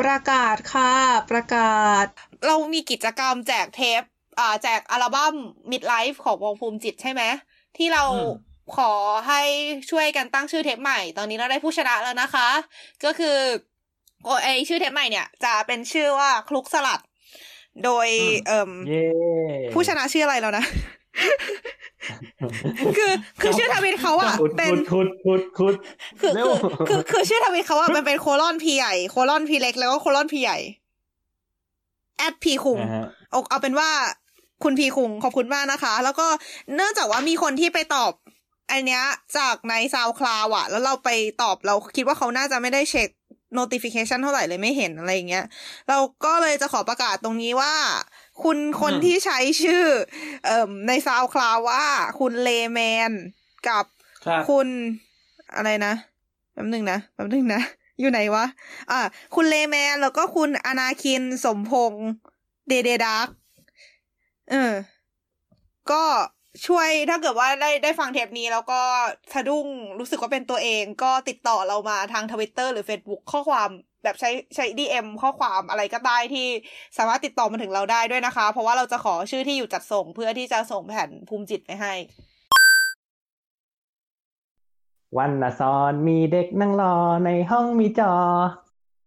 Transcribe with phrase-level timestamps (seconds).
[0.00, 0.92] ประกาศค่ะ
[1.30, 2.06] ประกาศ
[2.46, 4.02] เรามีกิจกรรมแจกเทป
[4.38, 5.34] อ่าแจกอัลบั้ม
[5.70, 7.22] Midlife ของวงภูมิจิตใช่ไหม
[7.76, 8.04] ที่เรา
[8.76, 8.92] ขอ
[9.28, 9.42] ให้
[9.90, 12.48] ช่วยกันตั้งชื่อเทปใหม่ ตอนนี้เราได้ผู้ชนะแล้วนะคะ
[13.04, 13.38] ก็คือ
[14.24, 17.00] โอไอชื่อเทปใหม่เนี่ย จะเป็นชื่อว่าคลุกสลัด
[17.84, 18.08] โดย
[18.46, 18.70] เอ่ม
[19.72, 20.64] ผู้ชนะชื่ออะไรแล้วนะ
[22.96, 25.74] คือคือชื่อทวิตเขาอะเป็นคุดคุดคุด
[26.20, 26.54] คือคือ
[26.88, 30.58] คือคือชื่อทวิตเขาอะมันเป็น colon P ใหญ่ colon p เล็กแล้วก็ colon P ใหญ่
[32.18, 32.78] at พีคุง
[33.30, 33.90] เอาเอาเป็นว่า
[34.62, 36.26] คุณพีคุงขอบคุณมากนะคะ แล้วก็
[36.74, 38.12] เนื่องจากว่ามีคนที่ไปตอบ
[38.68, 39.02] ไอเนี้ย
[39.38, 41.10] จากใน SoundCloud อะแล้วเราไป
[41.42, 43.08] ตอบเราคิดว่าเขาน่าจะไม่ได้เช็ค
[43.58, 45.44] notification เท่าไหร่เลยไม่เห็นอะไรอย่างเงี้ย
[45.88, 47.72] เราก็เลยจะขอประกาศตรงนี้ว่า
[48.44, 49.84] คุณคนที่ใช้ชื่อ
[50.44, 51.84] เอ่อใน SoundCloud ว่า
[52.18, 52.80] คุณเลแม
[53.10, 53.12] น
[53.68, 53.84] กับ
[54.48, 54.68] คุณ
[55.54, 55.94] อะไรนะ
[56.52, 57.60] แป๊บนึงนะแป๊บนึงนะ
[58.00, 58.44] อยู่ไหนวะ
[58.90, 59.00] อ่า
[59.34, 62.06] คุณเลแมนแล้วก็คุณอนาคินสมพงษ์
[62.68, 63.28] เดเดดัก
[64.50, 64.72] เออ
[65.90, 66.04] ก็
[66.66, 68.80] ช่วยถ้าเกิดว่าได้ได้ฟังเทปนี้แล้วก็
[69.34, 69.66] สะดุ้ง
[69.98, 73.70] รู้สึกว่าเป็นตัวเองก็ติดต่อเรามาทางทวิตเตอร์หรือ Facebook ข้อความ
[74.02, 76.46] แบบใช้ใช้ DM ข้อความอะไรก็ได้ที่
[76.98, 81.94] สามารถติดต่อมาถึงเราได้ด้วยนะคะ เพราะว่าเราจะขอชื่อที่อยู่จัดส่งเพื่อที่จะส่งแผ่นภูมิจิตไปให้
[85.18, 88.12] วันละซอนมีเด็กนั่งรอในห้องมีจอ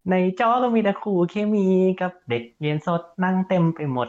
[0.09, 1.67] ในจอก็มีแต่ครูเคมี
[2.02, 4.08] กับเด็กเรียนสดนั่งเต็มไปหมด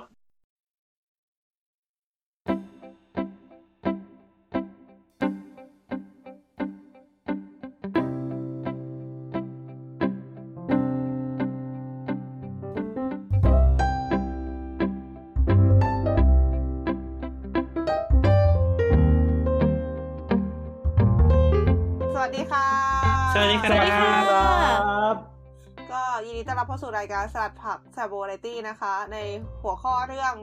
[26.42, 29.16] นดีต้อนรับเข้าสู่รายการสลัดผักแซบโบไรตี้นะคะ ใน
[29.62, 30.34] หัวข้อเรื่อง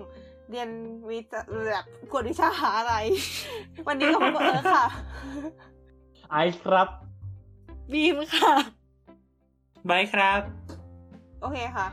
[0.50, 0.70] เรียน
[1.10, 1.26] วิจ
[1.70, 2.96] แบบกวดวิชาหาอะไร
[3.88, 4.86] วันนี้ก็พบกับเออค่ะ
[6.30, 6.88] ไอซ์ครับ
[7.92, 8.54] บีมค่ะ
[9.90, 10.42] บายครับ
[11.42, 11.88] โอเคค่ะ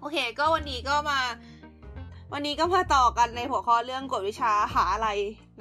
[0.00, 1.20] โอเค ก็วันนี้ก็มา
[2.32, 5.08] วันนี้ก็มาต่อกันในหัวข้อเรื่องกฎวิชาหาอะไร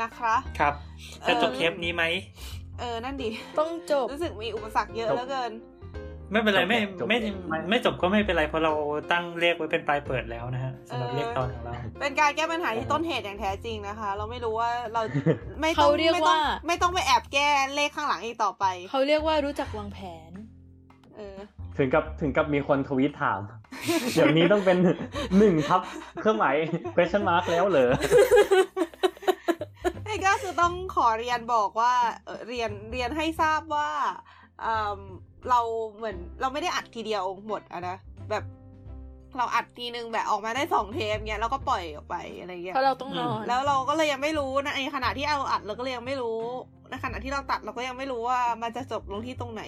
[0.02, 0.74] นะคะ ครับ
[1.28, 2.04] จะจบเทปนี้ไหม
[2.80, 3.30] เออ นั่นดิ
[3.60, 5.52] ต้องจบ รู้สึกมีอุปสรรคเยอะเหลือเกิน
[6.32, 6.80] ไม่เป็นไรไม่
[7.10, 7.18] ไม่
[7.70, 8.74] ไม่จบก็ไม่เป็นไรเพราะเรา
[9.12, 15.02] ตั้งเรียกไว้เป็นปลายเปิดแล้วนะฮะสำหรับเรียกตอนของเรา เป็นการแก้ปัญหาที่ต้นเหตุอย่างแท้จริงนะคะ เราไม่รู้ว่าเรา
[15.62, 20.32] ไม่ต้องไม่ต้องไม่ต้องไปแอบแก้เลขข้างหลังอีกต่อไป เขาเรียกว่ารู้จักวางแผน
[21.18, 21.38] เออ
[21.78, 23.42] ถึงกับถึงกับมีคนทวีตถาม
[24.16, 24.78] เดี๋ยวนี้ต้องเป็น
[25.38, 25.82] หนึ่งทับ
[26.22, 26.56] เครื่องหมาย
[26.96, 27.92] question mark แล้วเหรอ
[30.26, 31.94] ก็คือต้องขอเรียนบอกว่า
[32.48, 33.90] เรียนเรียนให้ทราบว่า
[35.50, 35.60] เรา
[35.96, 37.98] เหมือนเราไม่ได้อัดทีเดียวหมดอะนะ
[38.30, 38.44] แบบ
[39.38, 46.40] เราอัดทีนึงแบบออกมาได้สองเทปเงี้ยแล้วก็ปล่อยออกไปอะไรเงี้ยเพราะเราต้องนอนแล้วเราก็เลยยังไม่รู้นะในขณะที่เอาอัดเราก็เลยยังไม่รู้
[46.90, 49.64] ในขณะที่เราตัดเราก็ยังไม่รู้ว่ามันจะจบลงที่ตรงไหน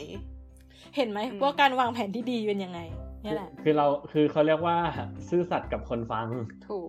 [0.95, 2.79] เห็นไหมว่าการวางแผนที่ดีเป็นยังไง
[3.25, 4.77] นี่แหละคือเราคือเขาเรียกว่า
[5.29, 6.27] ซื่อสัตย์กับคนฟัง
[6.67, 6.87] ถูก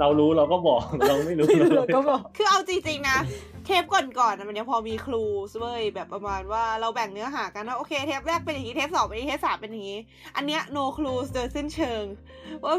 [0.00, 1.46] เรารู้เราก็บอกเราไม่รู้
[1.76, 3.18] เราก็บอก คือเอาจริงๆนะ
[3.66, 5.24] เทปก่อนๆมันยังพอมีครู
[5.60, 10.00] เว้ยแบบประมาณว่าเราแบ่งเนื้อหากันว่าโอเคเทปแรกเป็นอย่างนี้เทปสองเป็นอย่างนี้เทปสามเป็นอย่างนี้
[10.36, 12.04] อันเนี้ย no clue โดยสิ้นเชิง
[12.64, 12.74] ว่า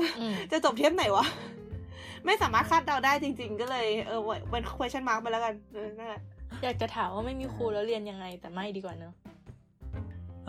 [0.51, 1.25] จะจบเทปไหนวะ
[2.25, 5.53] ไม่สามารถคาดเดาได้จริง ๆ ก็เลยเออเป็น question mark ไปแล้วกัน
[5.97, 6.21] นั่นแหละ
[6.63, 9.13] อยากจะถามว่าไม่มีครูแล้วเรียนยังไงแต่ไม่ดีกว่าเนอะ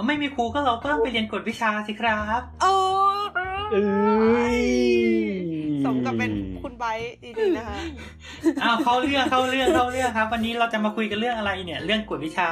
[0.07, 2.73] ไม่มีครูก็เราก็ต้องไปเรียนกฎวิชาสิครับโอ้
[3.73, 4.61] เอ้ย
[5.85, 6.33] สมกับเป็น
[6.63, 6.85] คุณไบ
[7.23, 7.79] จริงๆนะคะ
[8.63, 12.49] อ้าวเข้าเรื่องเข้าเรื่องเข้าเรื่องครับ วันนี้เราจะมาคุยกันเรื่องอะไรเนี่ย เรื่องกฎวิชา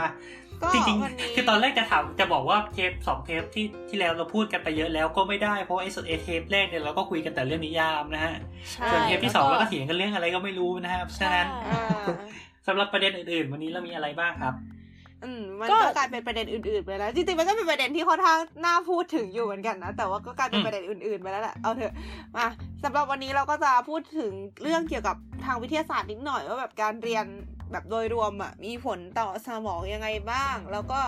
[0.75, 8.35] จริงๆคือตอนแรกจะถามจะบอกว่าเทปสองเทปที่ที่แล้วเราพูดกันไปเยอะแล้วก็ไม่ได้เพราะไอ้สุดเอเทปแรกเนี่ยเราก็คุยกันแต่เรื่องนิยามนะฮะ
[8.91, 11.47] ส่วนเทปที่สองเราก็เถียงกันเรื่องอะไรก็ไม่รู้นะครับฉะนั้น
[12.67, 14.55] สำหรับประเด็นอื่นๆ วันนี้เรามีอะไรบ้างครับ
[15.25, 21.95] อืมมันก็กลายเป็นประเด็นอื่นๆไปแล้วจริงๆมันก็เป็นประเด็นที่ค่อนข้างน่าพูดถึงอยู่เหมือนกันนะแต่ว่าก็กลายเป็นประเด็นอื่นๆไปแล้วแหละเอาเถอะ
[22.37, 22.47] มา
[22.85, 24.33] สำหรับวันนี้เราก็จะพูดถึง
[24.63, 27.27] เรื่องเกี่ยวกับทางวิทยาศาสตร์นิดหน่อยว่าแบบการเรียน
[27.73, 31.01] แบบโดยรวมอะมีผลต่อสมองยังไงบ้าง แล้วก็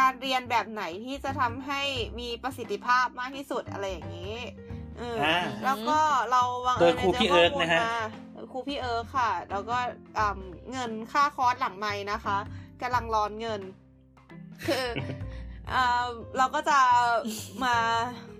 [0.00, 1.82] การเรียนแบบไหนที่จะทำให้
[2.20, 4.36] มีประสิทธิภาพมากที่สุดอะไรอย่างนี้
[4.98, 5.16] เออ
[5.64, 5.98] แล้วก็
[6.30, 7.94] เราวางเอิญจะข้อมูลมา
[8.52, 9.78] ครูพี่เอิร์กค่ะ แล้วก็
[10.72, 12.38] เงินค่าคอร์สหลังไม้นะคะ
[12.82, 13.60] กำลังร้อนเงิน
[14.66, 14.86] คือ
[16.38, 16.78] เราก็จะ
[17.64, 17.76] มา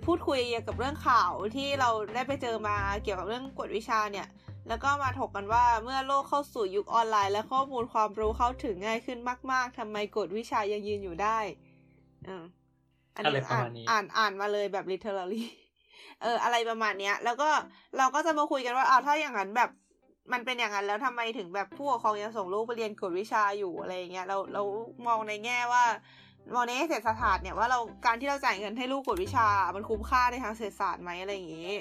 [0.05, 4.27] พูดคุยเกี่ยวกับเรื่องข่าวที่เราได้ไปเจอมาเกี่ยวกับเรื่องกฎวิชาเนี่ย
[4.67, 9.19] แล้วก็มาถกกันว่าเมื่อโลกเข้าสู่ยุคออนไลน์ และข้อมูลความรู้เข้าถึงง่ายขึ้น
[9.51, 11.37] มาก ๆทำไมกฎวิชายังยืนอยู่ได้
[13.15, 15.43] อันนี้อ่านอ่านอ่านมาเลยแบบ literally
[16.21, 17.49] เอออะไรประมาณเนี้ย แล้วก็
[17.97, 19.69] เราก็จะมาคุยกันว่าอ้าวถ้าอย่างนั้นแบบ
[20.31, 24.63] มันเป็นอย่างนั้นแล้วทำไมถึงแบบผู้ปกครองยังส่งลูกไปเรียนกวดวิชาอยู่อะไรเงี้ยเราเรา
[25.07, 25.83] มองในแง่ว่า
[26.53, 31.73] มองในเศรษฐศาสตร์เนี่ยว่าเราการที่เราจ่ายเงินให้ลูกกวดวิชา มันคุ้มค่าในทางเศรษฐศาสตร์ไหมอะไรอย่างงี้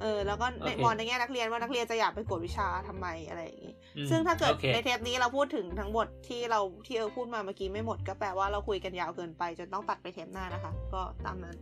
[0.00, 0.46] เออแล้วก็
[0.84, 3.74] มองในแง่นักเรียนว่านักเรียนจะอยากไปกวดวิชาทำไมอะไรอย่างงี้
[4.10, 11.56] ซึ่งถ้าเกิดในเทปนี้เราพูดถึงทั้งหมดที่เราที่เออพูดมาเมื่อกี้ไม่หมดก็แปลว่าเราคุยกันยาวเกินไปจนต้องตัดไปเทปหน้านะคะ ก็ตามนั้น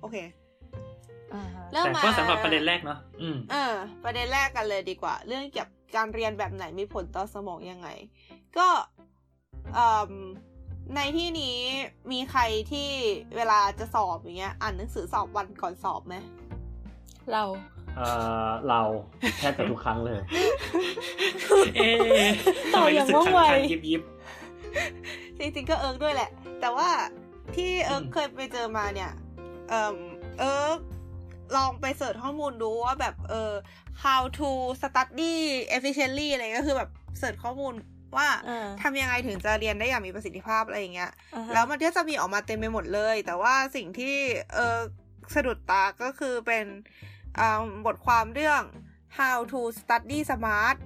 [0.00, 0.16] โอเค
[1.72, 7.88] เริ่มมาก็สำหรับประเด็นแรกเนาะอืมเออ ประเด็นแรกกันเลยดีกว่า เรื่องเกี่ยวกับการเรียนแบบไหนมีผลต่อสมองยังไง
[8.58, 8.68] ก็
[10.94, 11.58] ในที่นี้
[12.12, 12.88] มีใครที่
[13.36, 16.14] เวลาจะสอบอย่างเงี้ย อ่านหนังสือสอบวันก่อนสอบไหม
[17.32, 17.42] เรา
[17.96, 18.00] เอ
[18.46, 18.80] อเรา
[19.38, 20.20] แทบจะทุกครั้งเลย
[21.76, 21.90] เอ๊
[22.74, 23.40] ต่ออย่างว่องไว
[23.72, 24.02] ยิบยิบ
[25.38, 26.88] จริงๆก็เอิร์กด้วยแหละ แต่ว่า
[27.54, 29.10] ที่เอิร์กเคยไปเจอมาเนี่ย
[29.68, 29.92] เออ
[30.38, 30.78] เอิร์ก
[31.56, 33.52] ลองไป search ข้อมูลดูว่าแบบเออ
[34.02, 34.50] how to
[34.82, 35.34] study
[35.76, 37.74] efficiently อะไรก็คือแบบ search ข้อมูล
[38.16, 38.28] ว่า
[38.82, 41.12] ทำยังไงถึงจะเรียนได้อย่างมีประสิทธิภาพอะไรอย่างเงี้ย
[41.52, 44.16] แล้วมันก็จะมีออกมาเต็มไปหมดเลย แต่ว่าสิ่งที่
[44.54, 44.78] เออ
[45.34, 46.64] สะดุดตาก็คือเป็น
[47.86, 48.62] บทความเรื่อง
[49.18, 50.76] how to study smart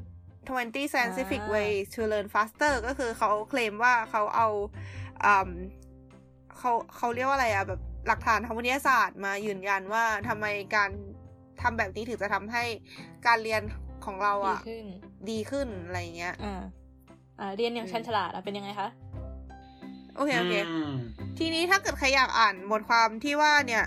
[0.49, 4.49] 20 scientific ways to learn faster ก็คือเขาเคลมว่าเขาเอา
[6.59, 10.91] เขาเขาเรียกว่าอะไรอะแบบ หลักฐานทางวิทยาศาสตร์มายืนยันว่าทำไมการ
[11.63, 12.65] ทำแบบนี้ถึงจะทำให้
[13.27, 13.63] การเรียน
[14.05, 14.85] ของเราอะดีขึ้น
[15.31, 16.63] ดีขึ้นอะไรเงี้ยอ่า
[17.41, 18.89] อ่าเรียนอย่างชันฉลาดเป็นยังไงคะ
[20.15, 20.55] โอเคโอเค
[21.39, 23.85] ทีนี้ถ้าเกิดใครอยากอ่านบทความที่ว่าเนี่ย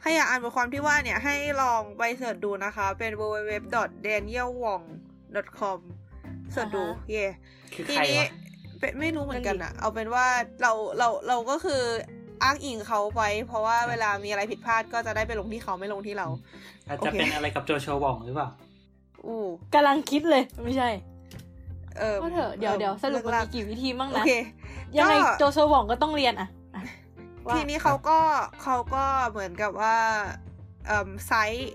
[0.00, 5.78] ใครอยากอ่านบทความที่ว่าเนี่ยให้ลองไปเสิร์ชดูนะคะ เป็น www.danielwong.com
[6.52, 7.24] เสิร์ชดู เย่
[7.88, 8.18] ทีนี้
[8.80, 10.26] เป็นไม่รู้เหมือนกันอะเอาเป็นว่า
[10.62, 11.82] เราเราเราก็คือ
[12.42, 16.26] อ้างอิงเขาไว้ เพราะว่าเวลามีอะไรผิดพลาดก็จะได้ไปลงที่เขาไม่ลงที่เรา
[16.88, 18.48] อาจจะเป็นอะไรกับโจโฉบองหรือเปล่า
[19.26, 19.44] อู้
[19.74, 20.90] กำลังคิดเลยไม่ใช่
[21.98, 24.24] เออเถอะเดี๋ยวเดี๋ยวสรุปมันมีกี่วิธีบ้างนะ
[24.96, 26.48] ยังไงโจโฉบองก็ต้องเรียนอะ
[27.54, 28.18] ทีนี้เขาก็
[28.62, 29.96] เขาก็เหมือนกับว่า
[31.26, 31.72] ไซต์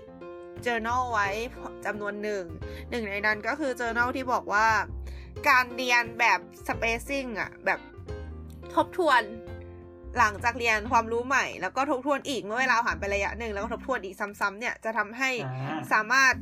[0.66, 1.28] journal ไว้
[1.86, 2.44] จำนวนหนึ่ง
[2.90, 4.66] หนึ่งในนั้นก็คือ journal ที่บอกว่า
[5.48, 7.80] การเรียนแบบ spacing อะแบบ
[8.74, 9.22] ทบทวน
[10.18, 15.30] หลังจากเรียนความรู้ใหม่ แล้วก็ทบทวนอีกเมื่อเวลาผ่านไประยะหนึ่งแล้วก็ทบทวนอีกซ้ำๆเนี่ยจะทำให้
[15.92, 16.34] สามารถ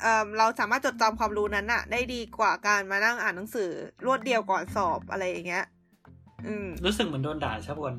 [0.00, 3.70] เเราสามารถจดจำความรู้นั้นอะได้ดีกว่าการมานั่งอ่านหนังสือ
[4.04, 5.64] รวดเดียวก่อนสอบอะไรอย่างเงี้ย
[6.46, 7.94] อืม รู้สึกเหมือนโดนด่าชะบน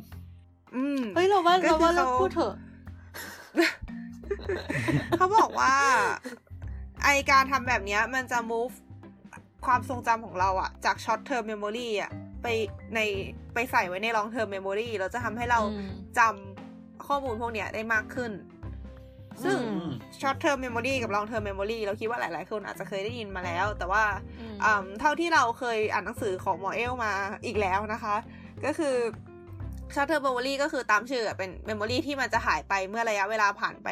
[0.75, 2.55] อืมเฮ้ยเราว่าเราว่าเราพูดเถอะ
[5.17, 5.73] เขาบอกว่า
[7.03, 8.75] ไอการทำแบบนี้มันจะ move
[9.65, 12.11] ความทรงจำของเราอะจาก short term memory อะ
[12.43, 12.47] ไป
[12.95, 12.99] ใน
[13.53, 15.59] ไปใส่ไว้ใน long term memory เราจะทำให้เรา
[16.17, 18.31] จำข้อมูลพวกเนี้ยได้มากขึ้น
[19.43, 19.57] ซึ่ง
[20.19, 24.03] short term memory กับ long term memory เราคิดว่าหลาย ๆ คนอาจจะเคยได้ยินมาแล้ว แต่ว่า
[24.99, 27.11] เท่าที่เราเคยอ่านหนังสือของหมอเอลมา
[27.45, 28.15] อีกแล้วนะคะ
[28.65, 28.95] ก็คือ
[29.93, 33.89] short term memory ก็คือตามชื่อเป็น memory ที่มันจะหายไปเมื่อระยะเวลาผ่านไป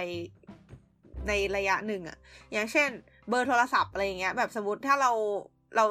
[1.28, 2.18] ในระยะหนึ่งอะ
[2.54, 2.90] อย่างเช่น
[3.30, 5.12] เบอร์โทรศัพท์อะไรเงี้ย แบบสมมติถ้าเรา
[5.76, 5.84] เรา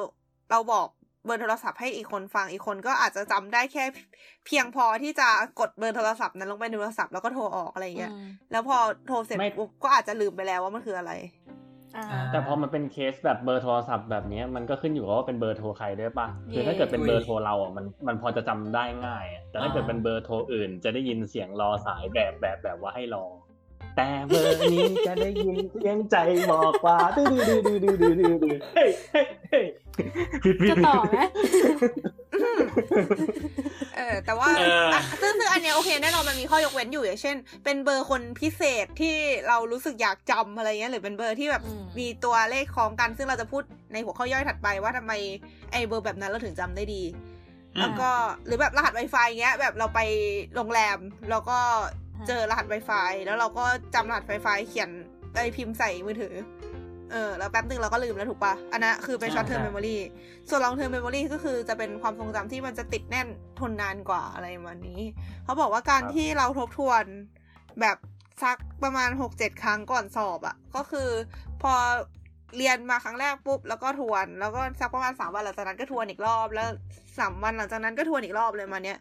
[0.51, 0.87] เราบอก
[1.25, 3.83] เบอร์โทรศัพท์ให้อีกคนฟังอีกคนก็อาจจะจำได้แค่
[4.45, 5.27] เพียงพอที่จะ
[5.59, 8.11] กดเบอร์โทรศัพท์นั้นลงไปในโทรศัพท์แล้วก็โทรออกอะไรเงี้ย
[8.51, 11.11] แล้วพอโทรเสร็จปุ๊บก็อาจจะลืมไปแล้วว่ามันคืออะไร
[12.31, 23.25] แต่พอมันเป็นเคสแบบเบอร์โทรศัพท์แบบนี้มันก็ขึ้นอยู่กับว่าเป็นเบอร์โทรใครด้วยปะคือถ้าเกิดเป็นเบอร์โทรเราอะมันมันพอจะจำได้ง่าย แต่ถ้าเกิดเป็นเบอร์โทรอื่น จะได้ยินเสียงรอสายแบบแบบแบบว่าให้รอ
[23.95, 26.15] แต่เบอร์นี้จะได้ยินเสียงใจ
[26.51, 29.65] บอกว่าดื้อดื้อดื้อดื้อดื้อดื้อดื้อเฮ้ยเฮ้ยเฮ้ย
[30.69, 31.17] จะต่อไหม
[33.95, 34.49] เออแต่ว่า
[35.21, 39.15] ซึ่งซึ่งอันเนี้ยโอเคแน่นอนมันมีข้อยกเว้นอยู่อย่างเช่น เป็นเบอร์คนพิเศษที่
[39.47, 41.63] เรารู้สึกอยากจำอะไรเงี้ยหรือเป็นเบอร์ที่แบบ
[41.99, 45.13] มีตัวเลขคล้องกัน ซึ่งเราจะพูดในหัวข้อย่อยถัดไปว่าทำไม
[45.71, 47.03] ไอ้เบอร์แบบนั้นเราถึงจำได้ดี
[47.79, 48.09] แล้วก็
[48.45, 49.99] หรือแบบรหัส Wi-Fi เงี้ยแบบเราไป
[50.55, 50.97] โรงแรม
[51.29, 51.59] แล้วก็
[52.27, 54.89] เจอรหัส Wi-Fi แล้วเราก็จำรหัส Wi-Fi เขียน
[55.35, 56.33] ไอพิมพ์ใส่มือถือ
[57.11, 59.97] เออ แล้วแป๊บนึงเราก็ลืมแล้วถูกปะอันนั้นคือเป็น short term memory
[60.49, 63.27] ส่วน long term memory ก็คือจะเป็นความทรงจำที่มันจะติดแน่น
[63.59, 65.01] ทนนานกว่าอะไรแบบนี้
[65.43, 67.03] เขาบอกว่าการที่เราทบทวน
[67.81, 67.97] แบบ
[68.43, 71.09] สักประมาณหกเจ็ดครั้งก่อนสอบอะ่ะ ก็คือ
[71.61, 71.73] พอ
[72.57, 76.67] เรียนมาครั้งแรกปุ๊บแล้วก็ทวน แล้วก็สักประมาณสามวันหลังจากนั้นก็ทวนอีกรอบ แล้ว
[77.19, 78.97] สามวันหลังจากนั้นก็ทวนอีกรอบเลยมาเนี้ย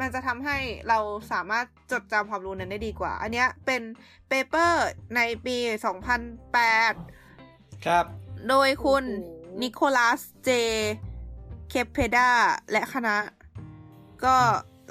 [0.00, 0.98] มันจะทำให้เรา
[1.32, 3.82] สามารถจดจำความรู้นั้นได้ดีกว่า อันเนี้ยเป็น
[4.28, 4.86] เปเปอร์
[5.16, 5.56] ในปี
[6.90, 8.04] 2008 ครับ
[8.48, 9.04] โดยคุณ
[9.62, 10.50] Nicholas J.
[11.68, 12.30] Cepeda
[12.72, 13.16] และคณะ
[14.24, 14.36] ก็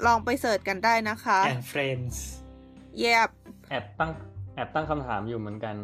[0.06, 2.16] ลองไป search กันได้นะคะ and friends
[2.98, 3.30] เย็บ
[3.70, 4.10] แอบตั้ง
[4.54, 5.76] แอบตั้งคำถามอยู่เหมือนกัน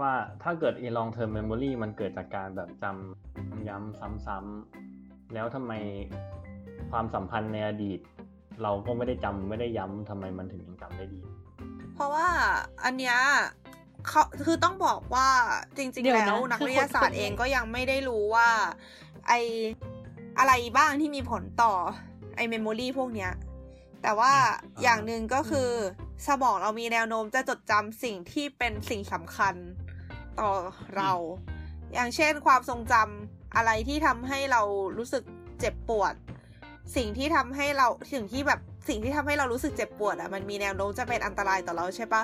[0.00, 0.12] ว่า
[0.42, 5.72] ถ้าเกิด long term memory มันเกิดจากการแบบจำย้ำซ้ำๆแล้วทำไม
[6.90, 8.00] ความสัมพันธ์ในอดีต
[8.62, 11.20] เราก็ไม่ได้จำไม่ได้ย้ำทำไมมันถึงยังจำได้ดี
[11.94, 12.28] เพราะว่า
[12.84, 13.16] อันเนี้ย
[14.08, 15.28] เขาคือต้องบอกว่า
[15.76, 18.48] จริง ๆ แล้วนักวิทยาศาสตร์เองก็ยังไม่ได้รู้ว่า
[19.28, 19.32] ไอ
[20.38, 21.72] อะไรบ้างที่มีผลต่อ
[22.36, 23.32] ไอเมมโมรีพวกเนี้ย
[24.02, 24.32] แต่ว่า
[24.82, 25.70] อย่างหนึ่งก็คือ
[26.26, 29.54] สมองเรามีแนวโน้มจะจดจำสิ่งที่เป็นสิ่งสำคัญ
[30.40, 30.50] ต่อ
[30.96, 31.12] เรา
[31.94, 34.62] อย่างเช่นความทรงจำอะไรที่ทำให้เรา
[34.98, 35.24] รู้สึก
[35.60, 36.14] เจ็บปวด
[36.96, 42.22] สิ่งที่ทำให้เราสิ่งที่แบบสิ่งที่ทำให้เรารู้สึกเจ็บปวดอะมันมีแนวโน้มจะเป็นอันตรายต่อเราใช่ปะ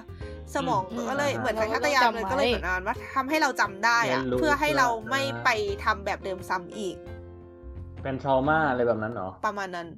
[0.55, 5.49] สมองก็เลยเหมือนสัญชาตญาณเลยก็เลยเหมือนนว่าทำให้เราจำได้อะเพื่อให้เราไม่ไป
[5.85, 6.97] ทำแบบเดิมซ้ำอีก
[8.03, 9.89] เป็นทรมาอะไรแบบนั้นเหรอประมาณนั้น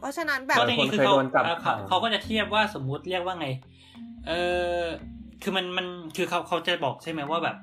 [0.00, 1.44] เพราะฉะนั้นแบบคนเคยโดนจับ
[1.88, 3.48] เขาก็จะเทียบว่าสมมุติเรียกว่าไง
[4.28, 4.32] เอ
[4.78, 4.80] อ
[5.42, 7.56] คือมันมันคือเขาเขาจะบอกใช่ไหมว่าแบบ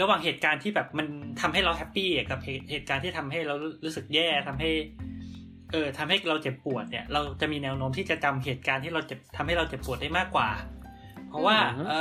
[0.00, 1.06] ระหว่างเหตุการณ์ที่แบบมัน
[1.40, 2.40] ทำให้เราแฮปปี้กับ
[2.70, 4.70] เหตุการณ์ที่ทำให้เรารู้สึกแย่ทำให้
[5.72, 10.48] เออทำให้เราเจ็บปวดเนี่ย เราจะมีแนวโน้มที่จะจำเหตุการณ์ที่เราเจ็บทำให้เราเจ็บปวดได้มากกว่า
[11.28, 11.56] เพราะว่า
[11.88, 11.94] เอ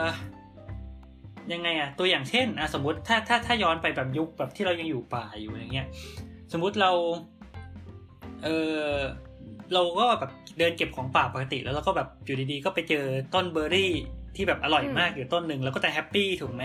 [0.00, 0.02] อ
[1.52, 5.86] ยังไงอะตัวอย่างเช่นอะสมมติถ้าถ้าถ้าย้อนไปแบบยุคแบบที่เรายังอยู่ป่าอยู่อย่างเงี้ย
[6.52, 6.90] สมมุติเรา
[8.44, 8.48] เอ
[8.78, 8.82] อ
[9.74, 13.92] เราก็แบบเดินเก็บของป่าปกติ แล้วเราก็แบบอยู่ดีๆ ก็ไปเจอต้นเบอร์รี่
[14.36, 16.64] ที่แบบอร่อยมากอยู่ต้นหนึ่งแล้วก็จะแฮปปี้ถูกไหม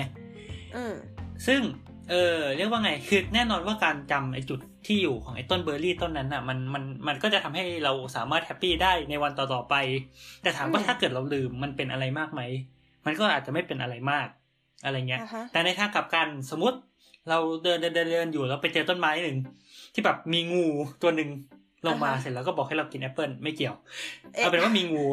[1.47, 1.61] ซึ่ง
[2.09, 9.75] เออเรียกว่าไงคือแน่นอนว่าการจำไอ้จุดที่อยู่ของไอ้ต้นเบอร์รี่ต้นนั้นอะมันมันมันก็จะทำให้เราสามารถ happy ได้ในวันต่อๆไป
[10.41, 12.41] แต่ถามว่าถ้าเกิดเราลืมมันเป็นอะไรมากไหม
[13.05, 14.27] มันก็อาจจะไม่เป็นอะไรมาก
[14.83, 15.21] อะไรเงี้ย
[15.51, 16.77] แต่ในทางกลับกันสมมติ
[17.29, 19.37] เราเดินเดินเดินอยู่แล้วไปเจอต้นไม้หนึ่ง
[19.93, 20.65] ที่แบบมีงู
[21.01, 21.29] ตัวหนึ่ง
[21.87, 23.75] ลงมาเสร็จแล้วก็บอกให้เรากินแอปเปิลไม่เกี่ยว
[24.31, 25.05] เอาเป็นว่ามีงู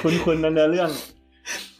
[0.00, 0.90] คุณคุณนั่นเรื่อง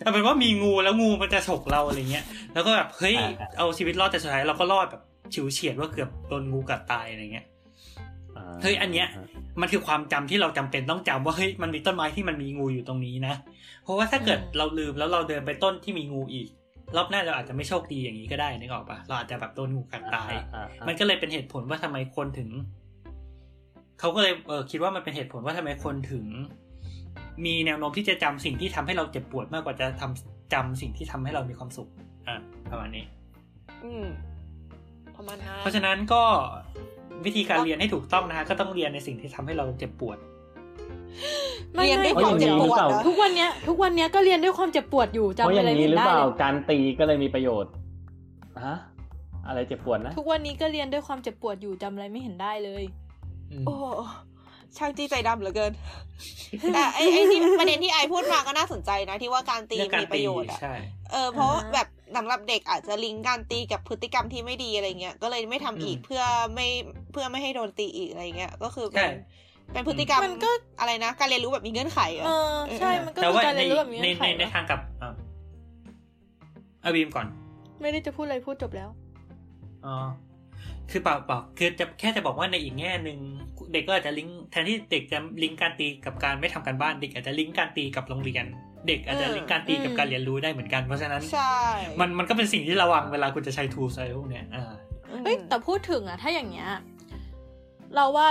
[0.03, 2.25] เอาเป็นว่ามีงูแล้วงูมันจะฉกเราอะไรเงี้ย
[2.55, 3.17] แล้วก็แบบเฮ้ย
[3.59, 5.03] เอาชีวิตรอดแต่สุดท้ายเราก็รอดแบบ
[5.35, 7.47] ฉิวเฉียดว่าเกือบโดนงูกัดตายอะไรเงี้ย
[8.63, 9.09] เฮ้ยอันเนี้ย
[9.61, 13.35] มันคือความจำที่เราจำเป็นต้องจำว่าเฮ้ยมันมีต้นไม้ที่มันมีงูอยู่ตรงนี้นะ
[13.85, 16.49] เพราะว่าถ้าเกิดเราลืมแล้วเราเดินไปต้นที่มีงูอีก
[16.97, 20.33] รอบหน้าเราอาจจะไม่โชคดีอย่างนี้ก็ได้นึกออกปะเราอาจจะแบบโดนงูกัดตาย
[20.87, 22.51] มันก็เลยเป็นเหตุผลว่าทำไมคนถึง
[24.01, 26.27] เขาก็เลยเออคิดว่ามันเป็นเหตุผลว่าทำไมคนถึง
[27.45, 31.89] มีแนวโน้มที่จะจำสิ่งที่ทำให้เราเจ็บปวดมากกว่าจะทำจำสิ่งที่ทำให้เรามีความสุข
[32.29, 32.37] อะ
[32.71, 33.05] ประมาณนี้
[33.85, 34.07] อืม
[35.17, 36.23] ประมาณนั้นเพราะฉะนั้นก็
[37.27, 40.19] วิธีการเรียนให้ถูกต้องนะฮะก็ต้องเรียนในสิ่งที่ทำให้เราเจ็บปวด
[41.75, 47.73] เรียนด้วยความเจ็บปวดทุกวันเนี้ย ทุกวันเนี้ยก็เรียนด้วยความเจ็บปวดอยู่จำอะไรไม่ได้หรือเปล่าการตีก็เลยมีประโยชน์
[48.67, 48.77] ฮะ
[49.47, 52.85] อะไรเจ็บปวดนะ ทุกวันนี้ก็เรียนด้วยความเจ็บปวดอยู่จำอะไรไม่เห็นได้เลย
[53.67, 53.77] โอ้
[54.79, 55.73] ช่างจี้ใจดำเหลือเกิน
[56.75, 60.59] แต่ไอ้ไอ้ที่ประเด็นที่ไอพูดมาก็น่าสนใจนะ ที่ว่าการตีมีประโยชน์อะ
[61.13, 61.87] เออเพราะแบบ
[62.17, 66.23] สำหรับเด็กอาจจะลิงก์การตีกับพฤติกรรมที่ไม่ดีอะไรเงี้ยก็เลยไม่ทำอีกเพื่อ
[66.55, 66.69] ไม่
[67.13, 69.11] เพื่อไม่ให้โดนตีอีกอะไรเงี้ยก็คือเป็น
[69.73, 70.51] เป็นพฤติกรรมมันก็
[70.81, 74.81] อะไรนะ การเรียนรู้แบบมีเงื่อนไขเออใช่มันก็คือการเรียนรู้แบบมีเงื่อนไขในทางกับ
[76.85, 77.27] อาบีมก่อน
[77.81, 78.89] ไม่ได้จะพูดอะไรพูดจบแล้ว
[79.87, 79.97] อ๋อ
[80.91, 83.19] คือเปล่าเปล่าคือจะแค่จะบอกว่าในอีกแง่หนึ่ง
[83.73, 88.45] เด็กก็อาจจะลิงก์แทนที่เด็กจะลิงก์การตีกับการไม่ทำการบ้านเด็กอาจจะลิงก์การตีกับโรงเรียน
[88.87, 91.59] เด็กอาจจะลิงก์การตีกับการเรียนรู้ได้เหมือนกันเพราะฉะนั้นใช่
[92.01, 94.73] มันมันก็เป็นสิ่งที่ระวังเวลาคุณจะใช้ทูอะไรพวกเนี้ยอ่า
[95.25, 96.69] เฮ้ยแต่พูดถึงอะถ้าอย่างเงี้ย
[97.95, 98.29] เราว่า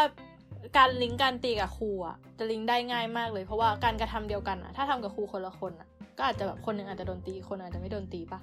[0.77, 5.88] การลิงก์การตีกับครูอะจะลิงก์ได้ง่ายมากเลยเพราะว่าการกระทำเดียวกันอะถ้าทำกับครูคนละคนอะ
[6.19, 8.39] ก็อาจจะแบบคนหนึ่งอาจจะโดนตีคนอาจจะไม่โดนตีปะ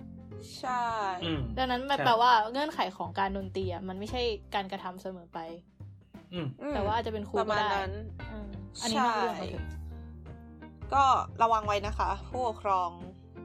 [0.59, 0.85] ใช่
[1.57, 4.23] ดังนั้นมันแปลว่าเงื่อนไขของการดนตรีอะมันไม่ใช่
[4.55, 5.39] การกระทำเสมอไป
[6.75, 7.69] แต่ว่าอาจจะเป็นครูก็ได้
[8.83, 9.65] อันนี้นอกเรื่องมาถึง
[10.95, 11.05] ก็
[11.43, 12.91] ระวังไว้นะคะ ผู้ปกครอง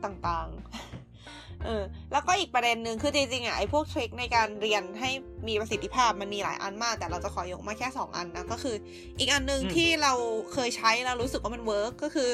[0.04, 5.10] ต่างๆ เออ แล้วก็อีกประเด็นหนึ่งคือจริงๆอะไอ้พวกทริคในการเรียนให้
[5.48, 8.76] มีประสิทธิภาพมันมีหลายอันมาก แต่เราจะขอยกมาแค่สองอันนะ ก็คือ
[9.20, 10.14] อีกอันหนึ่งที่เรา
[10.54, 12.32] เคยใช้แล้วรู้สึกว่ามัน work ก็คือ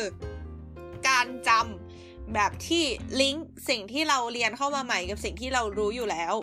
[1.10, 1.87] การจำ
[2.34, 2.84] แบบที่
[3.22, 6.34] ลิงก์สิ่งที่เราเรียนเข้ามาใหม่กับสิ่งที่เรารู้อยู่แล้ว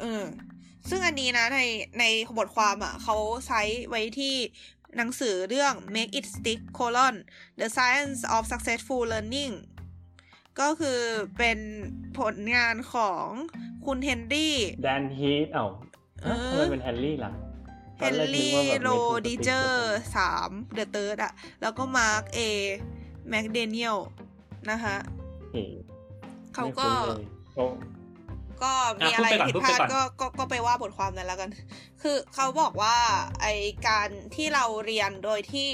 [0.00, 0.24] เออ
[0.88, 1.60] ซึ่งอันนี้นะใน
[2.00, 2.04] ใน
[2.38, 4.34] บทความอะ่ะเขาใช้ไว้ที่
[4.96, 7.14] หนังสือเรื่อง make it stick colon
[7.60, 9.54] the science of successful learning
[10.60, 11.00] ก็คือ
[11.38, 11.58] เป็น
[12.18, 13.26] ผลงานของ
[13.86, 15.66] คุณเฮนรี่ Dan Heath เอ้า
[16.50, 17.32] ทำไมเป็นเฮนรี่ล่ะ
[17.98, 22.38] Henry Roedigerสาม the third อะแล้วก็ Mark A.
[22.38, 23.96] McDaniel
[24.70, 24.96] นะคะ
[26.54, 26.88] เขาก็
[28.62, 31.50] ก็มีอะไรผิดพลาดก็ก็ก็ไปว่าบทความนั้นแล้วกัน
[32.02, 32.96] คือเขาบอกว่า
[33.42, 33.46] ไอ
[33.88, 35.70] การที่เราเรียนโดยที่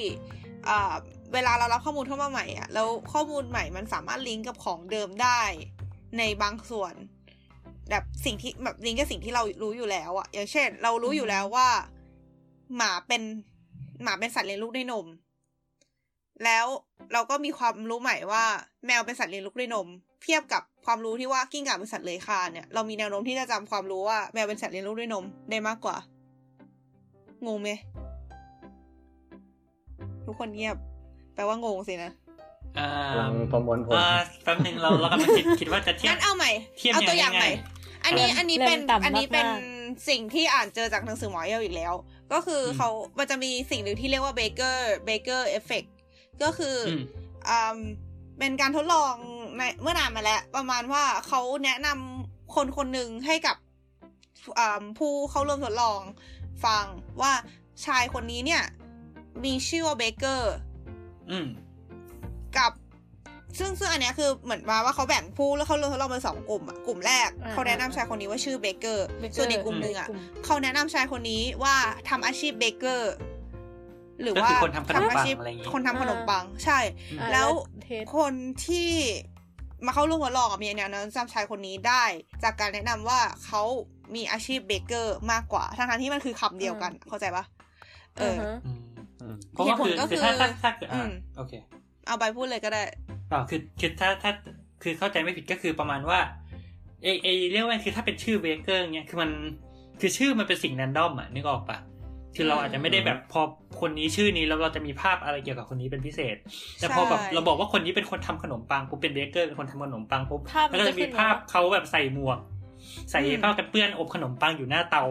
[0.69, 0.95] อ่า
[1.33, 5.41] เวลาเรารับข้อมูลเข้ามาใหม่อะแล้วข้อมูลใหม่มันสามารถลิงก์กับของเดิมได้
[6.19, 6.95] ในบางส่วน
[7.91, 11.69] แบบสิ่งที่แบบลิงก์กับสิ่งที่เรารู้อยู่แล้วอะอย่างเช่น เรารู้อยู่แล้วว่า
[12.77, 13.23] หมาเป็น
[14.03, 15.07] หมาเป็นสัตว์เลี้ยงลูกด้วยนม
[16.45, 16.67] แล้ว
[17.13, 18.45] เราก็มีความรู้ใหม่ว่า
[18.87, 19.89] แมวเป็นสัตว์เลี้ยงลูกด้วยนม
[20.25, 25.97] เทียบกับความรู้ที่ว่ากิ้งก่าเป็นสัตว์เลื้อยคลานเนี่ยเรามีแนวโน้มที่จะจำความรู้ว่าแมวเป็นสัตว์เลี้ยงลูกด้วยนมได้มากกว่า
[27.47, 27.71] งงไหม
[30.27, 30.77] ทุกคนเงียบ
[31.35, 32.11] แปลว่างงสินะ
[32.79, 32.89] อ่า
[33.21, 34.07] กำลังประมวลผลอ่า
[34.43, 37.51] แป๊บหนึ่งเราเรากำลังคิดคิดว่าจะเทียบงั้นเอาใหม่เทียบเอาตัวอย่างยังไงใหม่
[38.05, 39.59] อันนี้อ่าอันนี้เป็นเริ่มต่ำอันนี้เป็นมาก
[40.09, 41.93] สิ่งที่อ่านเจอจากหนังสือหมอเอลอีกแล้ว
[42.33, 45.85] ก็คืออมเขามันจะมีสิ่งหนึ่งที่เรียกว่า Baker baker effect
[46.43, 47.01] ก็คืออม
[47.49, 47.79] อืม
[48.39, 49.15] เป็นการทดลอง
[49.57, 53.57] ในเมื่อนานมาแล้ว ประมาณว่าเขาแนะนำคนคนหนึ่งให้กับ
[54.59, 56.01] อืมผู้เข้าร่วมทดลอง
[56.65, 56.85] ฟัง
[57.21, 57.33] ว่า
[57.87, 58.62] ชายคนนี้เนี่ย
[59.45, 60.55] มีชื่อว่าเบเกอร์
[61.31, 61.47] อืม
[62.57, 62.73] กับ
[63.59, 71.77] ซึ่งซึ่งอันเนี้ยคือเหมือนมาว่าเขาแบ่งผู้แล้วเขาเลือกทดลองเป็นสองกลุ่มอะกลุ่มแรกอ่าเขาแนะนำชายคนนี้ว่าชื่อเบเกอร์ Baker ส่วนอีกกลุ่มหนึ่งอะกลุ่มเขาแนะนำชายคนนี้ว่า
[72.09, 73.12] ทำอาชีพเบเกอร์
[74.23, 76.78] หรือก็ว่าคือคนทำขนมปังอาชีพอะไรอย่างงี้คนทำขนมปัง ใช่
[77.21, 77.49] อ่าแล้ว
[77.83, 78.35] เทสคน
[78.66, 78.90] ที่
[79.87, 82.04] มาเข้าร่วมทดลองอะมีแนวโน้มจำชายคนนี้ได้
[82.42, 83.62] จากการแนะนำว่าเขา
[84.14, 87.45] มีอาชีพ baker มากกว่าทั้งๆที่มันคือคำเดียวกัน เข้าใจปะ
[88.19, 88.81] เอออฮะอืม
[89.21, 91.52] อืมเพราะว่าคือเหตุผลก็คือถ้าคือถ้าถ้าเกิดอ่าอืมโอเค
[92.07, 92.83] เอาไปพูดเลยก็ได้
[93.33, 94.31] อ่าคือคือถ้าถ้า
[94.83, 96.19] คือเข้าใจไม่ผิดก็คือประมาณว่า
[97.02, 99.31] เอเอเรียกว่าคือถ้าเป็นชื่อ Baker เนี่ยคือมัน
[100.00, 101.78] คือชื่อมันเป็นสิ่ง random อะนึกออกปะ
[102.37, 103.41] คือเราอาจจะไม่ได้แบบพอ
[103.81, 106.37] คนนี้ชื่อนี้แล้วเราจะมีภาพอะไรเกี่ยวกับคนนี้เป็นพิเศษ
[106.79, 112.39] แต่พอแบบใช่เราบอกว่าคนนี้เป็นคนทำขนมปังปุ๊บเป็น baker เป็นคนทำขนมปังปุ๊บภาพมันแล้วก็จะมีจะขึ้นภาพมาเขาแบบใส่หมวก
[113.11, 115.05] ใส่อืมผ้ากันเปื้อนอบขนมปังอยู่หน้าเตา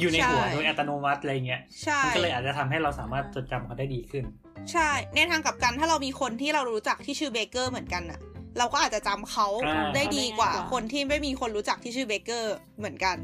[0.00, 4.24] อยู่ในหัวใช่โดยอัตโนมัติอะไรเงี้ยใช่มันก็เลยอาจจะทำให้เราสามารถจดจำเขาได้ดีขึ้น
[4.72, 8.20] ใช่ในทางกลับกันถ้าเรามีคนที่เรารู้จักที่ชื่อเบเกอร์เหมือนกันน่ะ
[8.58, 13.16] เราก็อาจจะจำเขาอ่าได้ดีกว่าได้ง่ายกว่า คนที่ไม่มีคนรู้จักที่ชื่อเบเกอร์เหมือนกัน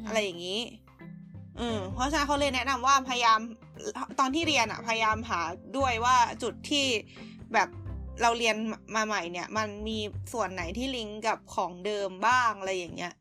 [0.00, 0.60] มอะไรอย่างนี้
[1.60, 3.40] อืมเพราะฉะนั้นเขาเลยแนะนำว่าพยายาม
[4.18, 5.40] ตอนที่เรียนอะพยายามหา
[5.76, 6.86] ด้วยว่าจุดที่
[7.54, 7.68] แบบ
[8.22, 8.56] เราเรียน
[8.96, 9.98] มาใหม่เนี่ย มันมี
[10.32, 13.14] ส่วนไหนที่ลิงก์กับของเดิมบ้างอะไรอย่างเงี้ย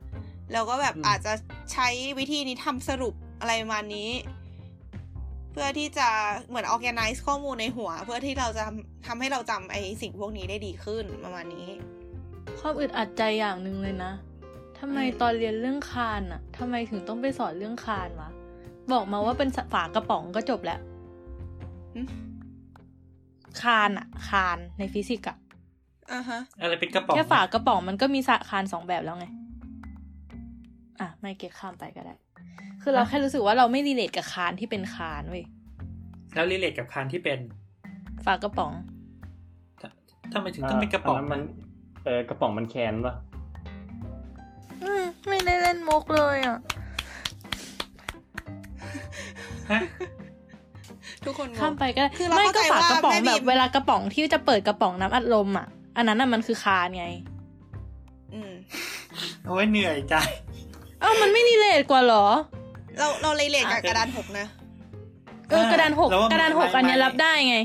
[0.52, 1.34] แล้วก็แบบอืมอาจจะ
[1.74, 1.88] ใช้
[2.20, 4.12] วิธีนี้ทำสรุปอะไรประมาณนี้
[5.52, 6.10] เพื่อที่จะ
[6.48, 11.68] เหมือน organize ข้อมูลในหัว เพื่อที่เราจะทำทำให้เราจำไอ้สิ่งพวกนี้ได้ดีขึ้นประมาณนี้
[12.60, 14.12] ความอึดอัดใจอย่างหนึ่งเลยนะ
[14.82, 18.30] ทำไมอืมตอนเรียนเรื่องคานอะทำไมถึงต้องไปสอนเรื่องคานวะ
[18.92, 20.80] บอกมาว่าเป็นฝากระป๋องก็จบแล้ว
[21.96, 22.02] หึ
[23.62, 25.38] คานอะคานในฟิสิกส์อะ
[26.14, 29.26] อ่าฮะอะไรเป็นกระป๋องแค่ฝากระป๋องมันก็มีสะคานสองแบบแล้วไง
[31.00, 32.16] อะ ไม่เก็ตข้ามไปก็ได้
[32.82, 35.46] คือเราแค่รู้สึกว่าเราไม่รีเลทกับคานที่เป็นคานเว้ย
[36.36, 37.40] แล้วรีเลทกับคานที่เป็น
[38.26, 38.74] ฝากระป๋อง
[40.34, 41.42] ทำไมถึงต้องเป็นกระป๋องนนั้นมัน
[42.06, 43.31] เออกระป๋องมันแคนปะอืม
[45.30, 46.58] ไม่ได้เล่นมุกเลยอะ
[49.72, 49.82] ฮะ
[51.26, 57.06] ทุกคนงงข้ามไปก็ได้คือเราไม่เข้าก็ใจฝากระป๋องว่าแม่แบบบีม เวลากระป๋องที่จะเปิดกระป๋องน้ำอัดลมอะ อันนั้นน่ะมันคือคานไง
[58.34, 58.52] อืม
[59.46, 60.16] โอ้ยเหนื่อยใจ
[61.00, 62.26] เอ้ามันไม่รีเลทกว่าเหรอ
[62.98, 64.46] เราเราเลยเรียนกับอะ กระดานหกนะ
[65.50, 67.58] เออกระดานหกแล้วว่กระดานหกไม่อันเนี้ยไม่ รับได้ไง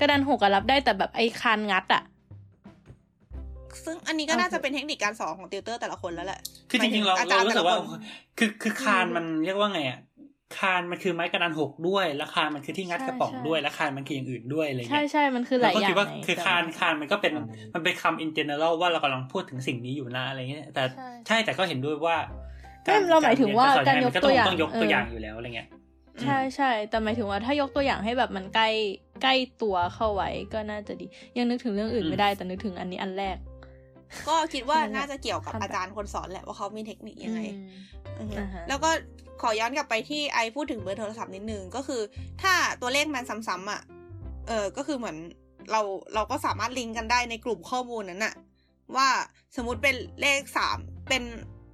[0.00, 2.02] กระดานหกอะรับได้แต่แบบไอ้คานงัดอะ
[3.84, 6.40] ซึ่งอันนี้ก็น่าจะเป็นเทคนิคการสอนของติวเตอร์แต่ละคนแล้วแหละ
[6.70, 8.00] คือจริงๆเราหมายถึงอาจาเรารย์รู้สึกว่าแต่ละคน
[8.38, 10.00] คือคือคานมันเรียกว่าไงอะ
[10.58, 17.32] คานมันคือไม้กระดานหกด้วย แล้วคานมันคือที่งัดกระป๋องด้วย แล้วคานมันคืออย่างอื่นด้วยอะไรใช่เงี้ยใช่มันคือหลายก็อย่าคิงดว่าไงคือแต่คานคานมันก็เป็น
[17.74, 22.16] มันเป็นคำ in general ว่าเรากำลังพูดถึงสิ่งนี้อยู่นะอะไรเงี้ย แต่ใช่ใช่แต่ก็เห็นด้วยว่า
[22.82, 25.68] ไม่เราหมายถึงว่าการยกตัวอย่างต้องยกตัวเออออย่างอยู่แล้วอะไรเงี้ย
[26.22, 28.68] ใช่ใช่แต่หมายถึงว่าถ้ายกตัวอย่างให้แบบมันใกล้
[29.22, 33.36] ใกล้ตัวเข้าไว้ก็น่าจะดี ยังนึกถึงเรื่องอื่นอืมไม่ได้แต่นึกถึงอันนี้อันแรก
[34.28, 37.40] ก็คิดว่านั่นแหละน่าจะเกี่ยวกับทำแบบอาจารย์คนสอนแหละว่าเขามีเทคนิคยังไง
[38.18, 38.90] อืมอือฮึอ่าฮะแล้วก็
[39.42, 42.00] ขอย้อนกลับไปที่ไอพูดถึงเบอร์โทรศัพท์นิดนึงก็คือ
[42.42, 43.80] ถ้าตัวเลขมันซ้ำๆอะ
[44.48, 45.16] เออก็คือเหมือน
[45.72, 45.80] เรา
[46.14, 48.34] เราก็สามารถลิงก์กันได้ในกลุ่มข้อมูลนั้นน่ะ
[48.96, 49.08] ว่า
[49.56, 50.76] สมมติเป็นเลขสาม
[51.08, 51.22] เป็น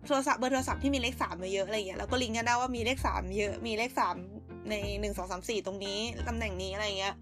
[0.06, 4.16] โทรศัพท์เบอร์โทรศัพท์ที่มีเลขสามมาเยอะอะไรเงี้ยแล้วก็ลิงก์กันได้ว่ามีเลขสามเยอะมีเลขสาม
[4.70, 7.14] ในหนึ่งสองสามสี่ตรงนี้ตำแหน่งนี้อะไรเงี้ย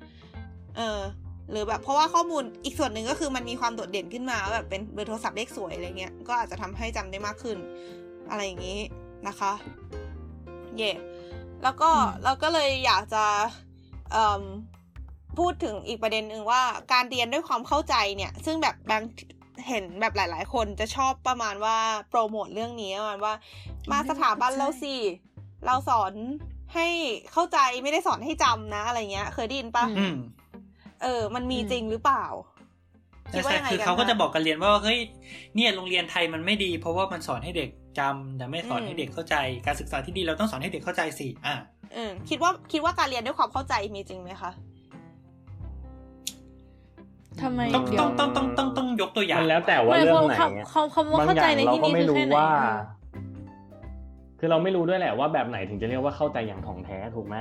[0.76, 1.00] เออ
[1.50, 7.58] หรือแบบเพราะว่าข้อมูลอีกส่วนหนึ่งก็คือมันมีความโดดเด่นขึ้นมาว่าแบบเป็นเบอร์โทรศัพท์เลขสวยอะไรเงี้ยก็อาจจะทำให้จำได้มากขึ้น
[8.30, 8.80] อะไรอย่างนี้
[9.28, 9.52] นะคะ
[10.76, 10.92] เย่
[11.62, 13.24] แล้วก็อืมเราก็เลยอยากจะ
[14.12, 14.42] เอิ่ม
[15.38, 19.02] พูดถึงอีกประเด็นหนึ่งว่าการเรียนด้วยความเข้าใจเนี่ย ซึ่งแบบบาง
[19.68, 21.76] เห็นแบบหลาย ๆ คนจะชอบประมาณว่า
[22.08, 23.34] โปรโมทเรื่องนี้ประมาณว่า
[23.90, 24.94] มาสถาบันเราสิ
[25.66, 26.12] เราสอน
[26.74, 26.86] ให้
[27.32, 29.84] เข้าใจไม่ได้สอนให้จำนะ อะไรเงี้ย เคยได้ยินปะ
[31.04, 32.24] เออ มันมีจริงหรือเปล่า
[33.30, 34.98] ใช่คือเขาก็จะบอกกันเรียนว่าเฮ้ย
[35.54, 39.36] เนี่ยโรงเรียนไทยมันไม่ดี เพราะว่ามันสอนให้เด็กจำแต่ไม่สอนให้เด็กเข้าใจ
[39.66, 41.54] การศึกษาที่ดีเราต้องสอนให้เด็กเข้าใจสิอ่า
[41.94, 44.50] เออคิดว่าคิดว่าการเรียนด้วยความเข้าใจมีจริงไหมคะ
[47.42, 50.36] ทำไมต้องต้องต้องต้องต้องต้องยกตัวอย่างแล้วแต่ว่าเรื่องไหน
[50.70, 52.34] เขาเขาเข้าใจในที่นี้คือแค่ไหน
[54.38, 57.36] คือเราไม่รู้ด้วยแหละว่าแบบไหนถึงจะเรียกว่าเข้าใจอย่างถ่องแท้ถูกไหม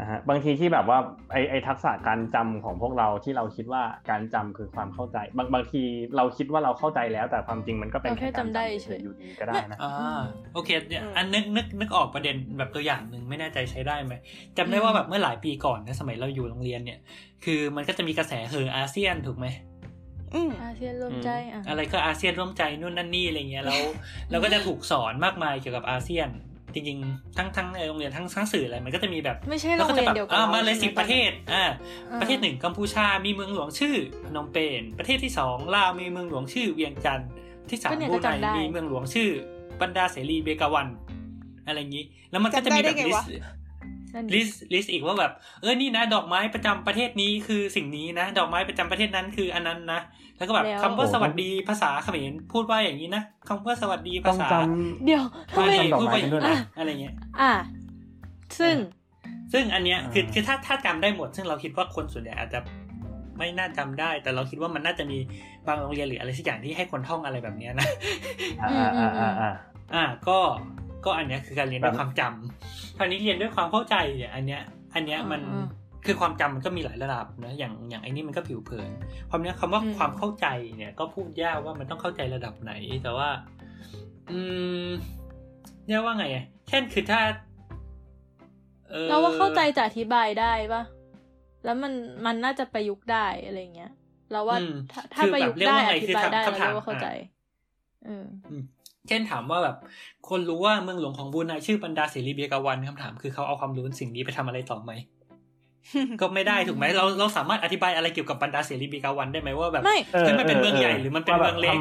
[0.00, 0.98] นะฮะบางทีที่แบบว่า
[1.32, 5.82] ไอไอทักษะการจำของพวกเราที่เราคิดว่าการจำคือความเข้าใจ บางบางที
[6.16, 10.22] เราคิดว่าเราเข้าใจแล้ว แต่ความจริงมันก็เป็นแค่จำได้เฉยอยู่ดีก็ได้นะอ่า
[10.54, 10.70] โอเค
[11.16, 14.14] อันนึกนึกนึกออกประเด็นแบบตัวอย่างหนึ่งไม่แน่ใจใช้ได้ไหม
[14.58, 16.98] จำได้ว่าแบบเมื่อหลายปีก่อนนะสมัยเราอยู่โรงเรียนเนี่ย
[17.44, 19.46] คือมันก็จะมีกระแสเฮออาเซียนถูกไหม
[20.62, 21.30] อาเซียนร่วมใจ
[21.68, 23.82] อะไรก็อาเซียนร่วมใจนู่นนั่นนี่อะไรเงี้ยแล้ว
[24.30, 26.28] เราก็จะถูกสอนมากมายเกี่ยวกับอาเซียน
[26.76, 31.64] จริงๆ ทั้งทั้งในโรงเรียนทั้งทั้งสื่ออะไรมันก็จะมีแบบไม่ใช่โรงเรียนเดียวกันมาเลยสิบประเทศอ่า
[32.20, 37.30] ประเทศหนึ่งกัมพูชามีเมืองหลวงชื่อพนมเปญประเทศที่สองลาวมีเมืองหลวงชื่อเวียงจันทร์
[37.70, 39.28] ที่สามบรูไนมีเมืองหลวงชื่อ
[39.82, 40.88] บันดาร์เสรีเบกาวัน
[41.66, 43.22] อะไรอย่างนี้ แล้วมันก็จะมีแบบ list
[44.34, 50.00] list list อีกว่าแบบ เออนี่นะ ดอกไม้ประจำประเทศนี้คือสิ่งนี้นะ ดอกไม้ประจำประเทศนั้นคืออันนั้นนะ
[50.38, 54.48] แล้วก็แบบคำว่าสวัสดีภาษาเขมรพูดว่าอย่างนี้นะคำว่าสวัสดีภาษา
[55.04, 57.52] เดี๋ยวทำไมพูดว่าอย่างนี้อะไรเงี้ยอ่า
[58.58, 58.74] ซึ่ง
[59.52, 62.60] ซึ่งอันเนี้ยคือคือถ้าถ้าจำได้หมด ซึ่งเราคิดว่าคนส่วนใหญ่อาจจะ
[63.38, 65.18] ไม่น่าจำได้ แต่เราคิดว่ามันน่าจะมี
[65.66, 67.88] บางโรงเรียนหรืออะไรสักอย่างที่ให้คนท่องอะไรแบบนี้นะ
[68.62, 69.52] อ่าอ่าอ่าอ่า
[69.94, 70.38] อ่าก็
[71.04, 74.62] ก็อันเนี้ยคือการเรียนด้วยความจำคราวนี้เรียนด้วยความเข้าใจเนี่ยอันเนี้ย
[74.94, 75.40] อันเนี้ยมัน
[76.06, 78.90] คือความจำมันก็มีหลายระดับนะอย่างอย่างไอ้นี่มันก็ผิวเผิน
[79.30, 80.46] ความนี้คำว่าความเข้าใจ
[80.78, 83.28] เนี่ย ก็พูดยากว่ามันต้องเข้าใจระดับไหน แต่ว่า
[84.30, 84.40] อื
[84.84, 84.88] ม
[85.86, 86.26] เรียกว่าไง
[86.68, 87.20] เช่นคือถ้า
[89.08, 90.82] เราว่าเข้าใจจะอธิบายได้ปะ
[91.64, 91.92] แล้วมัน
[92.26, 93.92] มันน่าจะประยุกต์ได้อะไรเงี้ย
[94.32, 94.56] เราว่า
[95.14, 97.08] ถ้าประยุกต์ได้อธิบายได้เราว่าเข้าใจ
[98.06, 98.26] อืม
[99.08, 99.76] เช่นถามว่าแบบ
[100.28, 104.92] คนรู้ว่าเมืองหลวงของบูนายชื่อบรรดาเสรีเบียกาวันคำถามคือเขาเอาความรู้สิ่งนี้ไปทำอะไรต่อไหม
[106.20, 109.82] ก็ไม่ได้ถูกไหมเราเราสามารถอธิบายอะไรเกี่ยวกับบรรดาเสรีบีกาวันได้ไหมว่าแบบ
[110.26, 111.78] คือมันเป็นเมืองใหญ่หรือมันเป็นเมืองเล็ก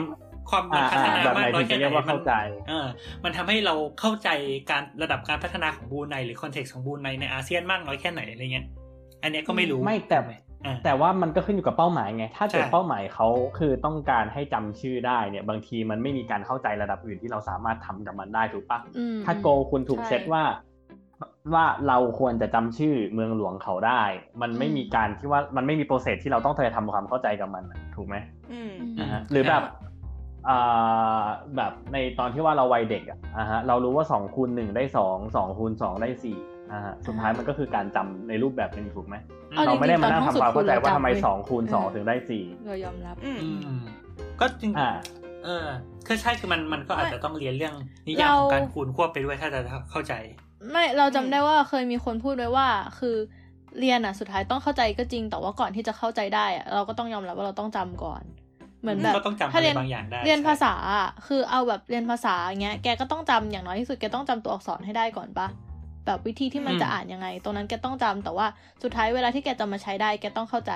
[0.50, 2.20] ความมันพัฒนามากน้อยแค่ไหนมัน
[2.70, 2.88] เออ
[3.24, 4.30] มันทำให้เราเข้าใจ
[4.72, 8.66] การระดับการพัฒนาของบูไนหรือคอนเท็กซ์ของบูไนในอาเซียนมากน้อยแค่ไหนอะไรเงี้ย
[9.24, 10.20] อันนี้ก็ไม่รู้ไม่แต่
[10.84, 18.80] แต่ว่ามันก็ขึ้นอยู่กับเป้าหมายไง ถ้าเกิดเป้าหมายเขาคือต้องการให้จำชื่อได้เนี่ย บางทีมันไม่มีการเข้าใจระดับอื่นที่เราสามารถทำกับมันได้ถูกปะ
[19.26, 20.44] ถ้าโกคุณถูกเซตว่า
[21.54, 24.04] ว่าเราควรจะจำชื่อเมืองหลวงเขาได้
[24.42, 27.64] มันไม่มีการที่ว่ามันไม่มีโปรเซสที่เราต้องเคยทำความเข้าใจกับมัน
[27.96, 28.16] ถูกไหม
[29.02, 29.64] นะฮะหรือแบบ
[30.50, 31.24] อ่า
[31.56, 36.38] แบบในตอนที่ว่าเราวัยเด็กอะฮะเรารู้ว่าสองคูณหนึ่งได้สองสองคูณสองได้สี่
[36.72, 39.16] อ่าฮะสุดท้ายมันก็คือการจำในรูปแบบหนึ่งถูกไหม
[39.68, 43.16] เราไม่ได้มานั่งทำความเข้าใจว่าทำไมสองคูณสองถึงได้สี่เรายอมรับ
[44.40, 44.72] ก็จริง
[45.46, 45.68] เออ
[46.08, 47.76] คือใช่คือมันมันก็อาจจะต้องเรียนเรื่อง
[48.08, 49.60] นิยามของการคูณควบไปด้วยถ้าจะ
[49.92, 50.14] เข้าใจ
[50.72, 52.68] ไม่เราจำได้ว่าเคยมีคนพูดไว้ว่า
[53.00, 53.16] คือ
[53.80, 58.24] เรียนอะสุดท้ายต้องเข้าใจก็จริง แต่ว่าก่อนที่จะเข้าใจได้อะเราก็ต้องยอมรับว่าเราต้องจำก่อน
[58.82, 59.16] เหมือนแบบ
[59.54, 60.74] ถ้าเรียนบางอย่างได้เรียนภาษา
[61.28, 65.48] คือเอาแบบเรียนภาษาอย่างเงี้ยแกก็ต้องจำอย่างน้อยที่สุดแกต้องจำตัวอักษรให้ได้ก่อนปะ
[66.06, 68.48] แบบวิธีที่มันจะอ่านยังไง ตรงนั้นแกต้องจำแต่ว่า
[68.84, 70.74] สุดท้ายเวลาที่แกจะมาใช้ได้แกต้องเข้าใจ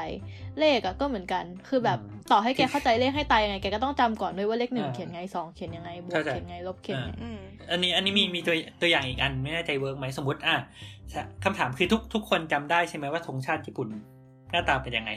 [0.60, 2.00] เลขอะก็เหมือนกัน คือแบบ
[2.32, 7.12] ต่อให้แกเข้าใจเลขให้ตายยังไงแกก็ต้องจำก่อนด้วยว่าเลขหนึ่งเขียนไงสองเขียนยังไงบวกเขียนไงลบเขียนไง
[7.72, 10.56] อันนี้อันนี้มีมีตัวตัวอย่างอีกอันไม่แน่ใจ work ไหมสมมติอะ
[11.44, 13.88] คำถามคือทุกทุกคนจำได้ใช่ไหมว่าธงชาติญี่ปุ่น
[14.52, 15.12] หน้าตาเป็นยังไง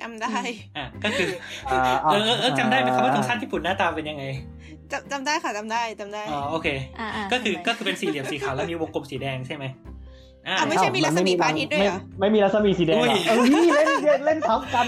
[0.00, 0.36] จำได้
[0.76, 1.28] อะ ก็คือ
[1.68, 4.24] เออเออจำได้ไหมครับว่าธงชาติญี่ปุ่นหน้าตาเป็นยังไง
[4.92, 6.68] จำจำได้ค่ะจำได้จำได้อ๋อโอเค
[7.32, 9.64] ก็คือก็คือเป็นสี่เหลี่ยมสีขาวแล้วมีวงกลมสีแดงใช่ไหม
[10.48, 12.96] อ่าไม่ใช่มีรัศมีพระอาทิตย์ด้วยเหรอไม่มีรัศมีสีแดง
[13.28, 13.84] เออนี่เล่
[14.18, 14.86] นเล่นทับกัน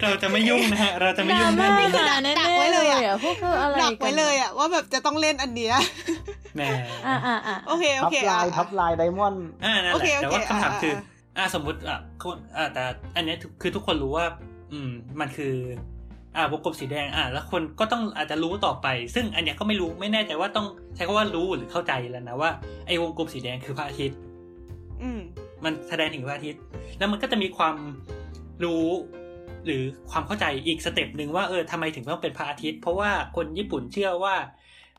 [0.00, 5.74] เราจะไม่ยุ่งนะฮะเราจะไม่ยุ่งเรื่องนี้ดักไว้เลยอะพวกคืออะไรดักไว้เลยอะว่าแบบจะต้องเล่นอันเนี้ย
[6.56, 6.62] แหม
[7.06, 10.94] อ่าอ่าอ่าโอเคโอเคทับลายทับลายไดมอนด์อ่านั่นแหละแต่ว่าคำถามคือ
[11.38, 12.82] อ่าสมมติอะคนอ่าแต่
[13.16, 14.26] อันนี้คือทุกคนรู้ว่า
[14.72, 15.54] อืมมันคือ
[16.36, 22.50] อ่าวงกลมสีแดงอ่าแล้วคนก็ต้องอาจจะรู้ต่อไป ซึ่งอันเนี้ยก็ไม่รู้ไม่แน่ใจว่าต้องใช้คำว่ารู้หรือเข้าใจแล้วนะว่า
[22.86, 24.18] ไอ้วงกลมสีแดงคือพระอาทิตย์
[25.02, 25.20] อืม
[25.64, 26.62] มันแสดงถึงพระอาทิตย์
[26.98, 27.76] แล้วมันก็จะมีความ
[28.64, 28.86] รู้
[29.66, 34.36] หรือความเข้าใจอีก step หนึ่งว่าเออทำไมถึงต้องเป็นพระอาทิตย์ เพราะว่าคนญี่ปุ่นเชื่อว่า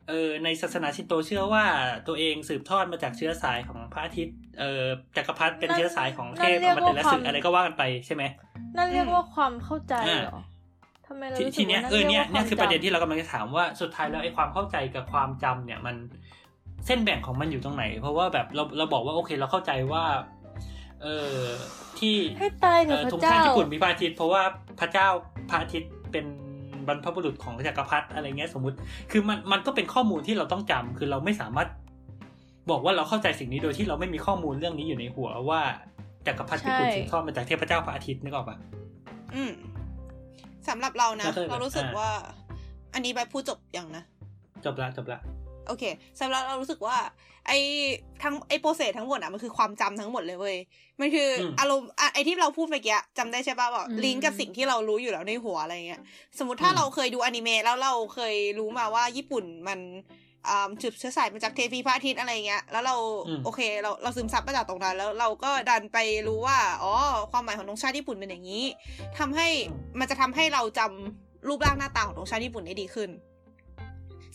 [0.08, 1.64] เออในศาสนาชินโตเชื่อว่า
[2.08, 4.84] ตัวเองสืบทอดมาจากเชื้อสายของพระอาทิตย์เออ
[5.16, 8.22] จักรพรรดิเป็นเชื้อสายของเทพอามาเทราสึอะไรก็ว่ากันไปใช่ไหม
[8.76, 10.40] นั่นเรียกว่าความเข้าใจเหรอ
[11.12, 15.96] ทำไมเราทีเนี้ยเออเนี่ยเนี่ยคือประเด็นที่เรากำลังจะถามว่าสุดท้ายแล้วไอ้ความเข้าใจกับความจำเนี่ยมัน
[16.86, 20.04] เส้นแบ่งของมันอยู่ตรงไหน เพราะว่าแบบเราเราบอกว่าโอเคเราเข้าใจว่า
[21.02, 21.40] เออ
[21.98, 24.42] ที่ให้ตายเถอะพระเจ้าญี่ปุ่นมีพระอาทิตย์เพราะว่า
[24.80, 25.06] พระเจ้า
[25.50, 26.26] พระอาทิตย์เป็น
[26.86, 28.76] บรรพบุรุษของจักรพรรดิอะไรเงี้ยสมมติ
[29.10, 31.68] คือมันมันก็เป็นข้อมูลที่เราต้องจำคือเราไม่สามารถ
[32.70, 35.60] บอกว่าเราเข้าใจสิ่งนี้โดยที่เราไม่มีข้อมูลเรื่องนี้อยู่ในหัวว่า
[36.26, 38.56] จักรพรรดิญี่ปุ่นสืบทอดมาจากเทพเจ้าพระอาทิตย์นึกออกปะ
[39.34, 39.50] อืม
[40.68, 42.10] สำหรับเรานะ เรารู้สึกว่า
[42.94, 44.04] อันนี้ไปพูดจบอย่างนะ
[44.64, 45.20] จบละจบละ
[45.66, 45.84] โอเค
[46.20, 46.96] สำหรับเรารู้สึกว่า
[47.46, 47.58] ไอ้
[48.22, 50.56] ทั้งไอ้โปรเซสทั้งหมดอะมันคือความจำทั้งหมดเลยเว้ย
[51.00, 51.28] มันคือ
[51.60, 56.02] อารมณ์ไอ้ที่เราพูดเมื่อกี้จำได้ใช่ป่ะว่าลิงก์กับสิ่งที่เรารู้อยู่แล้วในหัวอะไรเงี้ย
[56.38, 59.78] สมมติถ้าเราเคยดูอนิเมะแล้วเราเคยรู้มาว่าญี่ปุ่นมัน
[60.82, 62.96] จุดเชื้อสายมาจากเทพีพระอาทิตย์อะไรเงี้ย แล้วเรา
[63.44, 66.94] โอเค เราเราซึมซับมาจากตรงนั้น แล้วเราก็ดันไปรู้ว่า อ๋อ
[67.30, 68.64] ความหมายของธงชาติญี่ปุ่นเป็นอย่างนี้
[69.18, 69.48] ทำให้
[69.98, 73.10] มันจะทำให้เราจำรูปร่างหน้าตาของธงชาติญี่ปุ่นได้ดีขึ้น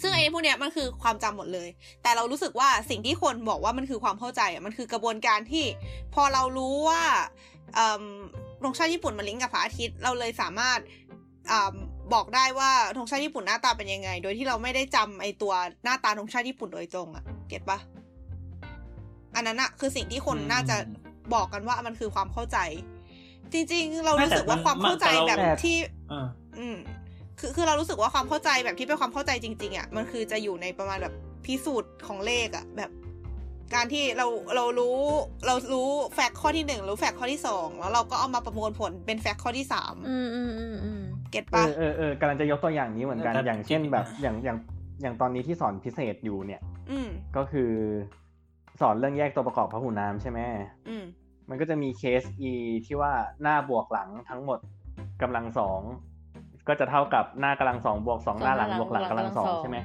[0.02, 1.70] ซึ่งไอ้พวกเนี้ยมันคือความจำหมดเลย
[2.04, 5.66] แต่เรารู้สึกว่าสิ่งที่คนบอกว่ามันคือความเข้าใจอะ มันคือกระบวนการที่
[6.14, 7.04] พอเรารู้ว่า
[8.64, 10.80] ธงชาติญี่ปุ่นมันลิงก์กับพระอาทิตย์ เราเลยสามารถ
[12.14, 17.80] บอกได้ว่าธงชาติญี่ปุ่นหน้าตาเป็นยังไง โดยที่เราไม่ได้จำไอตัวหน้าตาธงชาติญี่ปุ่นโดยตรงอะเก็ตปะ
[19.36, 20.76] อันนั้นอะคือสิ่งที่คนน่าจะ
[21.34, 22.58] บอกกันว่ามันคือความเข้าใจ
[23.54, 25.78] จริง ๆ เรารู้สึกว่าความเข้าใจแบบที่
[26.60, 26.78] อืม
[27.40, 31.14] คือคือเรารู้สึกว่าความเข้าใจแบบที่เป็นความเข้าใจจริง ๆอะมันคือจะอยู่ในประมาณแบบ
[31.46, 32.92] พิสูจน์ของเลขอะแบบ
[33.74, 34.98] การที่เราเรารู้
[35.48, 44.58] เรารู้แฟกต์ข้อที่หนึ่งรู้แฟกต์ข้อที่สองแล้วเราก็เอามาประมวลผลเป็นแฟกต์ข้อที่สามอืมอืมอืมอืม เก็ตปะเออเออกำลังจะยกตัวอย่างนี้เหมือนกันอย่างเช่นแบบอย่างอย่าง
[45.02, 46.62] อย่างตอนนี้ที่สอนพิเศษอยู่เนี่ย
[46.92, 47.00] อื
[47.38, 47.72] ก็คือ
[48.82, 50.40] สอนเรื่องแยกตัวประกอบพหุนามใช่ไหม
[50.90, 51.06] อืม
[51.50, 52.54] มันก็จะมีเคส e
[52.86, 54.60] ที่ว่าหน้าบวกหลังทั้งหมด
[55.22, 55.82] กำลังสอง
[56.68, 59.78] ก็จะเท่ากับหน้ากำลังสองบวกสองหน้าหลังบวกหลังกำลังสองใช่ไหม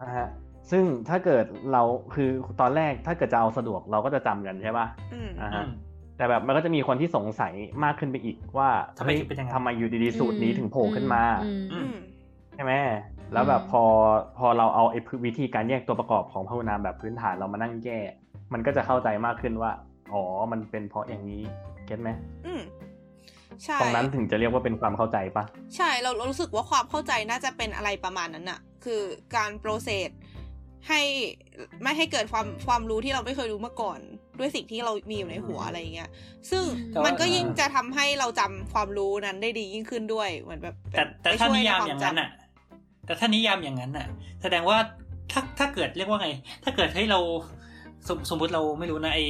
[0.00, 0.28] อ่าฮะ
[0.70, 1.82] ซึ่งถ้าเกิดเรา
[2.14, 4.86] คือตอนแรกถ้าเกิดจะเอาสะดวกเราก็จะจำกันใช่ป่ะ
[5.40, 5.64] อ่าฮะ
[6.18, 7.52] แต่แบบมันก็จะมีคนที่สงสัย
[7.84, 9.10] มากขึ้นไปอีกว่าทำไม
[9.54, 11.22] ทำไมอยู่ดีๆสูตรนี้ถึงโผล่ขึ้นมา
[12.54, 12.72] ใช่ไหม
[13.32, 13.82] แล้วแบบพอ
[14.38, 17.98] พอเราเอาไอ้วิธีการแยกตัวประกอบของพหุนามแบบพื้นฐานเรามานั่งแก้
[18.52, 19.70] มันก็จะเข้าใจมากขึ้นว่า
[20.12, 21.42] อ๋อมันเป็นเพราะอย่างนี้
[21.86, 22.10] เก็ตไหม
[23.80, 25.44] ตรงนั้นถึงจะเรียกว่าเป็นความเข้าใจปะ
[25.76, 29.02] ใช่เรารู้สึกว่าความเข้าใจน่าจะเป็นอะไรประมาณนั้นอะคือ
[29.36, 30.10] การโปรเซส
[30.88, 31.00] ให้
[31.82, 34.00] ไม่ให้เกิดความความรู้ที่เราไม่เคยรู้มาก่อน
[34.38, 36.10] ด้วยสิ่งที่เรามีอยู่ในหัวอะไรเงี้ย
[36.50, 36.62] ซึ่ง
[37.06, 42.30] มันก็ยิ่งจะทำให้เราจำความรู้นั้นได้ดียิ่งขึ้นด้วยเหมือนแบบแต่แต่ถ้านิยามอย่างนั้นอะ
[43.06, 44.06] แต่ถ้านิยามอย่างนั้นอะ
[44.42, 44.78] แสดงว่า
[45.32, 46.28] ถ้าถ้าเกิดเรียกว่าไง
[46.64, 47.20] ถ้าเกิดให้เรา
[48.08, 49.20] สมสมมติเราไม่รู้นะไอ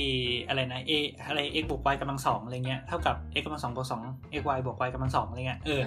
[0.49, 0.93] อะไรนะ a
[1.27, 4.03] อะไร x บวก y กำลังสองอะไรเงี้ยเท่ากับ x กำลังสองบวกสอง
[4.41, 5.83] x y บวก y กำลังสองอะไรเงี้ยเออ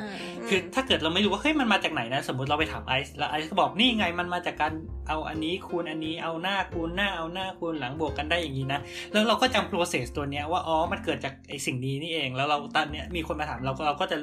[0.50, 4.74] คือถ้าเกิดเราไม่รู้ว่าเฮ้ยมันมาจากไหนนะ สมมติเราไปถามไอซ์แล้วไอซ์ก็บอกนี่ไงมันมาจากการ
[5.12, 8.80] เอาอันนี้คูณอันนี้เอาหน้าคูณหน้าเอาหน้าคูณหลังบวกกันได้อย่างนี้นะ
[9.12, 14.18] แล้วเราก็จำ process ตัวเนี้ยว่าอ๋อมันเกิดจากไอสิ่งนี้นี่เอง แล้วเราตอนเนี้ยมีคนมาถามเราก็เราก็จะ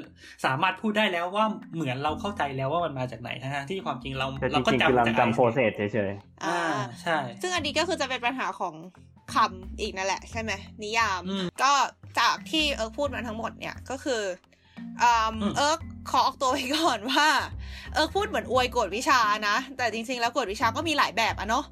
[0.44, 6.60] สามารถพูดได้แล้วว่าเหมือนเราเข้าใจแล้วว่ามันมาจากไหนทั้งที่ความจริงเราเราก็จำจากจำ process เฉยๆอ่า
[7.02, 8.74] ใช่ ซึ่งอันนี้ก็คือจะเป็นปัญหาของ
[9.34, 11.20] คำอีกนั่นแหละใช่ไหมนิยาม
[11.62, 11.72] ก็
[12.20, 14.22] จากที่เอิร์กพูดมาทั้งหมดเนี่ยก็คือ
[14.98, 17.28] เอิร์กขอออกตัวไปก่อนว่า
[17.98, 21.64] เอิร์กพูดเหมือนอวยกวดวิชานะ แต่จริงๆแล้วกวดวิชาก็มีหลายแบบอะเนาะ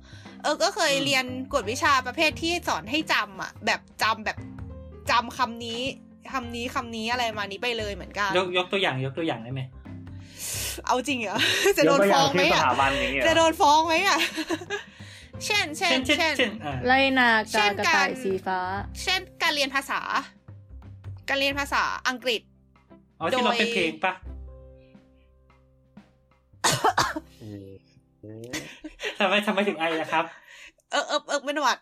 [0.43, 4.37] เอิร์กก็เคยเรียนกวดวิชาประเภทที่สอนให้จำอะแบบจำแบบ
[5.11, 5.81] จำคำนี้
[6.33, 9.61] คำนี้คำนี้อะไรมานี้ไปเลยเหมือนกัน ยกยกตัวอย่างยกตัวอย่างได้ไหม
[10.87, 11.39] เอาจริงเหรอ
[11.77, 12.63] จะโดนฟ้องไหมอะ
[13.27, 14.19] จะโดนฟ้องไหมอะ
[15.45, 16.35] เช่นเช่นเช่น
[16.87, 18.61] ไรนากากระต่ายสีฟ้า
[19.03, 20.01] เช่นการเรียนภาษา
[21.29, 22.41] การเรียนภาษาอังกฤษ
[23.21, 24.13] อ๋อที่เราเป็นเพลงปะ
[29.19, 30.25] ทำไมทำไมถึงไอนะครับ
[30.93, 31.79] เออเออเออเป็นหวัด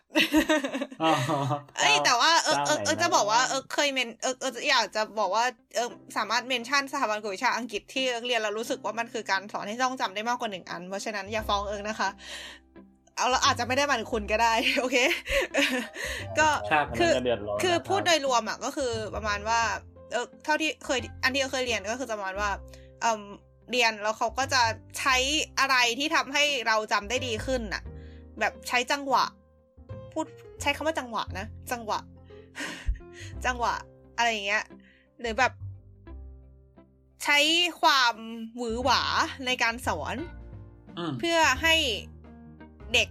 [1.77, 5.43] เอ้ยแต่ว่าเออเออเออจะบอกว่าเออเคยเมนเออเอออยากจะบอกว่า
[5.75, 12.09] เออสามารถเมนชั่นสถาบันกวดวิชาอังกฤษที่เออเรียนแล้วรู้สึกว่ามันคือการสอนให้ต้องจำได้มากกว่าหนึ่งอัน เพราะฉะนั้นอย่าฟ้องเอิงนะคะ
[13.15, 14.97] เอาเราอาจจะไม่ได้มาถึงคุณก็ได้ โอเค
[16.39, 16.47] ก็
[16.99, 17.11] คือ
[17.61, 19.61] คือพูดโดยรวมอะก็คือประมาณว่า
[20.11, 22.49] เออเท่าที่เคย อันที่เคยเรียนก็คือประมาณว่า
[23.67, 24.61] เออเรียนแล้วเขาก็จะ
[24.99, 25.15] ใช้
[25.59, 27.83] อะไรที่ทำให้เราจำได้ดีขึ้นน่ะ
[28.39, 29.25] แบบใช้จังหวะ
[30.13, 30.25] พูด
[30.61, 31.99] ใช้คำว่าจังหวะนะ จังหวะ
[33.45, 33.73] จังหวะ
[34.17, 34.65] อะไรอย่างเงี้ย
[35.19, 35.53] หรือแบบ
[37.23, 37.37] ใช้
[37.81, 38.15] ความ
[38.57, 39.01] หวือหวา
[39.45, 40.15] ในการสอน
[41.19, 41.75] เพื่อให้
[42.93, 43.09] เด็ก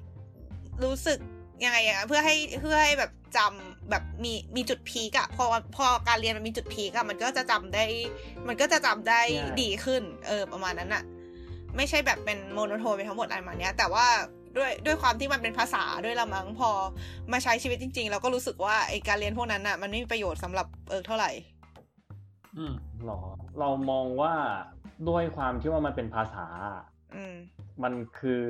[0.85, 1.19] รู้สึก
[1.65, 5.45] ยังไงอะเพื่อให้เพื่อให้แบบจำ แบบมีมีจุดพีกอะพอ
[5.77, 7.85] พอการเรียนมันมีจุดพีกอะมันก็จะจำได้
[8.49, 9.21] มันก็จะจำได้
[9.63, 11.03] ดีขึ้น เออประมาณนั้นอะ
[11.77, 14.07] ไม่ใช่แบบเป็นโมโนโทนไปทั้งหมดอะไรมาเนี้ย แต่ว่า
[14.57, 16.71] ด้วยด้วยความที่มันเป็นภาษาด้วยละมั้งพอ
[17.33, 21.31] มาใช้ชีวิตจริง ๆ เราก็รู้สึกว่าไอการเรียนพวกนั้นอะมันไม่มีประโยชน์สำหรับเออเท่าไหร่
[22.57, 23.21] อืมหรอ
[23.61, 24.35] เรามองว่า
[25.09, 26.47] ด้วยความที่ว่ามันเป็นภาษา
[27.17, 27.35] อืม
[27.83, 28.43] มันคือ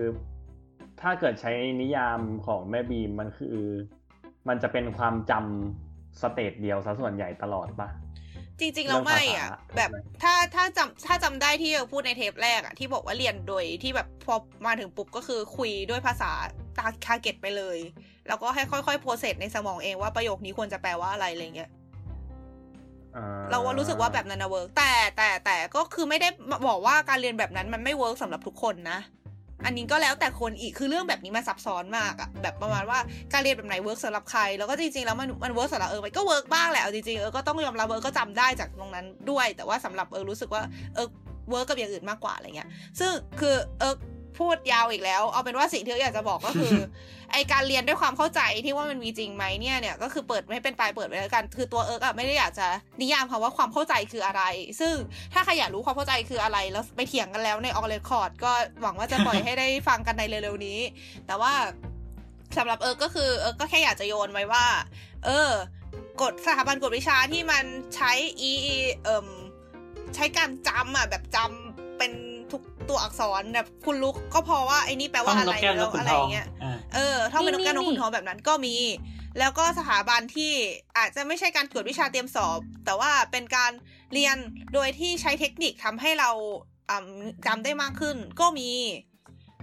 [1.00, 3.56] ถ้าเกิดใช้นิยามของแม่บีมมันคือ
[4.48, 7.88] มันจะเป็นความจำ stage เดียวซะส่วนใหญ่ตลอดปะ
[8.60, 9.90] จริงๆแล้วไม่อะเรื่องภาษาแบบ
[10.22, 14.34] ถ้าถ้าจำถ้าจำได้ที่เราพูดในเทปแรกอะ ที่บอกว่าเรียนโดยที่แบบพอ
[14.66, 16.30] มาถึงปุ๊บก็คือคุยด้วยภาษา
[16.78, 17.78] target ไปเลย
[18.28, 21.70] แล้วก็ให้ค่อยๆ process ในสมองเองว่าประโยคนี้ควรจะแปลว่าอะไรอะไรเงี้ย
[23.16, 26.28] อ่เราว่ารู้สึกว่าแบบนั้นนะ work แต่แต่แต่ก็คือไม่ได้
[26.68, 28.98] บอกว่าการเรียนแบบนั้นมันไม่ work สำหรับทุกคนนะ
[29.64, 32.98] อันนี้ก็แล้วแต่คนอีกคือเรื่องแบบนี้มันซับซ้อนมากอะแบบประมาณว่า
[33.32, 40.62] การเรียนแบบไหน work สำหรับใคร แล้วก็จริงๆแล้วมันมัน work สำหรับเอิร์กมันก็ work บ้างแหละจริงๆเออก็ต้องยอมรับเออก็จำได้จากตรงนั้นด้วย แต่ว่าสำหรับเอิร์กรู้สึกว่า
[40.94, 41.08] เออ
[41.50, 42.68] work กับอย่างอื่นมากกว่าอะไรเงี้ย
[43.00, 43.94] ซึ่งคือเออ
[44.38, 46.74] พูดยาวอีกแล้ว เอาเป็นว่าสิ่งที่เอิร์กอยากจะบอกก็คือ
[47.32, 52.66] ไอการเรียนด้วยความเข้าใจที่ว่ามันมีจริงไหมเนี่ยเนี่ยก็คือเปิดไม่เป็นปลายเปิดไว้แล้วกัน คือตัวเอิร์กอะไม่ได้อยากจะ
[53.00, 54.42] นิยามคำว่าความเข้าใจคืออะไร
[54.80, 54.94] ซึ่ง
[55.32, 60.78] ถ้าใครอยากรู้ความเข้าใจคืออะไร แล้วไปเถียงกันแล้วใน off record ก็หวังว่าจะปล่อยให้ได้ฟังกันในเร็วๆนี้
[61.26, 61.52] แต่ว่า
[62.56, 64.66] สำหรับเอิร์กก็คือเอิร์กก็แค่อยากจะโยนไว้ว่า
[65.24, 65.50] เออ
[66.22, 67.64] กฎสถาบันกฎวิชาที่มัน
[67.96, 68.52] ใช้อี
[69.04, 69.28] เอ่ม
[70.14, 72.12] ใช้การจำอะแบบจำเป็น
[72.54, 78.76] ทุกตัวอักษรแบบคุณรู้ก็พอว่าไอ้นี่แปลว่าอะไรแก้วนแล้กวขุนอะไรทอองย่างเงี้ยอ่าเออถ้าเป็นนกแก้วนกนี่ขุนทองแบบนั้นก็มี
[79.38, 80.52] แล้วก็สถาบันที่
[80.98, 83.72] อาจจะไม่ใช่การกวดวิชาเตรียมสอบ แต่ว่าเป็นการ
[84.12, 84.36] เรียน
[84.74, 86.30] โดยที่ใช้เทคนิคทำให้เรา
[86.90, 87.06] อ่า
[87.46, 88.70] จำได้มากขึ้น ก็มี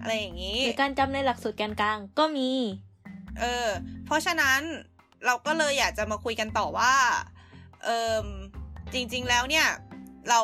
[0.01, 2.49] อะไรอย่างนี้หรือการจำในหลักสูตรแกนกลางก็มี
[3.39, 3.67] เออ
[4.05, 4.59] เพราะฉะนั้น
[5.25, 6.93] เราก็เลยอยากจะมาคุยกันต่อว่า
[7.83, 8.25] เออ
[8.93, 9.67] จริง ๆ แล้วเนี่ย
[10.29, 10.41] เรา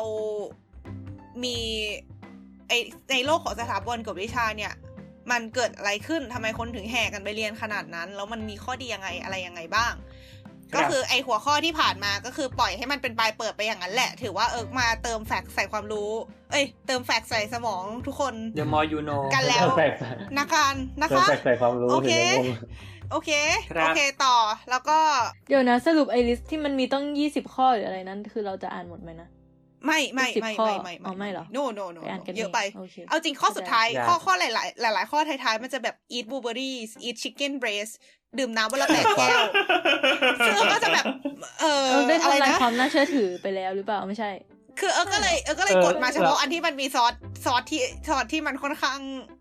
[1.44, 1.58] มี
[2.68, 2.72] ไอ
[3.10, 4.72] ในโลกของสถาบันกวดวิชาเนี่ย
[5.30, 9.92] มันเกิดอะไรขึ้นทำไมคนถึงแห่กันไปเรียนขนาดนั้น แล้วมันมีข้อดียังไงอะไรยังไงบ้าง
[10.72, 16.10] ครับก็คือไอหัวข้อที่ผ่านมาก็คือปล่อยให้มันเป็นปลายเปิดไปอย่างนั้นแหละ ถือว่าเอิร์กมาเติม fact ใส่ความรู้
[16.50, 19.92] เอ้ย เติม fact ใส่สมองทุกคน The more you know กันแล้วแปลก
[20.36, 22.58] นะการนะเติมคะแปลกใส่ความรู้โอเคถึงจะงง
[23.12, 23.30] โอเค
[23.72, 24.36] ครับโอเคต่อ
[24.70, 24.98] แล้วก็
[25.48, 29.28] เดี๋ยวนะ สรุปไอ list ที่มันมีต้องยี่สิบข้อหรืออะไรนั้น คือเราจะอ่านหมดไหมนะ
[29.86, 37.52] ไม่ไม่สิบไม่ข้อไม่ไม่อ๋อไม่เหรอ no no no ไปอ่านกันเยอะไปโอเคเอาจริงข้อสุดท้ายได้ข้อข้อหลาย ๆ หลาย ๆ ข้อท้าย ๆ มันจะแบบ eat blueberries eat chicken
[37.62, 37.92] breast
[38.38, 39.42] ดื่มน้ำวันละแปดแก้ว
[40.44, 41.04] ซึ่งเออก็จะแบบ
[41.60, 44.30] เออเออได้อะไรทำลายนะความน่าเชื่อถือไปแล้วหรือเปล่าไม่ใช่
[44.80, 48.98] คือเออก็เลยเออก็เลยเออกดมาเฉพาะแล้วอันที่มันมี source source ที่ source ที่มันค่อนข้าง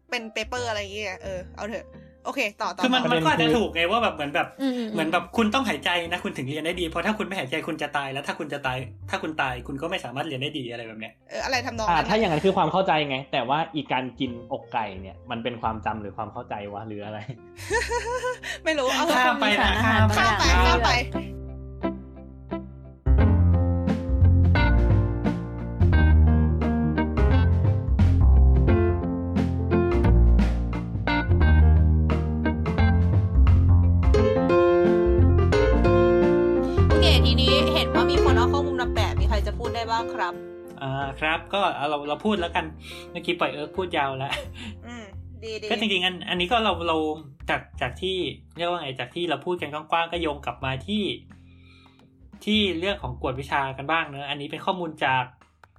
[0.09, 1.85] เป็น paper อะไรอย่างเงี้ยเออเอาเถอะ
[2.27, 8.77] โอเค ต่อต่อคือมันต่อมันก็อาจจะถูกไงว่าแบบเหมือนแบบอืมอืมเหมือนแบบคุณต้องหายใจนะคุณถึงเรียนได้ดี เพราะถ้าคุณไม่หายใจคุณจะตายแล้วถ้าคุณจะตาย
[9.09, 17.19] ถ้าคุณตายคุณก็ไม่สามารถเรียนได้ดีอะไรแบบเนี้ยเอออะไรทำนองอ่านั้นถ้าอย่างนั้นคือความเข้าใจไง แต่ว่าอีกการกินอกไก่เนี่ย มันเป็นความจำหรือความเข้าใจวะหรืออะไร
[18.65, 20.89] ไม่รู้เอาเถอะข้ามไปนะข้ามข้ามไปข้าข้ามมไป
[40.13, 40.33] ครับ
[40.81, 42.65] อ่าครับก็เอาเราเราพูดแล้วกัน
[43.11, 44.31] เมื่อกี้ปล่อยเอิร์กพูดยาวแล้ว
[44.87, 45.05] อืม
[45.43, 46.97] ดีดีก็จริงๆอันอันนี้ก็เราเรา
[47.49, 48.17] จากจากที่
[48.57, 51.03] เรียกว่าไงจากที่เราพูดกันกว้างๆก็โยงกลับมาที่
[52.45, 55.23] ที่เรื่องของกวดวิชากันบ้างเนอะอันนี้เป็นข้อมูลจาก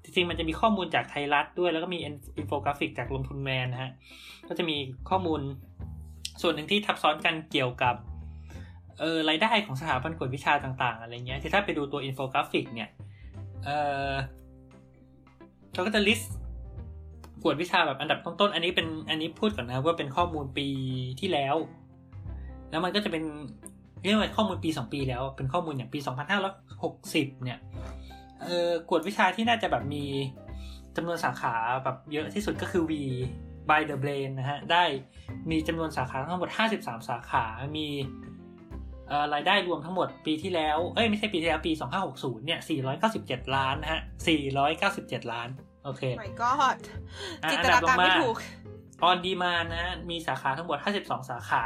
[0.03, 1.99] จริงๆมันจะมีข้อมูลจากไทยรัฐด้วย แล้วก็มี
[2.39, 3.91] อินโฟกราฟิกจากลงทุนแมนนะฮะ
[4.49, 4.77] ก็จะมี
[5.11, 5.41] ข้อมูล
[6.43, 7.95] ส่วนหนึ่งที่ทับซ้อนกันเกี่ยวกับ
[9.01, 12.89] เออรายได้ของสถาบันกวดวิชาต่าง ๆ อะไรเงี้ยคือถ้าไปดูตัวอินโฟกราฟิกเนี่ย
[13.65, 13.71] เอ
[14.11, 14.13] อ
[15.73, 16.27] เขาก็จะ list
[17.43, 20.67] กวดวิชาแบบอันดับต้นๆ อันนี้เป็นอันนี้พูดก่อนนะว่าเป็นข้อมูลปี
[21.21, 21.57] ที่แล้ว
[22.71, 23.25] แล้วมันก็จะเป็น
[24.03, 27.61] เรียกว่าข้อมูลปีสองปีแล้ว เป็นข้อมูลอย่างปีสองพันห้าร้อยหกสิบเนี่ย
[28.45, 30.05] เออกวดวิชาที่น่าจะแบบมี
[30.97, 32.93] จำนวนสาขาแบบเยอะที่สุดก็คือ V
[33.71, 34.85] by the brain นะฮะ ได้
[35.51, 36.51] มีจำนวนสาขาทั้งหมด
[36.81, 37.45] 53 สาขา
[37.77, 37.87] มี
[39.35, 41.73] รายได้รวมทั้งหมดปีที่แล้ว เอ้ยไม่ใช่ปีที่แล้วปี
[42.09, 42.61] 2560 เนี่ย
[43.07, 44.01] 497 ล้านนะฮะ
[44.67, 45.49] 497 ล้าน
[45.85, 46.77] โอเค my god
[47.45, 48.37] อะจินตนาการไม่อันดับลงมาถูก
[49.03, 51.65] ออนดีมานด์ มีสาขาทั้งหมด 52 สาขา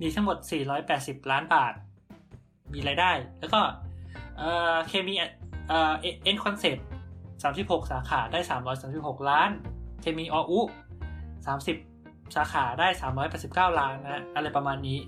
[0.00, 0.36] มีทั้งหมด
[0.84, 1.72] 480 ล้านบาท
[2.72, 3.60] มีรายได้ แล้วก็
[4.38, 5.14] เอ่อเคมี
[5.68, 6.86] เอ่อเอ็นคอนเซปต์
[7.38, 8.40] 36 สาขาได้
[8.84, 9.50] 336 ล้าน
[10.00, 10.60] เคมี อ.อุ๊
[11.66, 12.88] 30 สาขาได้
[13.72, 14.98] 389 ล้านนะ อะไรประมาณนี้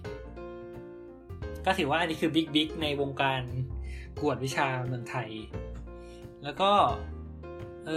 [1.67, 3.43] ก็ถือว่าอันนี้คือบิ๊กบิ๊กในวงการ
[4.21, 5.31] กวดวิชาเมืองไทย
[6.45, 6.71] แล้วก็
[7.87, 7.91] เอ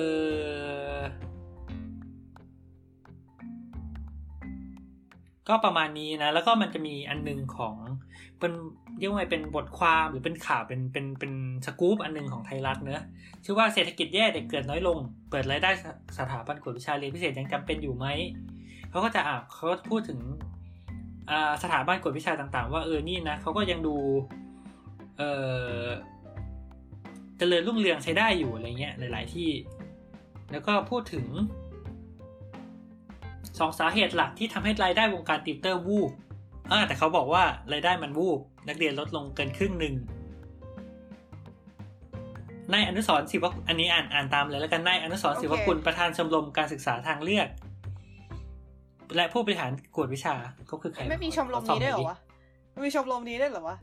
[0.92, 0.96] อ
[5.48, 7.76] ก็ประมาณนี้นะ แล้วก็มันจะมีอันนึงของ
[8.40, 8.54] เป็น
[9.00, 11.34] เรียกว่าเป็นบทความหรือเป็นข่าวเป็นเป็นเป็น
[11.66, 13.04] สกู๊ปอันนึงของไทยรัฐเนอะ
[13.44, 14.98] ชื่อว่าเศรษฐกิจแย่เด็กเกิดน้อยลง
[15.30, 15.72] เปิดรายได้
[16.18, 18.08] สถาบันกวดวิชาเรียนพิเศษยังจำเป็นอยู่ไหม
[18.90, 20.20] เขาก็จะอ่าเขาพูดถึง
[21.64, 23.96] สถาบันกวดวิชาต่างๆ ว่าเออนี่นะเขาก็ยังดู
[25.18, 25.24] เอ
[25.84, 25.86] อ
[27.38, 29.50] เจริญรุ่งเรืองใช้ได้อยู่อะไรเงี้ยหลาย ๆ ที่
[30.52, 31.26] แล้วก็พูดถึง
[33.60, 36.12] สองสาเหตุหลักที่ทำให้รายได้วงการติวเตอร์วูบ
[36.72, 39.96] อ่าแต่เขาบอกว่ารายได้มันวูบนักเรียนลดลงเกินครึ่งหนึ่ง
[42.74, 47.48] นายอนุสรศิวอันนี้อ่านอ่านตามเลยแล้วกันนายอนุสรศิวคุณประธานชมรมการศึกษาทางเลือก
[49.16, 50.34] และผู้บริหารกวดวิชา
[50.68, 52.18] เขาคือใครไม่มีชมรมนี้ได้หรอวะ
[52.74, 53.78] ไม่มีชมรมนี้ได้หรอวะ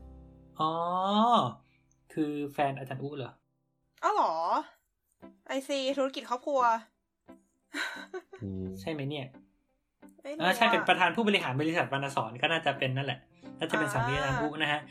[0.59, 0.71] อ๋อ
[2.13, 3.33] คือแฟนอาจารย์อู้เหรอ
[4.03, 4.33] อ๋อหรอ
[5.47, 6.61] ไอซีธุรกิจครอบครัว
[8.81, 9.27] ใช่ไหมเนี่ย
[10.41, 13.19] อ่าใช่เป็นประธานผู้บริหารบริษัทวรรณสอนก็น่าจะเป็นนั่นแหละ
[13.59, 14.81] น่าจะเป็นสามีอาจารย์อู้นะฮะ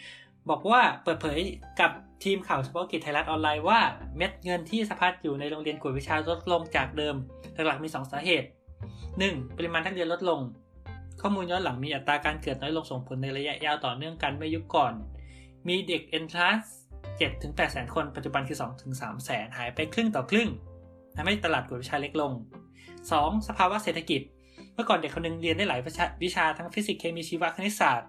[0.51, 1.39] บอกว่าเปิดเผย
[1.81, 1.91] กับ
[2.25, 3.79] ทีมข่าวเฉพาะกิจไทยรัฐออนไลน์ว่า
[4.17, 7.15] เม็ดเงินที่สะพัดอยู่ในโรงเรียนกวดวิชาลดลงจากเดิม
[7.67, 8.49] หลักๆมี 2 สาเหตุ
[9.11, 9.57] 1.
[9.57, 10.41] ปริมาณนักเรียนลดลง
[11.21, 14.93] ข้อมูลย้อนหลังมีอัตราการเกิดน้อยลงส่งผลในระยะยาวต่อเนื่องกันเมื่อยุคก่อน
[15.69, 16.69] มีเด็ก entrance
[17.05, 20.49] 7ถึง8แสนคน ปัจจุบันคือ2ถึง3แสนหายไปครึ่งต่อครึ่ง
[21.17, 22.33] ทำให้ตลาดกวดวิชาเล็กลง
[22.91, 23.49] 2.
[23.49, 24.23] สภาวะเศรษฐกิจ
[24.75, 25.81] เมื่อก่อนเด็กคนนึงเรียนได้หลาย
[26.25, 28.09] วิชาทั้งฟิสิกส์เคมีชีวคณิตศาสตร์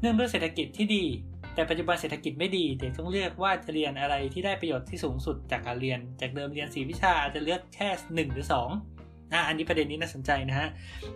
[0.00, 1.04] เนื่องด้วยเศรษฐกิจที่ดี
[1.54, 7.88] แต่ปัจจุบันเศรษฐกิจไม่ดี เด็กต้องเลือกว่าจะเรียนอะไรที่ได้ประโยชน์ที่สูงสุดจากการเรียน จากเดิมเรียน 4 วิชาอาจจะเลือกแค่
[8.28, 8.99] 1 หรือ 2
[9.32, 10.68] อะอันนี้ประเด็นนี้น่าสนใจนะฮะ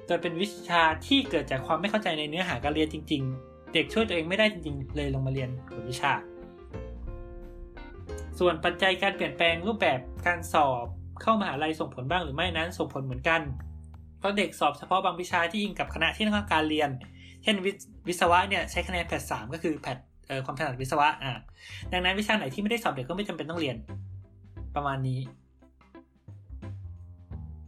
[0.06, 6.12] โดยเป็นวิชาที่เกิดจากความไม่เข้าใจในเนื้อหาการเรียนจริง ๆ เด็กช่วยตัวเองไม่ได้จริง ๆ เลยลงมาเรียนกวิชา
[8.38, 10.86] ส่วนปัจจัยการเปลี่ยนแปลงรูปแบบการสอบ
[11.22, 13.40] เข้ามหาลัยส่งผลบ้างหรือไม่นั้นส่งผลเหมือนกัน
[14.18, 16.90] เพราะเด็กสอบเฉพาะบางวิชาที่อิงกับคณะที่ต้องการเรียน
[17.42, 17.56] เช่น
[18.08, 19.98] วิศวะเนี่ยใช้คะแนนแพทสามก็คือแพท
[20.44, 21.32] ความถนัดวิศวะอ่า
[21.92, 23.76] ดังนั้นวิชาไหนที่ไม่ได้สอบเด็กก็ไม่จำเป็นต้องเรียน
[24.74, 25.20] ประมาณนี้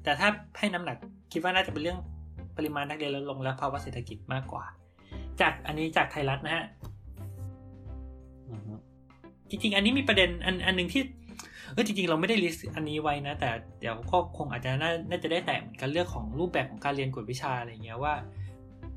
[0.07, 0.29] แต่ถ้า
[0.59, 0.97] ให้น้ำหนัก
[1.33, 1.99] คิดว่าน่าจะเป็นเรื่อง
[2.57, 4.65] ปริมาณนักเรียนลดลงและภาวะเศรษฐกิจมากกว่า
[5.41, 6.65] จากอันนี้จากไทยรัฐนะฮะ
[9.51, 11.03] จริงๆ อันนี้มีประเด็นอันอันหนึ่งที่
[11.73, 13.51] เออจริงๆ เราไม่ได้ list อันนี้ไว้นะ แต่
[13.81, 18.15] เดี๋ยวก็คงอาจจะน่าน่าจะได้แตะเหมือนกันเรื่องของรูปแบบของการเรียนกวดวิชาอะไรเงี้ยว่า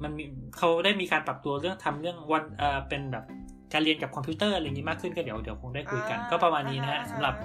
[0.03, 0.23] มันมี
[0.57, 3.25] เขาได้มีการปรับตัวเรื่องทำเรื่องวันเอ่อเป็นแบบ
[3.73, 7.35] การเรียนกับคอมพิวเตอร์อะไรอย่างนี้มากขึ้นก็เดี๋ยวเดี๋ยวคงได้คุยกัน ก็ประมาณนี้นะฮะสำหรับ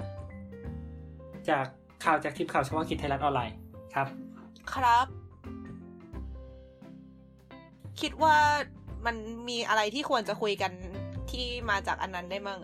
[1.49, 1.65] จาก
[2.03, 3.55] ข่าวจากทีมข่าวเฉพาะกิจไทยรัฐออนไลน์
[3.93, 4.07] ครับ
[4.73, 5.07] ครับ
[8.01, 8.35] คิดว่า
[9.05, 9.15] มัน
[9.49, 10.71] มีอะไรที่ควรจะคุยกัน
[11.31, 12.59] ที่มาจากอันนั้นได้มั้ง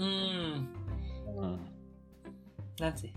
[0.00, 0.10] อื
[0.44, 0.46] ม
[2.82, 3.08] นั่นสิ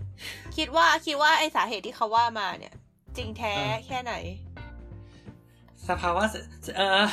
[0.56, 2.74] คิดว่าคิดว่าไอสาเหตุที่เขาว่ามาเนี่ย
[3.16, 3.54] จริงแท้
[3.86, 4.14] แค่ไหน
[5.88, 6.22] สภาวะ
[6.76, 7.04] เออ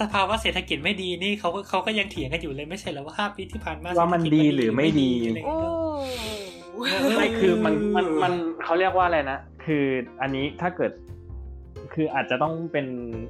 [0.00, 5.10] สภาวะเศรษฐกิจไม่ดีนี่เขาเขาก็ยังเถียงกันอยู่เลยไม่ใช่แล้วว่าห้าปีที่ผ่านมาว่ามันดีหรือไม่ดี
[7.16, 8.32] ไม่คือมันมันมัน
[8.64, 9.84] เขาเรียกว่าอะไรนะคือ
[10.20, 10.92] อันนี้ถ้าเกิด
[11.94, 12.86] คืออาจจะต้องเป็น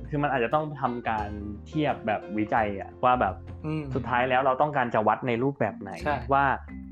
[0.09, 1.29] คือมันอาจจะต้องทำการ
[1.67, 3.35] เทียบแบบวิจัยอะว่าแบบ
[3.95, 5.91] สุดท้ายแล้วเราต้องการจะวัดในรูปแบบไหน
[6.33, 6.45] ว่า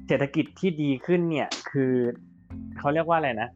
[0.07, 1.93] เศรษฐกิจที่ดีขึ้นเนี่ย คือ
[2.79, 3.49] เขาเรียกว่าอะไรนะ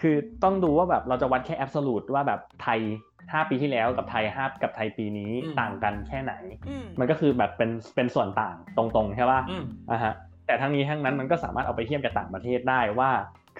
[0.00, 2.80] คือต้องดูว่าแบบเราจะวัดแค่แอบสูตว่าแบบไทย
[3.32, 6.32] ห้าปีที่แล้วกับไทยห้ากับไทยปีนี้ต่างกันแค่ไหน
[6.98, 9.40] มันก็คือแบบเป็นเป็นส่วนต่างตรงๆใช่ป่ะ
[9.90, 10.14] อ่าฮะ
[10.46, 13.10] แต่ทั้งนี้ทั้งนั้นมันก็สามารถเอาไปเทียบกับต่างประเทศได้ว่า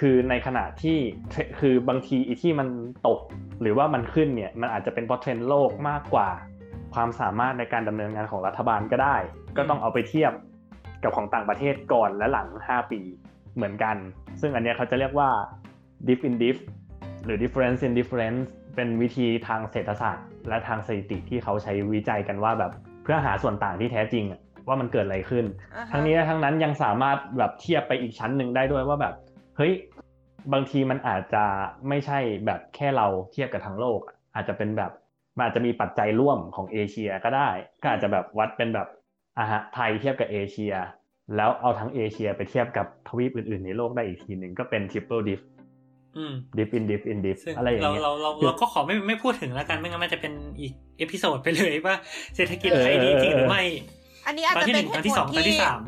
[0.01, 0.99] คือในขณะที่
[1.61, 2.69] คือบางทีอีที่มัน
[3.07, 3.21] ตก
[3.61, 6.29] หรือว่ามันขึ้นเนี่ยมันอาจจะเป็นเพราะเทรนด์โลกมากกว่า
[6.95, 9.17] ความสามารถในการดำเนินงานของรัฐบาลก็ได้
[9.57, 10.33] ก็ต้องเอาไปเทียบ
[11.03, 13.01] กับของต่างประเทศก่อนและหลัง 5 ปี
[13.55, 13.97] เหมือนกัน
[14.41, 15.31] ซึ่งอันนี้เขาจะเรียกว่า
[16.07, 16.59] diff in diff
[17.25, 18.43] หรือ difference in difference
[18.75, 24.25] เป็นวิธีทางเศรษฐศาสตร์ และทางสถิติที่เขาใช้วิจัยกันว่าแบบเพื่อหาส่วนต่างที่แท้จริง
[24.69, 25.45] ว่ามันเกิดอะไรขึ้น
[25.93, 29.15] ทั้งนี้ทั้งนั้นยังสามารถแบบเทียบไปอีกชั้นหนึ่งได้ด้วยว่าแบบ
[29.57, 29.73] เฮ้ย
[30.53, 31.45] บางทีมันอาจจะ
[31.89, 34.01] ไม่ใช่แบบแค่เราเทียบกับทั้งโลก
[34.35, 34.93] อาจจะเป็นแบบ
[35.37, 37.49] มันอาจจะมีปัจจัยร่วมของเอเชียก็ได้
[37.83, 38.89] ก็อาจจะแบบวัดเป็นแบบ
[39.39, 40.75] อะฮะไทยเทียบกับเอเชีย
[41.37, 45.41] แล้วเอาทั้งเอเชียไปเทียบกับทวีปอื่นๆ ในโลกได้อีกทีหนึ่งก็เป็น triple diff
[46.59, 51.95] diff in diff in diff อะไรอย่างเงี้ยเราเราเราก็ขอไม่ไม่พูดถึงแล้วกันไม่งั้นมันจะเป็นอีก episode ไปเลยว่า
[52.37, 53.65] เศรษฐกิจไทยดีจริงหรือไม่
[54.27, 55.81] อันนี้อาจจะเป็นตอนที่สองตอนที่สาม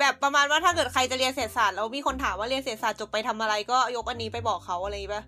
[0.00, 5.24] แบบประมาณว่าถ้าเกิดใครจะเรียนเศรษฐศาสตร์แล้วมีคนถามว่าเรียนเศรษฐศาสตร์จบไปทำอะไรก็ยกอันนี้ไปบอกเขาอะไรป่ะ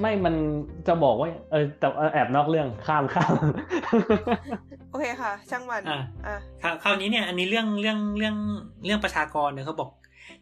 [0.00, 0.34] ไม่มัน
[0.88, 3.34] จะบอกว่า เออแต่แอบนอกเรื่องข้ามข้าม
[4.90, 8.36] โอเคค่ะ ช่างมันอ่าอ่าคราวนี้เนี่ย อันนี้เรื่องเรื่องเรื่อง
[8.84, 9.90] เรื่องประชากรเนี่ยเขาบอก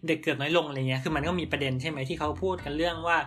[0.07, 3.19] เด็กเกิดน้อยลงอะไรเงี้ย คือมันก็มีประเด็นใช่ไหมที่เขาพูดกันเรื่องว่า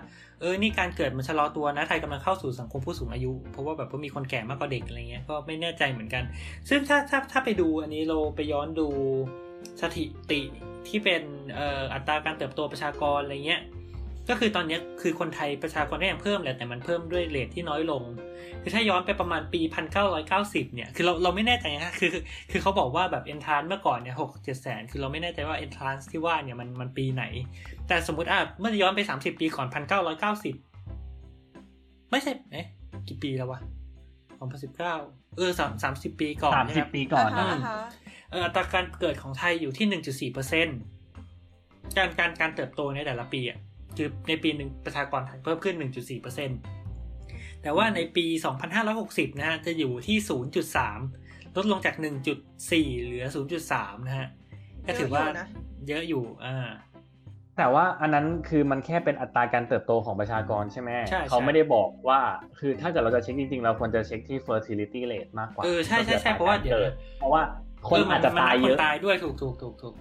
[0.41, 6.23] เออ นี่การเกิดมันชะลอตัวนะ ไทยกำลังเข้าสู่สังคมผู้สูงอายุ เพราะว่าแบบว่ามีคนแก่มากกว่าเด็กอะไรเงี้ย ก็ไม่แน่ใจเหมือนกัน
[6.69, 8.87] ซึ่งถ้าถ้าถ้าไปดูอันนี้เราไปย้อนดู
[9.81, 10.41] สถิติ
[10.87, 11.23] ที่เป็น
[11.93, 13.61] อัตราการเติบโตประชากรอะไรเงี้ย
[14.29, 18.03] ก็คือตอนนี้คือคนไทยประชากรก็ยังเพิ่มแหละแต่มันเพิ่มด้วยเรทที่น้อยลง
[18.61, 22.11] คือถ้าย้อนไปประมาณปีพันเก้าร้อยเก้าสิบเนี่ย คือเราเราไม่แน่ใจนะคือ
[22.51, 27.23] คือเขาบอกว่าแบบเอนทรานเมื่อก่อนเนี่ยหกเจ็ดแสนคือเราไม่แน่ใจว่าเอนทรานที่ว่าเนี่ยมันมันปีไหน
[27.87, 30.55] แต่สมมติอะเมื่อย้อนไปสามสิบปีก่อนพันเก้าร้อยเก้าสิบ
[32.11, 32.67] ไม่ใช่เอ๊ะ
[33.07, 33.59] กี่ปีแล้ววะ
[34.39, 34.95] สองพันสิบเก้า
[35.37, 37.29] เออสามสามสิบปีก่อนสามสิบปีก่อน
[38.31, 40.79] เอออัตราการเกิดของไทยอยู่ที่หนึ่งจุดสี่เปอร์เซ็นต์
[41.97, 43.59] การการการเติบโตในแต่ละปีอะ
[43.97, 45.75] คือในปีหนึ่งประชากรไทยเพิ่มขึ้น
[46.89, 48.25] 1.4%แต่ว่าในปี
[48.81, 50.17] 2560 นะฮะ จะอยู่ที่
[50.87, 51.95] 0.3 ลดลงจาก
[52.49, 53.25] 1.4 เหลือ
[53.67, 54.27] 0.3 นะฮะ
[54.87, 55.23] ก็ถือว่า
[55.87, 56.69] เยอะอยู่อ่า
[57.57, 62.19] แต่ว่าอันนั้นคือมันแค่เป็นอัตราการเติบโตของประชากรใช่ไหมใช่เขาไม่ได้บอกว่า
[62.59, 66.79] คือถ้าเกิดเราจะเช็คจริงๆ เราควรจะเช็คที่ fertility rate มากกว่า เออ ใช่ใช่ใช่เพราะว่าเดี๋ยว
[67.19, 67.41] เพราะว่า
[67.89, 69.93] คนอาจจะตายเยอะตายด้วยถูกถูกถูกถูก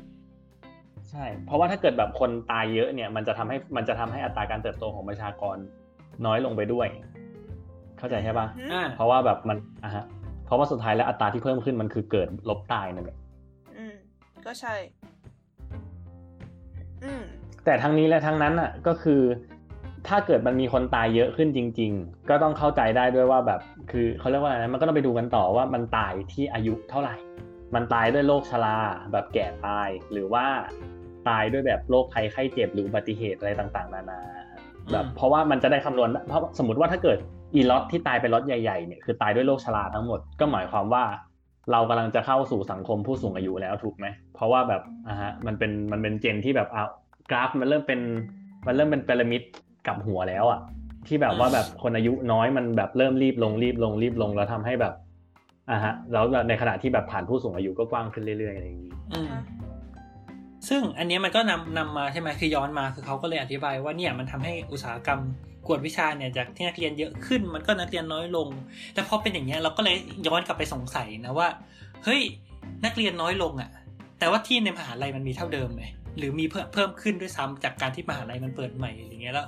[1.13, 5.57] ใช่ เพราะว่าถ้าเกิดแบบคนตายเยอะเนี่ย มันจะทำให้มันจะทำให้อัตราการเติบโตของประชากร
[6.27, 6.89] น้อยลงไปด้วย
[7.99, 8.47] เข้าใจใช่ปะ
[8.97, 10.05] เพราะว่าแบบมันอะฮะ
[10.47, 13.19] เพราะว่าสุดท้ายแล้วอัตราที่เพิ่มขึ้นมันคือเกิดลบตายนั่นแหละ
[13.79, 13.95] อืม
[14.47, 14.75] ก็ใช่
[17.05, 17.23] อืม
[17.65, 19.23] แต่ทั้งนี้และทั้งนั้นอะ ก็คือ
[20.09, 23.61] ถ้าเกิดมันมีคนตายเยอะขึ้นจริง ๆ ก็ต้องเข้าใจได้ด้วยว่าแบบ
[23.91, 27.15] คือเขาเรียกว่าอะไรมันก็ต้องไปดูกันต่อว่ามันตายที่อายุเท่าไหร่
[27.75, 28.77] มันตายด้วยโรคชรา
[29.13, 30.47] แบบแก่ตายหรือว่า
[31.29, 34.21] ตายด้วยแบบโรคภัยไข้เจ็บหรืออุบัติเหตุอะไรต่างๆ นานา
[34.93, 37.19] แบบเพราะว่ามันจะได้คำนวณเพราะสมมติว่าถ้าเกิด
[37.55, 41.05] อีล็อตที่ตายเป็นล็อตใหญ่ๆเนี่ยคือตายด้วยโรคชราทั้งหมดก็หมายความว่า
[41.73, 46.85] เรากำลังจะเข้าสู่สังคมผู้สูงอายุแล้วถูกไหมเพราะว่าแบบอะฮะมันเป็นมันเป็นเจนที่แบบเอา
[47.31, 48.01] กราฟมันเริ่มเป็น
[48.67, 49.43] มันเริ่มเป็นพีระมิด
[49.87, 50.61] กับหัวแล้วอะ
[51.07, 54.95] ที่แบบว่าแบบคนอายุน้อยมันแบบเริ่มรีบลงรีบลงรีบลงแล้วทำให้แบบ
[55.71, 58.93] อะฮะแล้วในขณะที่แบบฐานผู้สูงอายุก็กว้างขึ้นเรื่อยๆอะไรอย่างนี้
[60.69, 65.21] ซึ่งอันนี้มันก็นำนำมาใช่ไหมคือย้อนมาคือเขาก็เลยอธิบายว่าเนี่ยมันทำให้อุตสาหกรรม
[65.67, 68.49] กวดวิชาเนี่ยจากที่นักเรียนเยอะขึ้น มันก็นักเรียนน้อยลง
[68.95, 69.97] แต่พอเป็นอย่างเงี้ยเราก็เลย
[70.27, 71.49] ย้อนกลับไปสงสัยนะว่า
[72.05, 72.23] เฮ้ย
[72.85, 73.71] นักเรียนน้อยลงอะ่ะ
[74.19, 75.83] แต่ว่าที่ในมหาลัยมันมีเท่าเดิมไหม
[76.19, 79.47] หรือมีเพิ่มเพิ่มขึ้นด้วยซ้ำจากการที่มหาลัยมันเปิดใหม่อะไรเงี้ยแล้ว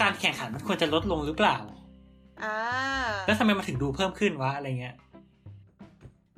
[0.00, 1.58] การแข่งขันมันควรจะลดลงหรือเปล่า
[2.42, 2.56] อ่า
[3.26, 4.94] แล้วทำไมมันถึงดูเพิ่มขึ้นวะอะไรเงี้ย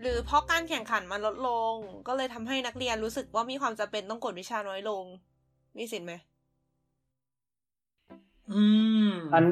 [0.01, 1.75] หรือเพราะการแข่งขันมันลดลง
[2.09, 5.05] ก็เลยทำให้นักเรียนรู้สึกว่ามีความจำเป็นต้องกวดวิชาน้อยลง
[5.79, 6.13] มีสิทธิ์ไหม
[8.53, 8.63] อื
[9.09, 9.45] ม อัน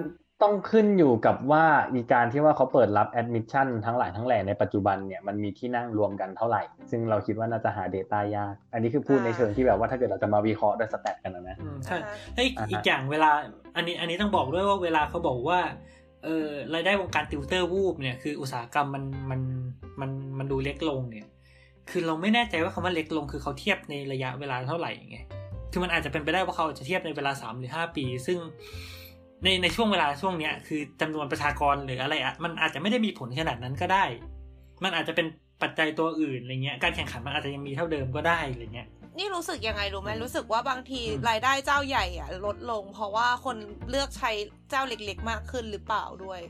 [0.43, 11.97] ต้องขึ้นอยู่กับว่าอีการที่ว่าเขาเปิดรับ admission ทั้งหลายทั้งแหล่ในปัจจุบันเนี่ยมันมีที่นั่งรวมกันเท่าไหร่ ซึ่งเราคิดว่าน่าจะหา Data ยาก อันนี้คือพูดในเชิงที่แบบว่าถ้าเกิดเราจะมาวิเคราะห์ด้วย stat กันนะใช่
[12.35, 13.31] แล้วอีกอย่างเวลา
[13.77, 15.59] อันนี้อันนี้ต้องบอกด้วยว่าเวลาเขาบอกว่า
[16.25, 19.41] เออรายได้วงการติวเตอร์วูบเนี่ยคืออุตสาหกรรมมันมัน
[20.01, 21.27] มันมันดูเล็กลงเนี่ย
[21.91, 25.19] คือเราไม่แน่ใจว่าคำว่าเล็กลงคือเขาเทียบในระยะเวลาเท่าไหร่ไง
[25.73, 28.39] คือมันอาจจะเป็นไปได้ว่าเขาจะเทียบในเวลาสามหรือห้าปี ซึ่ง
[29.45, 34.05] ในในช่วงเวลาช่วงเนี้ยคือจำนวนประชากรหรืออะไรอะมันอาจจะไม่ได้มีผลขนาดนั้นก็ได้
[34.85, 35.27] มันอาจจะเป็น
[35.62, 38.89] ปัจจัยตัวอื่นอะไรเงี้ยการแข่งขันมันอาจจะยังมีเท่าเดิมก็ได้อะไรเงี้ย
[39.19, 43.57] นี่รู้สึกยังไงรู้ไหมรู้สึกว่าบางทีรายได้เจ้าใหญ่อะ ลดลง เพราะว่าคน
[43.91, 44.31] เลือกใช้
[44.71, 46.41] เจ้าเล็ก ๆ มากขึ้นหรือเปล่าด้วย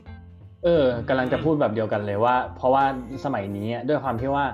[0.63, 2.83] เออกำลังจะพูดแบบเดียวกันเลยว่า เพราะว่า
[3.25, 4.45] สมัยนี้ด้วยความที่ว่า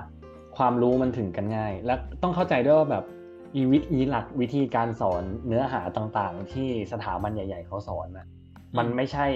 [0.56, 3.04] ความรู้มันถึงกันง่าย และต้องเข้าใจด้วยว่าแบบ
[3.54, 8.26] อีวิธีหลักวิธีการสอนเนื้อหาต่างๆ ที่สถาบันใหญ่ ๆเขาสอนนะ
[8.78, 9.26] มันไม่ใช่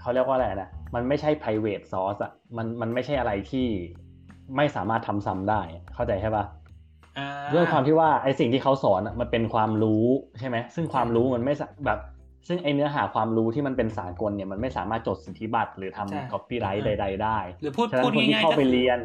[0.00, 3.66] เขาเรียกว่าอะไรนะมันไม่ใช่ private source อะมันมันไม่ใช่อะไรที่
[4.56, 5.60] ไม่สามารถทำซ้ำได้
[5.94, 6.44] เข้าใจใช่ปะ
[7.54, 10.04] ด้วยความที่ว่าไอสิ่งที่เขาสอนมันเป็นความรู้
[10.38, 11.54] ใช่ไหมซึ่งความรู้มันไม่
[11.86, 11.98] แบบ
[12.48, 19.00] ซึ่งไอเนื้อหาความรู้ที่มันเป็นสากลเนี่ยมันไม่สามารถจดสิทธิบัตรหรือทำ copyright ใด ๆ ได้หรือพูดพูดง่ายๆเข้าไปเรียน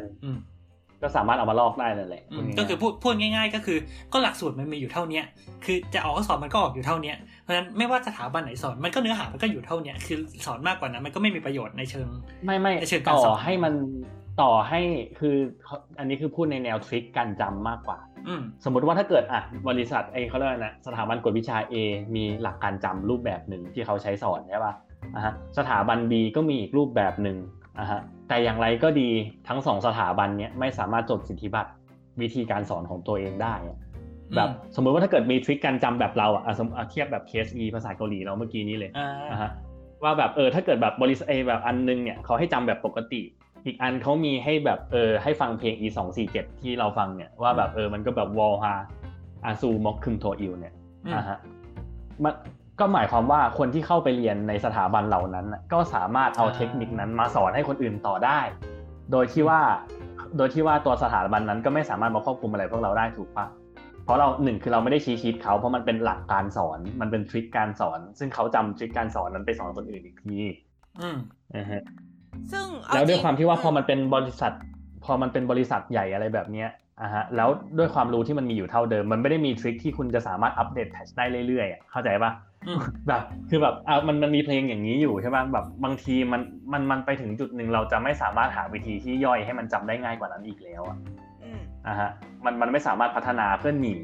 [1.02, 2.22] ก็สามารถเอามาลอกได้นั่นแหละ
[2.58, 3.78] ก็คือพูดพูดง่ายๆ ก็คือ
[4.12, 5.24] ก็หลักสูตรมันมีอยู่เท่าเนี้ย
[5.64, 12.08] คือจะออกข้อสอบมันก็ออกอยู่เท่าเนี้ยเพราะฉะนั้นไม่ว่าสถาบันไหนสอนมันก็เนื้อหามันก็อยู่เท่าเนี้ยคือสอนมากกว่านั้นมันก็ไม่มีประโยชน์ในเชิง
[12.44, 13.74] ไม่ไม่ในเชิงการสอนให้มัน
[14.40, 14.80] ต่อให้
[15.20, 15.36] คือ
[15.98, 17.98] อันนี้คือพูดในแนวทริคการจำมากกว่า
[18.64, 21.74] สมมติว่าถ้าเกิดอะบริษัทไอเขาเรียกนะสถาบันกวดวิชา A
[22.16, 24.74] มีหลักการจำรูปแบบหนึ่งที่เขาใช้สอนใช่ป่ะ
[25.14, 27.36] อะฮะสถาบัน B ก็มีอีกรูปแบบหนึ่ง
[27.78, 29.08] อะฮะแต่อย่างไรก็ดี
[29.48, 31.70] ทั้งสองสถาบันเนี้ยไม่สามารถจดสิทธิบัตร
[32.20, 33.54] วิธีการสอนของตัวเองได้
[34.36, 38.90] แบบสมมติว่าถ้าเกิดมีทริคการจำแบบเราอะสมเทียบแบบเคส E ภาษาเกาหลีเราเมื่อกี้นี้เลย
[39.30, 39.50] อะฮะ
[40.02, 43.22] ว่าแบบเออถ้าเกิดแบบบริษัทเอแบบอันนึงเนี่ยเขาให้จำแบบปกติ
[43.66, 48.74] อีกอันเขามีให้แบบเออให้ฟังเพลง e สองสี่เจ็ดที่เราฟังเนี่ยว่าแบบเออมันก็แบบวอลฮา
[49.44, 50.74] อาซูมอกคึมโทอิลเนี่ย
[51.14, 51.38] อ่าฮะ
[52.24, 52.34] มัน
[52.80, 58.40] ก็หมายความว่าคนที่เข้าไปเรียนในสถาบันเหล่านั้น ก็สามารถเอาเทคนิคนั้นมาสอนให้คนอื่นต่อได้
[59.12, 59.60] โดยที่ว่า
[60.36, 63.46] โดยที่ว่าตัวสถาบันนั้นก็ไม่สามารถมาควบคุมอะไรพวกเราได้ถูกปะ
[64.04, 70.38] เพราะเราหนึ่งคือเราไม่ได้ชี้ชีตเขาเพราะมันเป็นหลักการสอน มันเป็นทริคการสอน ซึ่งเขาจำทริคการสอนนั้นไปสอนคนอื่นอีกที
[71.00, 71.16] อืม
[71.56, 71.82] นะฮะ
[72.52, 74.52] ซึ่งแล้วด้วยความที่ว่าพอมันเป็นบริษัท
[75.04, 76.68] พอมันเป็นบริษัทใหญ่อะไรแบบเนี้ย
[77.02, 82.32] อะฮะแล้วด้วยความรู้ที่มันมีอยู่เท่าเดิม มันไม่ได้มีทริคที่คุณจะสามารถอัปเดตแพชได้เรื่อยๆเข้าใจปะ
[83.08, 86.40] แบบคือแบบอะมันมันมีเพลงอย่างนี้อยู่ใช่ปะแบบบางทีมัน
[86.72, 90.96] มันมันไปถึงจุดหนึ่งเราจะไม่สามารถหาวิธีที่ย่อยให้มันจำได้ง่ายกว่านั้นอีกแล้วอะ
[91.86, 92.10] อะฮะ
[92.44, 93.96] มันมันไม่สามารถพัฒนาเพื่อหนี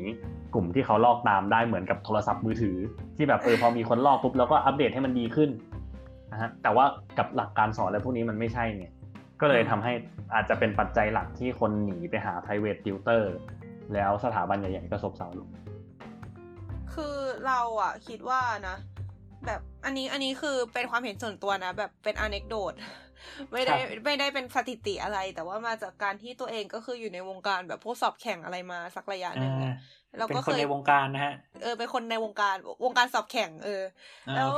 [0.54, 2.76] กลุ่มที่เขาลอกตามได้เหมือนกับโทรศัพท์มือถือ
[3.16, 5.50] ที่แบบเออพอมีคนลอกปุ๊บเราก็อัปเดตให้มันดีขึ้น
[6.32, 6.84] นะฮะแต่ว่า
[7.18, 8.92] กับหลักการสอนอะไรพวกนี้มันไม่ใช่เนี่ย
[9.40, 9.92] ก็เลยทำให้
[10.34, 13.22] อาจจะเป็นปัจจัยหลักที่คนหนีไปหา private tutor
[13.94, 15.48] แล้วสถาบันใหญ่ๆก็ซบเซาลง
[16.94, 17.16] คือ
[17.46, 18.76] เราอะคิดว่านะ
[19.46, 22.74] แบบอันนี้อันนี้คือเป็นความเห็นส่วนตัวนะ แบบเป็นอเนกโดด
[23.52, 29.52] ไม่ได้ไม่ได้เป็นสถิติอะไร แต่ว่ามาจากการที่ตัวเองก็คืออยู่ในวงการแบบพวกสอบแข่งอะไรมาสักระยะหนึ่ง
[30.18, 33.82] เราก็เคยในวงการนะฮะ เออเป็นคนในวงการวงการสอบแข่ง เออ
[34.36, 34.48] แล้ว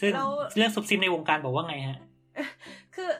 [0.00, 0.12] ซึ่ง
[0.56, 1.98] เรื่องซุบซิมในวงการบอกว่าไงฮะ
[2.94, 3.10] คือ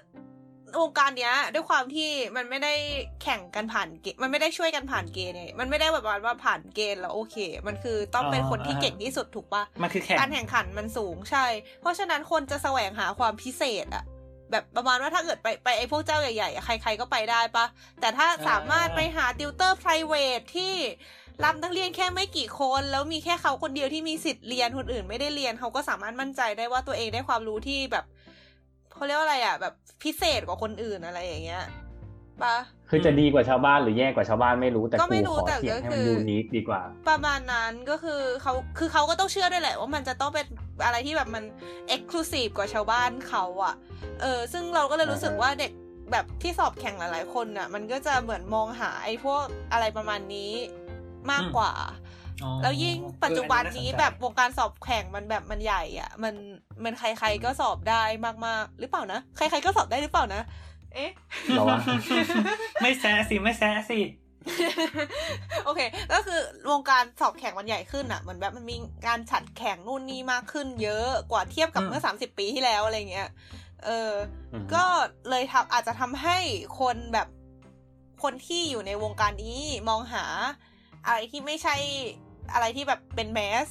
[0.82, 2.74] วงการเนี้ย ด้วยความที่มันไม่ได้
[3.22, 7.36] แข่งกันผ่านเกณฑ์มันไม่ได้ช่วยกันผ่านเกณฑ์เนี่ยมันไม่ได้แบบว่าผ่านเกณฑ์แล้วโอเค
[7.66, 11.46] มันคือต้องเป็นคนที่เก่งที่สุดถูกปะมันคือแข่งการแข่งขันมันสูงใช่
[11.80, 14.04] เพราะฉะนั้นคนจะแสวงหาความพิเศษอะ
[14.50, 17.66] แบบประมาณว่าถ้าเกิดไปไปไอ้พวกเจ้าใหญ่ๆใครๆก็ไปได้ปะ
[18.00, 20.74] แต่ถ้าสามารถไปหาติวเตอร์ p r i v a t ที่
[21.44, 28.04] รับนักเรียนแค่ไม่กี่คน แล้วมีแค่เขาคนเดียวที่มีสิทธิ์เรียนคนอื่นไม่ได้เรียนเขาก็สามารถมั่นใจได้ว่าตัวเองได้ความรู้ที่แบบ
[28.92, 31.64] เขาเรียกว่าอะไรอะ แบบพิเศษกว่าคนอื่นอะไรอย่างเงี้ย
[32.42, 32.56] ปะ
[32.90, 35.02] คือจะดีกว่าชาวบ้านหรือแย่กว่าชาวบ้านไม่รู้แต่กูข
[35.44, 40.46] อเสียงให้มันยูนิคดีกว่า ประมาณนั้นก็คือเขาคือเขาก็ต้องเชื่อด้วยแหละ ว่ามันจะต้องเป็น
[40.84, 41.44] อะไรที่แบบมัน
[41.88, 43.74] เอ็กซ์คลูซีฟกว่าชาวบ้านเขาอะ
[44.20, 45.72] เออ ซึ่งเราก็เลยรู้สึกว่าเด็ก
[46.12, 50.52] แบบที่สอบแข่งหลาย ๆ คนอะ มันก็จะเหมือนมองหาไอ้พวกอะไรประมาณนี้
[51.32, 51.72] มากกว่า
[52.62, 56.34] แล้วยิ่งปัจจุบันนี้แบบวงการสอบแข่งมันแบบมันใหญ่อะ มัน
[56.84, 58.02] มันใครๆก็สอบได้
[58.46, 60.42] มากๆ หรือเปล่านะใครๆก็สอบได้หรือเปล่านะ
[60.94, 61.10] เอ๊ะ
[62.80, 64.00] ไม่แซสิไม่แซสิ
[65.64, 65.80] โอเค
[66.12, 66.40] ก็คือ
[66.70, 73.28] วงการสอบแข่งมันใหญ่ขึ้นอะ เหมือนแบบมันมีการฉัดแข่งนู่นนี่มากขึ้น เยอะกว่าเทียบกับเมื่อสามสิบปีที่แล้วอะไรเงี้ย
[73.84, 74.12] เออ
[74.74, 74.84] ก็
[75.30, 76.38] เลยทำอาจจะทำให้
[76.80, 77.28] คนแบบ
[78.22, 80.24] คนที่อยู่ในวงการนี้มองหา
[81.06, 81.76] อะไรที่ไม่ใช่
[82.52, 83.68] อะไรที่แบบเป็นแมส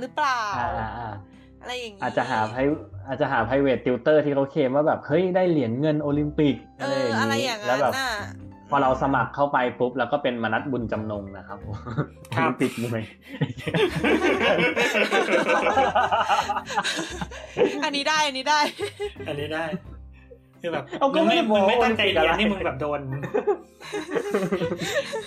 [0.00, 0.42] หรือเปล่า
[1.60, 2.56] อะไรอย่างนี้อาจจะหาไพ
[3.06, 6.86] อาจจะหา private tutor ที่เขาเคลมว่าแบบเฮ้ยได้เหรียญเงินโอลิมปิกอะ
[7.26, 7.94] ไรอย่างนี้แล้วแบบ
[8.70, 13.02] พอเราสมัครเข้าไปปุ๊บแล้วก็เป็นมนัดบุญจำนงนะครับโอลิมปิกมวย
[17.84, 18.60] อันนี้ได้ อันนี้ได้
[19.28, 19.64] อันนี้ได้
[20.60, 20.84] คือแบบ
[21.14, 23.00] มึงไม่มึงไม่ตั้งใจเรียนนี่มึงแบบโดน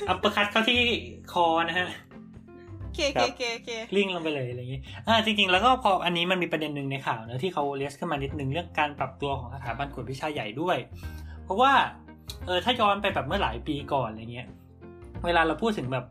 [0.09, 0.81] uppercut เข้าที่
[1.33, 1.89] คอนะฮะ
[2.95, 10.77] เคเคเคเคลิงลงไปเลยอะไรอย่างงี้อ่าจริง ๆ แล้วก็พออันนี้มันมีประเด็นหนึ่งในข่าวเนาะที่เขา raise ขึ้นมานิดนึงเรื่องการปรับตัวของสถาบันกวดวิชาใหญ่ด้วย
[11.43, 11.71] เพราะว่า
[12.45, 14.47] เออถ้าย้อนไปแบบเมื่อหลายปีก่อนอะไรเงี้ย
[15.25, 16.05] เวลาเราพูดถึงแบบ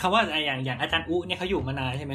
[0.00, 2.14] คำว่าอย่างอย่างอาจารย์อุเนี่ยเขาอยู่มานานใช่ไหม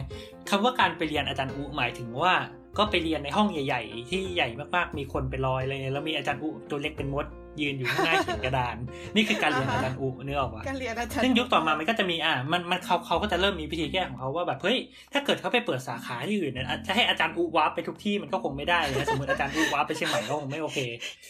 [0.50, 2.34] คำว่าการไปเรียนอาจารย์อุหมายถึงว่า
[2.78, 7.26] ก็ไปเรียนในห้องใหญ่ ๆ ที่ใหญ่มากๆ มีคนเป็นร้อยอะไรเงี้ยแล้วมีอาจารย์อุตัวเล็กเป็นมด
[7.62, 8.78] ยืนอยู่ข้างหน้าเขียนกระดาน
[9.16, 14.78] นี่คือการเรียนอาจารย์อุเนื้อออกว่าการเรียนอาจารย์ซึ่งยุคต่อมามันก็จะมีอ่ามันมันเขาเขาก็จะเริ่มมีวิธีแก้ของเขาว่าแบบเฮ้ย
[15.14, 20.80] ถ้าเกิดเขาไปเปิดสาขาที่อื่นเนี่ยจะให้อาจารย์อุ warp ไปทุกที่มันก็คงไม่ได้เลยสมมติอาจารย์อุ warp ไปเชียงใหม่ก็คงไม่โอเค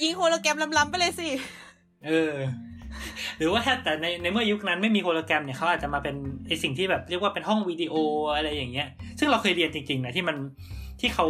[0.01, 1.29] ยิงโฮโลแกรมล้ำๆไปเลยสิ
[2.07, 2.35] เออ
[3.37, 6.15] หรือว่าถ้าแต่ในในเมื่อยุคนั้นไม่มีโฮโลแกรมเนี่ยเขาอาจจะมาเป็น
[6.47, 7.95] ไอสิ่งที่แบบเรียกว่าเป็นห้องวิดีโอ
[8.35, 8.87] อะไรอย่างเงี้ย
[9.19, 10.37] ซึ่งเราเคยเรียนจริงๆนะที่มัน
[10.99, 11.25] ที่เขา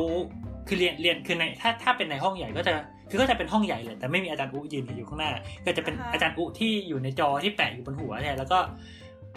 [0.67, 2.73] คือเรียนเรียนคือในถ้าถ้าเป็นในห้องใหญ่ก็จะ
[3.09, 5.31] คือก็จะเป็นห้องใหญ่เลยแต่ไม่มีอาจารย์อุยืนอยู่ข้างหน้า
[5.65, 8.59] ก็จะเป็นอาจารย์อุที่อยู่ในจอที่แปะอยู่บนหัวเนี่ยแล้วก็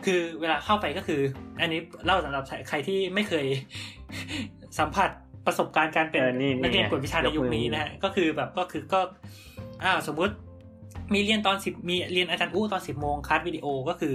[0.05, 1.21] คือเวลาเข้าไปก็คือ
[1.61, 3.47] อันนี้เล่าสำหรับใครที่ไม่เคย
[4.79, 5.11] สัมผัส
[5.47, 6.23] ประสบการณ์การเป็น
[6.63, 9.01] นักเรียนกวดวิชาในยุคนี้นะฮะก็คือแบบก็คือก็
[9.83, 10.35] อ้าวสมมุติ
[11.15, 14.15] มีเรียนตอนสิบมีเรียนอาจารย์อุตอนสิบโมงคัดวิดีโอก็คือ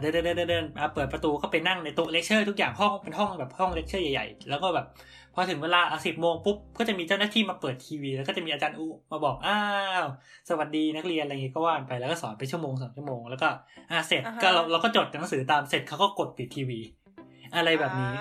[0.00, 4.86] เดินเดินเดินเดินเปิดประตูเข้าไปนั่งในโต๊ะเลคเชอร์ทุกอย่างห้องเป็นห้องแบบห้องเลคเชอร์ใหญ่ๆ แล้วก็แบบ
[5.19, 9.58] พ อถึงเวลาสิบโมงปุ๊บก็จะมีเจ้าหน้าที่มาเปิดทีวี แล้วก็จะมีอาจารย์อุมาบอกอ้า
[10.02, 10.06] ว
[10.48, 13.48] สวัสดีนักเรียนอะไรอย่างงี้ก็ว่ากันไปแล้วก็สอนไปชั่วโมงสองชั่วโมงแล้วก็
[13.90, 16.80] อ่าเสร็จก็เราเราก็จดหนังสือตามเสร็จเขาก็กดปิดทีวี
[17.56, 18.12] อะไรแบบนี้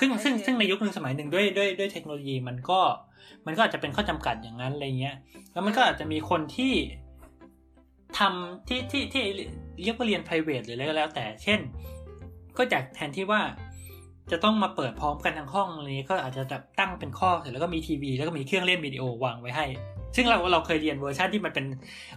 [0.00, 2.80] ซึ่งซึ่งซึ่งในยุคหนึ่งสมัยหนึ่งด้วยด้วยด้วยเทคโนโลยีมันก็
[3.46, 5.16] มันก็อาจจะเป็นข้อจำกัดอย่างนั้นอะไรเงี้ย
[5.52, 6.72] แล้วมันก็อาจจะมีคนที่
[8.18, 9.24] ทำที่ที่ที่
[9.82, 11.60] เรียกว่าเรียน private หรืออะไรก็แล้วแต่ เช่น
[12.56, 13.40] ก็จากแทนที่ว่า
[14.30, 16.42] จะต้องมาเปิดพร้อมกันทั้งห้องอะไรนี้ก็อาจจะ
[16.78, 19.66] ตั้งเป็นข้อเสร็จแล้วก็มีทีวี แล้วก็มีเครื่องเล่นวิดีโอวางไว้ให้
[20.16, 21.66] ซึ่งเราเราเคยเรียนเวอร์ชันที่มันเป็น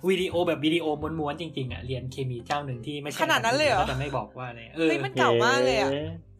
[0.10, 0.86] วิดีโอแบบวิดีโอ
[1.20, 5.90] ม้วนๆจริงๆอะเรียนเคมีเจ้าหนึ่งที่ไม่ใช่ขนาดนั้นเลยเหรอจะไม่บอกว่าอะไรเออมันเก่ามากเลยอะ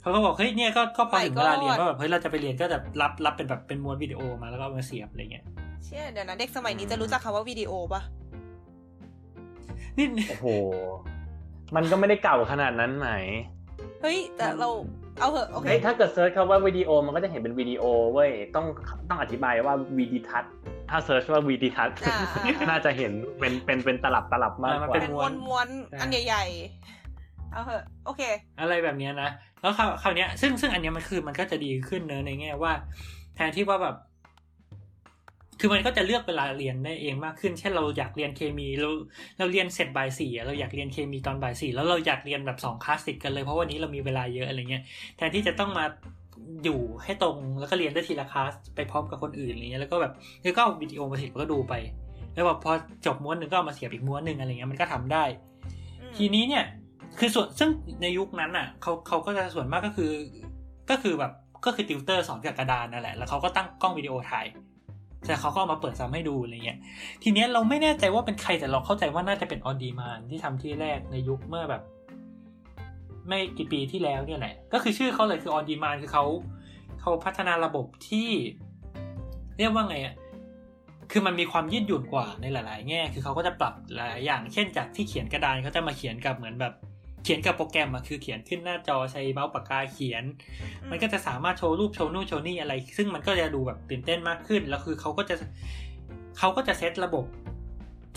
[0.02, 5.46] เขาก็บอกเฮ้ยเนี่ยก็ก็พอถึงเวลาเรียนว่าแบบเฮ้ยเราจะไปเรียนก็จะรับรับเป็นแบบเป็นม้วนวิดีโอมาแล้วก็มาเสียบอะไรเงี้ย
[5.86, 8.02] เชื่อเดี๋ยวนะเด็กสมัยนี้จะรู้จักคำว่าวิดีโอปะ
[9.98, 10.46] นี่โอ้โห
[11.76, 13.10] มันก็ไม่ได้เก่าขนาดนั้นไหม
[14.02, 14.70] เฮ้ยแต่เรา
[15.20, 18.66] เอาเหอะโอเคถ้าเกิด search คำว่าวิดีโอมันก็จะเห็นเป็นวิดีโอเว้ยต้อง
[19.10, 20.44] ต้องอธิบายว่าวีดิทัศน์
[20.90, 21.90] ถ้า search ว่าวีดิทัศน์
[22.70, 25.68] น่าจะเห็นเป็นเป็นเป็นตลับตลับมากกว่าเป็นม้วนม้วน
[26.02, 28.22] อันใหญ่ๆเอาเหอะโอเค
[28.60, 29.30] อะไรแบบนี้นะ
[29.62, 32.74] แล้วคราวคราวนี้ซึ่งซึ่งอันนี้มันคือมันก็จะดีขึ้นเนอะในแง่ว่า
[33.36, 33.96] แทนที่ว่าแบบ
[35.60, 38.90] คือมันก็จะเลือกเวลาเรียนได้เองมากขึ้น เช่นเราอยากเรียนเคมีเรา
[39.38, 44.84] เราเรียนเสร็จบ่ายสี่เราอยากเรียนเคมีตอนบ่ายสี่แล้วเราอยากเรียนแบบสองคลาสติดกันเลยเพราะวันนี้เรามีเวลาเยอะอะไรเงี้ย
[45.18, 45.86] แทนที่จะต้องมา
[46.64, 51.74] อยู่ให้ตรงแล้วก็เรียนได้ทีละคลาสไปพร้อมกับคนอื่นอะไรเงี้ยแล้วก็แบบแล้วก็เอาวิดีโอมาสิแล้วก็ดูไป
[52.34, 52.72] แล้วแบบพอ
[53.06, 55.24] จบม้วนหนึ่งก็เอามาเสียบอีกม้วนหนึ่งอะไรเงี้ยมันก็ทำได้
[56.18, 56.66] ทีนี้เนี่ย
[57.20, 57.70] คือส่วนซึ่ง
[58.02, 60.12] ในยุคนั้นอะเขาเขาก็จะส่วนมากก็คือ
[60.90, 61.32] ก็คือแบบ
[61.66, 64.46] ก็คือติวเตอร์สอนจากกระดานนั่นแหละแล้วเขาก็ตั้งกล้องวิดีโอถ่าย
[65.26, 66.80] แต่เขาก็มาเปิดซ้ำให้ดูอะไรเงี้ย
[67.24, 71.82] ทีเนี้ยเราไม่แน่ใจว่าเป็นใครแต่เราเข้าใจว่าน่าจะเป็นออนดีมานที่ทำที่แรกในยุคเมื่อแบบ
[73.28, 76.26] ไม่กี่ปีที่แล้วเนี่ยแหละ ก็คือชื่อเขาเลยคือออนดีมานคือเขา
[77.02, 78.30] เขาพัฒนาระบบที่
[79.58, 80.16] เรียกว่าไงอะ
[81.12, 86.74] คือมันมีความยืดหยุ่นกว่าในหลาย ๆ แง่ คือเขาก็จะปรับหลายอย่าง เช่นจากที่เขียนกระดานเขาจะมาเขียนกับเหมือนแบบ
[87.26, 90.24] เขียนกับโปรแกรมอะคือเขียนขึ้นหน้าจอใช้เมาส์ปากกาเขียน
[90.90, 95.36] มันก็จะสามารถโชว์รูปโชว์นู่นโชว์นี่อะไร ซึ่งมันก็จะดูแบบตื่นเต้นมากขึ้น แล้วคือเขาก็จะ
[96.38, 97.26] เขาก็จะเซตระบบ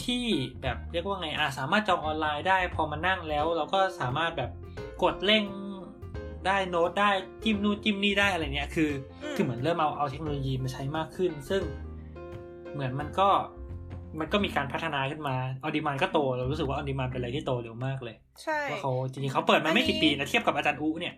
[0.05, 0.25] ที่
[0.63, 4.51] แบบเรียกว่าไงอะสามารถจองออนไลน์ได้ พอมานั่งแล้ว เราก็สามารถแบบ
[5.03, 5.45] กดเร่ง
[6.47, 7.11] ได้โน้ตได้
[7.45, 8.91] จิ้มนู่นจิ้มนี่ได้อะไรเนี้ยคือ
[9.35, 11.63] คือเหมือนเริ่มเอาเอาเทคโนโลยีมาใช้มากขึ้น ซึ่ง
[12.73, 13.29] เหมือนมันก็
[14.21, 21.15] มันก็มีการพัฒนาขึ้นมาออดิมานก็โตเรารู้สึกว่าออดิมานเป็นอะไรที่โตเร็วมากเลย ใช่ว่าเขาจริงๆเขาเปิดมาไม่กี่ปีนะเทียบกับอาจารย์อูเนี่ย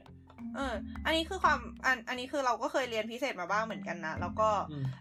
[0.56, 0.74] เออ
[1.04, 4.48] อันนี้คือความอันอันนี้คือเราก็เคยเรียนพิเศษมาบ้างเหมือนกันนะ แล้วก็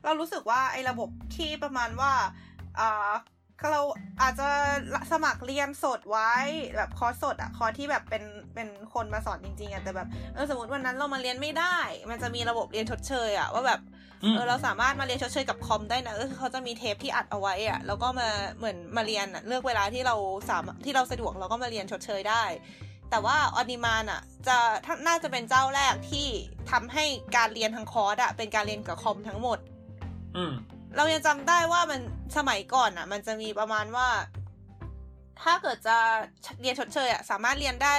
[0.06, 2.12] เรารู้สึกว่าไอ้ระบบที่ประมาณว่า
[2.80, 3.12] อ่า
[3.72, 3.82] เรา
[4.22, 4.50] อาจจะ
[5.12, 6.32] สมัครเรียนสดไว้
[6.76, 8.24] แบบคอร์สสดอะคอร์สที่แบบเป็น
[8.56, 11.78] เป็นคนมาสอนจริงๆอะแต่แบบเออสมมติวันนั้นเรามาเรียนไม่ได้
[12.10, 13.82] มันจะมีระบบเรียนชดเชยอะว่าแบบ
[14.36, 20.16] เออเราสามารถมาเรียนชดเชยกับคอมได้นะก็คือเขาจะมีเทปที่อัดเอาไว้อะแล้วก็มาเหมือนมาเรียนอะเลือกเวลาที่เรา
[20.50, 22.44] สามที่เราสะดวกเราก็มาเรียนชดเชยได้
[23.10, 24.58] แต่ว่า OnDemand อะจะ
[25.08, 26.28] น่าจะเป็นเจ้าแรกที่
[26.72, 27.06] ทำให้
[27.38, 29.60] การเรียนทั้งคอร์สอะเป็นการเรียนกับคอมทั้งหมด
[30.38, 30.54] อืม
[30.96, 32.02] เรายังจำได้ว่ามัน
[32.38, 34.08] สมัยก่อนอะมันจะมีประมาณว่า
[35.44, 35.98] ถ้าเกิดจะ
[36.62, 37.96] เรียนชดเชยอะสามารถเรียนได้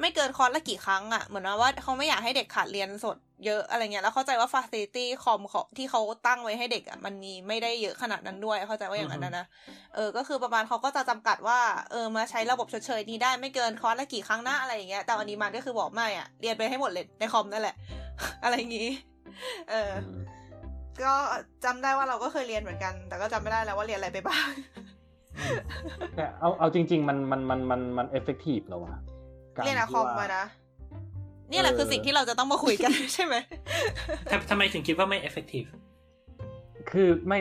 [0.00, 3.16] ไม่เกินคอร์สละกี่ครั้งอะเหมือนว่าเขาไม่อยากให้เด็กขาดเรียนสด
[3.46, 5.40] เยอะอะไรเงี้ยแล้วเข้าใจว่าฟาซิลิตี้คอม
[5.76, 9.46] ที่เขาตั้งไว้ให้เด็กอะมันมีไม่ได้เยอะขนาดนั้นด้วย เข้าใจว่าอย่างนั้นนะ
[9.94, 11.60] เออก็คือประมาณเขาก็จะจำกัดว่า
[11.90, 17.76] เออมาใช้ระบบชดเชยนี้ได้ไม่เกินคอร์สละกี่ครั้งหน้าอะไรอย่างเงี้ยแต่อันนี้มันก็คือบอกไม่อะเรียนไปให้หมดเลยในคอมนั่นแหละ
[18.44, 18.90] อะไรอย่างงี้
[19.70, 19.92] เออ
[21.02, 21.12] ก็
[21.64, 24.50] จำได้ว่าเราก็เคยเรียนเหมือนกัน แต่ก็จำไม่ได้แล้วว่าเรียนอะไรไปบ้าง
[26.16, 28.94] แต่เอาเอาจริง ๆ มันมันมันมันมัน effective เหรอวะ
[29.64, 30.44] เรียนกับคอมอะนะ
[31.50, 33.34] นี่แหละคือสิ่งที่เราจะต้องมาคุยกันใช่ไหม
[34.50, 35.64] ทำไมถึงคิดว่าไม่ effective
[36.90, 37.38] คือไม่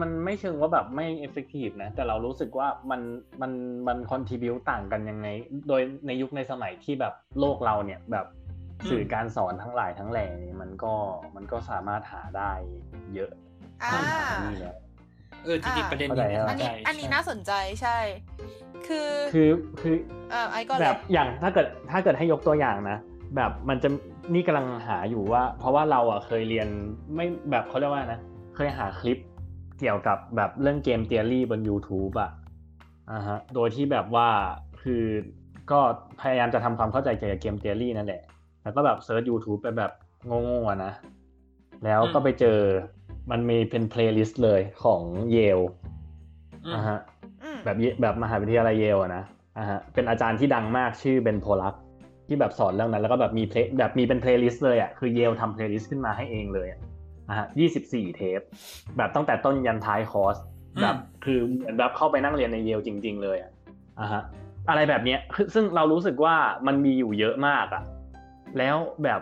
[0.00, 3.00] มันไม่เชิงว่าแบบไม่ effective นะ แต่เรารู้สึกว่ามัน
[3.40, 3.52] มัน
[3.88, 5.26] มัน contribute ต่างกันยังไง
[5.68, 8.26] โดยในยุคในสมัยที่แบบโลกเราเนี่ยแบบ
[8.90, 10.94] สื่อการสอนทั้งหลายทั้งแหล่นี่มันก็
[11.36, 12.52] มันก็สามารถหาได้
[13.14, 13.30] เยอะ
[13.82, 13.92] อ่า
[14.44, 14.76] นี่แล้ว
[15.44, 17.52] เออจริงๆประเด็นนี้อันนี้อันนี้น่าสนใจ
[17.82, 17.98] ใช่
[18.86, 19.50] คือคือ
[19.80, 19.94] คือ
[20.30, 22.98] เออไอ้ก็แบบอย่างถ้าเกิดถ้าเกิดให้ยกตัวอย่างนะ
[23.36, 23.88] แบบมันจะ
[24.34, 26.68] นี่กำลังหาอยู่ว่า เพราะว่าเราอะเคยเรียน
[27.14, 28.20] ไม่แบบเขาเรียกว่านะ
[28.56, 29.18] เคยหาคลิป
[29.78, 32.30] เกี่ยวกับแบบเรื่องเกมเตียรี่บน YouTube อะ
[33.10, 34.28] อ่าฮะโดยที่แบบว่า
[34.82, 35.04] คือ
[35.70, 35.80] ก็
[36.20, 38.22] พยายามจะทำความเข้าใจเกี่ยวกับ game theory นั่นแหละ
[38.62, 39.92] แล้วก็แบบ search YouTube ไปแบบ
[40.30, 40.92] งงๆนะ
[41.84, 42.58] แล้วก็ไปเจอ
[43.30, 45.02] มันมีเป็น playlist เลยของ
[45.32, 45.60] Yale
[46.74, 46.98] นะฮะ
[47.64, 49.24] แบบแบบมหาวิทยาลัย Yale นะ
[49.58, 51.74] อะฮะเป็นอาจารย์ที่ดังมากชื่อ Ben Polak
[52.26, 58.40] ที่แบบสอนเรื่องนั้นแล้วก็แบบมี play แบบมีเป็น playlist เลยอะคือ Yale ทำ playlist ขึ้นมาให้เองเลยอะฮะยี่สิบสี่เทป
[58.96, 60.36] แบบตั้งแต่ต้นยันท้ายคอร์ส
[60.82, 63.50] แบบคือเหมือนแบบเข้าไปนั่งเรียนในเยลจริง ๆ เลยอะ
[64.00, 64.22] อะฮะ
[64.68, 65.18] อะไรแบบเนี้ย
[65.54, 66.36] ซึ่งเรารู้สึกว่า
[66.66, 67.82] มันมีอยู่เยอะมากอะ
[68.58, 69.20] แล้วแบบ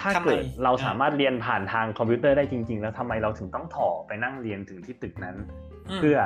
[0.00, 5.36] ถ้าเกิดเราสามารถเรียนผ่านทางคอมพิวเตอร์ได้จริง ๆ แล้วทำไมเราถึงต้องถอไปนั่งเรียนถึงที่ตึกนั้น
[5.96, 6.18] เพื่อ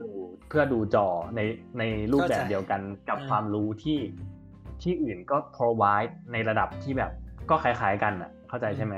[0.00, 0.10] ดู
[0.48, 1.06] เพื่อดูจอ
[1.36, 1.40] ใน
[1.78, 3.98] ในรูปแบบเดียวกันกับความรู้ที่
[4.82, 7.10] ที่อื่นก็ provide ในระดับที่แบบ
[7.50, 8.94] ก็คล้ายๆกันอะ เข้าใจใช่ไหม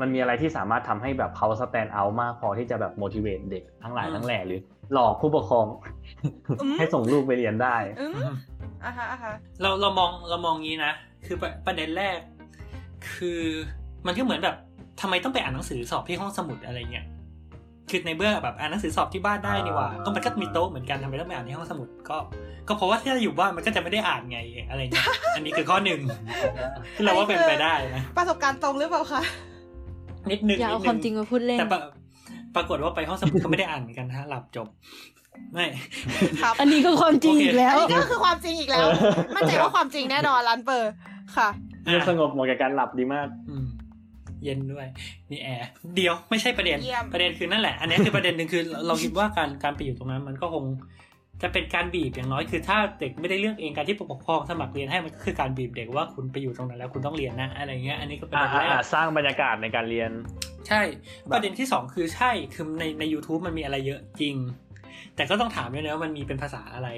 [0.00, 4.60] มันมีอะไรที่สามารถทำให้แบบเขา stand out มากพอที่จะแบบ motivate เด็กทั้งหลายทั้งแหล่หรือ
[4.92, 5.66] หลอกผู้ปกครอง
[6.78, 7.76] ให้ส่งลูกไปเรียนได้
[8.84, 10.92] อืมอะฮะอะฮะเราเรามองเรามองงี้นะ
[11.26, 12.18] คือประเด็นแรก
[13.14, 13.42] คือ
[14.06, 14.56] มันก็เหมือนแบบ
[15.00, 17.06] ทำไมต้องไปอ่านหนังสือสอบที่ห้องสมุดอะไรเงี้ย
[17.90, 22.16] คือในเบื่อแบบอ่านหนังสือสอบที่บ้านได้นี่ว่าก็มันก็มีโต๊ะเหมือนกันทำไมต้องไปอ่านที่ห้องสมุดก็
[22.68, 24.38] ก็เพราะว่าถ้าอยู่บ้านมันก็จะไม่ได้อ่านไง
[24.70, 25.06] อะไรเงี้ย
[25.36, 26.00] อันนี้คือข้อหนึ่ง
[26.96, 29.22] ที่เราว่าเป็นไปได้นะประสบการณ์ตรงหรือเปล่าคะ
[30.30, 31.66] นิดนึงอย่าเอาความจริงมาพูดเล่นแต่
[32.56, 34.68] ปรากฏว่าไปห้องสมุดก็ไม่ได้อ่านเหมือนกันฮะหลับจบ
[35.52, 35.66] ไม่
[36.42, 38.86] ครับอันนี้ก็ความจริงอีกแล้ว อันนี้ก็คือความจริงอีกแล้ว
[39.36, 40.88] มั่นใจว่าความจริงแน่นอนร้านเปิด
[41.36, 41.48] ค่ะ
[41.84, 43.66] เงียบสงบเหมาะกับการหลับดีมากอืม
[44.44, 44.86] เย็นด้วย
[45.30, 50.64] มีแอร์เดียวไม่ใช่ประเด็นเยี่ยมประเด็นคือนั่นแหละ อันนี้คือประเด็นหนึ่งคือเราคิดว่าการการไปอยู่ตรงนั้น มันก็คง
[51.42, 60.10] จะเป็นการบีบอย่างน้อยคือถ้าเด็กไม่ได้เลือกเองการที่ผู้ปกครองสมัครเรียนให้มันก็คือการบีบเด็กว่าคุณไปอยู่ตรงนั้นแล้วคุณต้องเรียนนะอะไรเงี้ยอันนี้ก็เป็นอ่าประเด็นแรอ่ากสร้างบรรยากาศในการเรียน
[60.68, 60.80] ใช่
[61.32, 64.34] ประเด็นที่สองคือใช่คือในใน u t u b e มันมีอะไรเยอะจริง
[65.16, 66.88] แต่ก็ต้องถามด้วยนะว่ามันมีเป็นภาษาอะไร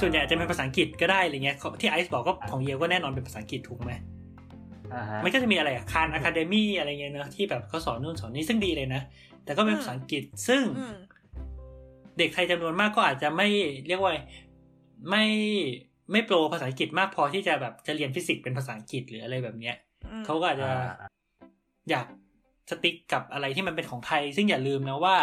[0.00, 3.92] ส่วนใหญ่จะเป็นภาษาอังกฤษก็ได้อะไรเงี้ยที่ไอซ์บอกก็ของเยลก็แน่นอนเป็นภาษาอังกฤษถูกไหม
[4.94, 9.02] อ่าฮะมันก็จะมีอะไรอะคานอะคาเดมี่อะไรเงี้ยเนอะที่แบบเขาสอนนู่นสอนนี่ซึ่งดีเลยนะ
[9.44, 10.96] แต่ก็เป็นภาษาอังกฤษซึ่งอืม
[12.18, 13.48] เด็กไทยจำนวนมากก็อาจจะไม่
[13.86, 14.12] เรียกว่า
[15.10, 15.24] ไม่
[16.12, 19.76] ไม่ pro ภาษาอังกฤษมากพอที่จะแบบจะเรียนฟิสิกส์เป็นภาษาอังกฤษหรืออะไรแบบเนี้ย
[20.10, 20.70] อืมเขาก็อาจจะ
[21.90, 22.06] อยาก
[22.70, 25.16] stick กับอะไรที่มันเป็นของไทย ซึ่งอย่าลืมนะว่า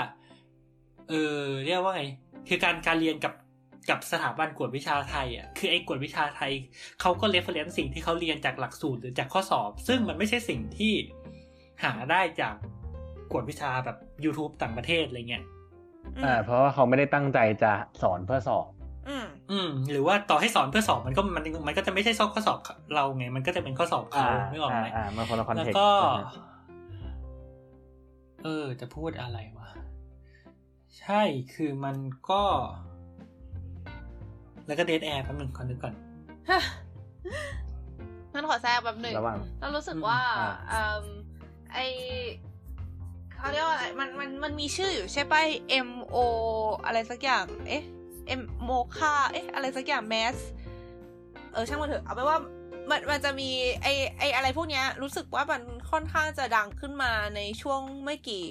[1.09, 2.03] เออเรียกว่าไง
[2.47, 3.33] คือการการเรียนกับ
[3.89, 6.51] กับสถาบันกวดวิชาไทยอะคือไอ้กวดวิชาไทย
[7.01, 10.93] เขาก็ reference สิ่งที่เขาเรียนจากหลักสูตรหรือจากข้อสอบ ซึ่งมันไม่ใช่สิ่งที่
[11.83, 12.55] หาได้จาก
[13.31, 15.43] กวดวิชาแบบ YouTube ต่างประเทศอะไรเงี้ย
[16.23, 17.71] อ่า เพราะว่าเขาไม่ได้ตั้งใจจะ
[18.01, 18.67] สอนเพื่อสอบ
[19.09, 22.59] อืมอืม หรือว่าต่อให้สอนเพื่อสอบมันก็มันมันก็จะไม่ใช่ข้อสอบ
[22.95, 25.89] เราไง มันก็จะเป็นข้อสอบเขาอ่าไม่ออกไหมอ่ามันคนละ context แล้วก็
[28.43, 29.69] เออ จะพูดอะไรวะ
[30.99, 31.21] ใช่
[31.53, 31.97] คือมัน
[32.29, 32.43] ก็
[34.67, 35.93] แล้วก็ dead air แป๊บนึงก่อนนึกก่อน
[38.33, 41.03] งั้นขอแทรกแบบหนึ่งระหว่างเรารู้สึกว่าอ่าเอิ่ม
[41.73, 41.77] ไอ
[43.35, 45.41] เขาเรียกว่าอะไรมันมันมันมีชื่ออยู่ใช่ป่ะ
[45.87, 46.17] M O
[46.85, 47.83] อะไรสักอย่าง เอ๊ะ
[48.39, 50.37] M โมคาเอ๊ะ อะไรสักอย่างแมส
[51.51, 52.37] เออช่างมันเถอะเอาไปนว่า
[52.89, 53.49] มันมันจะมี
[53.81, 53.87] ไอ
[54.19, 55.61] ไออะไรพวกเนี้ย รู้สึกว่ามัน
[55.91, 58.45] ค่อนข้างจะดังขึ้นมาในช่วงไม่กี่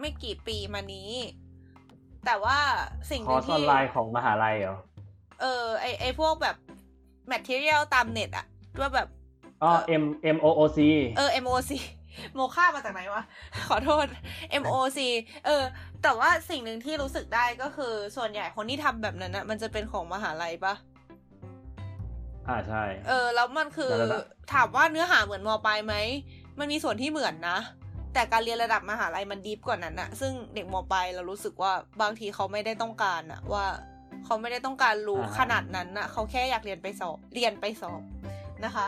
[0.00, 1.10] ไม่กี่ปีมานี้
[2.26, 2.58] แต่ว่า
[3.10, 4.76] สิ่งหคอนึ่ร์งสออนที่ไลน์ของมหาลัยเหรอ
[5.40, 6.56] เออ ไอไอพวกแบบ
[7.32, 8.46] material ตามเน็ตอะ
[8.80, 9.08] ว่าแบบ
[9.62, 10.04] อ๋อ M
[10.36, 10.78] M O O C
[11.16, 11.70] เออ MOC
[12.34, 13.22] โมค่ามาจากไหนวะ
[13.68, 14.06] ขอโทษ
[14.62, 14.98] MOC
[15.46, 15.62] เออ
[16.02, 20.74] แต่ว่าสิ่งหนึ่งที่รู้สึกได้ก็คือส่วนใหญ่คนที่ทำแบบนั้นนะมันจะเป็นของมหาลัยปะ
[22.48, 25.94] อ่าใช่ เออ แล้วมันคือแล้วระดับถามว่าเนื้อหาเหมือนมปลายไหม
[26.58, 27.58] มันมีส่วนที่เหมือนนะ
[28.14, 33.64] แต่การเรียนระดับมหาลัยมันดีฟกว่านั้นอะซึ่งเด็กมปลายเรารู้สึกว่าบางทีเขาไม่ได้ต้องการอะว่า
[34.24, 38.02] เขาไม่ได้ต้องการรู้ขนาดนั้นอะเขาแค่อยากเรียนไปสอบเรียนไปสอบ
[38.64, 38.86] นะคะ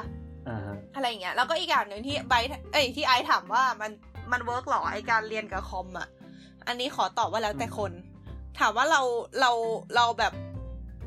[0.49, 3.91] อ่าฮะอะไรอย่างเงี้ยแล้วก็อีกอย่างหนึ่งที่ไบร์ทเอ้ยที่ไอซ์ถามว่ามัน
[4.33, 6.09] มัน work หรอไอการเรียนกับคอมอะ
[6.67, 7.93] อันนี้ขอตอบว่าแล้วแต่คน
[8.59, 9.01] ถามว่าเรา
[9.41, 9.51] เรา
[9.97, 10.33] เราแบบ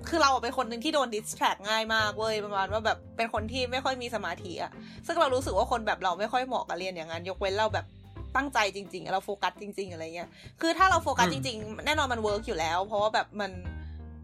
[0.10, 4.72] คือเราเป็นคนหนึ่งที่โดน distract ง่ายมากเว้ยประมาณว่าแบบเป็นคนที่ไม่ค่อยมีสมาธิอะ
[5.08, 7.86] ซึ่งเรารู้สึกว่าคนแบบเราไม่ค่อยเหมาะกับเรียนอย่างนั้น ยกเว้นเราแบบ
[8.36, 10.30] ตั้งใจจริง ๆ เราโฟกัสจริง ๆ อะไรเงี้ย
[10.62, 13.52] คือถ้าเราโฟกัสอืจริง ๆ แน่นอนมัน work อยู่แล้ว เพราะว่าแบบมัน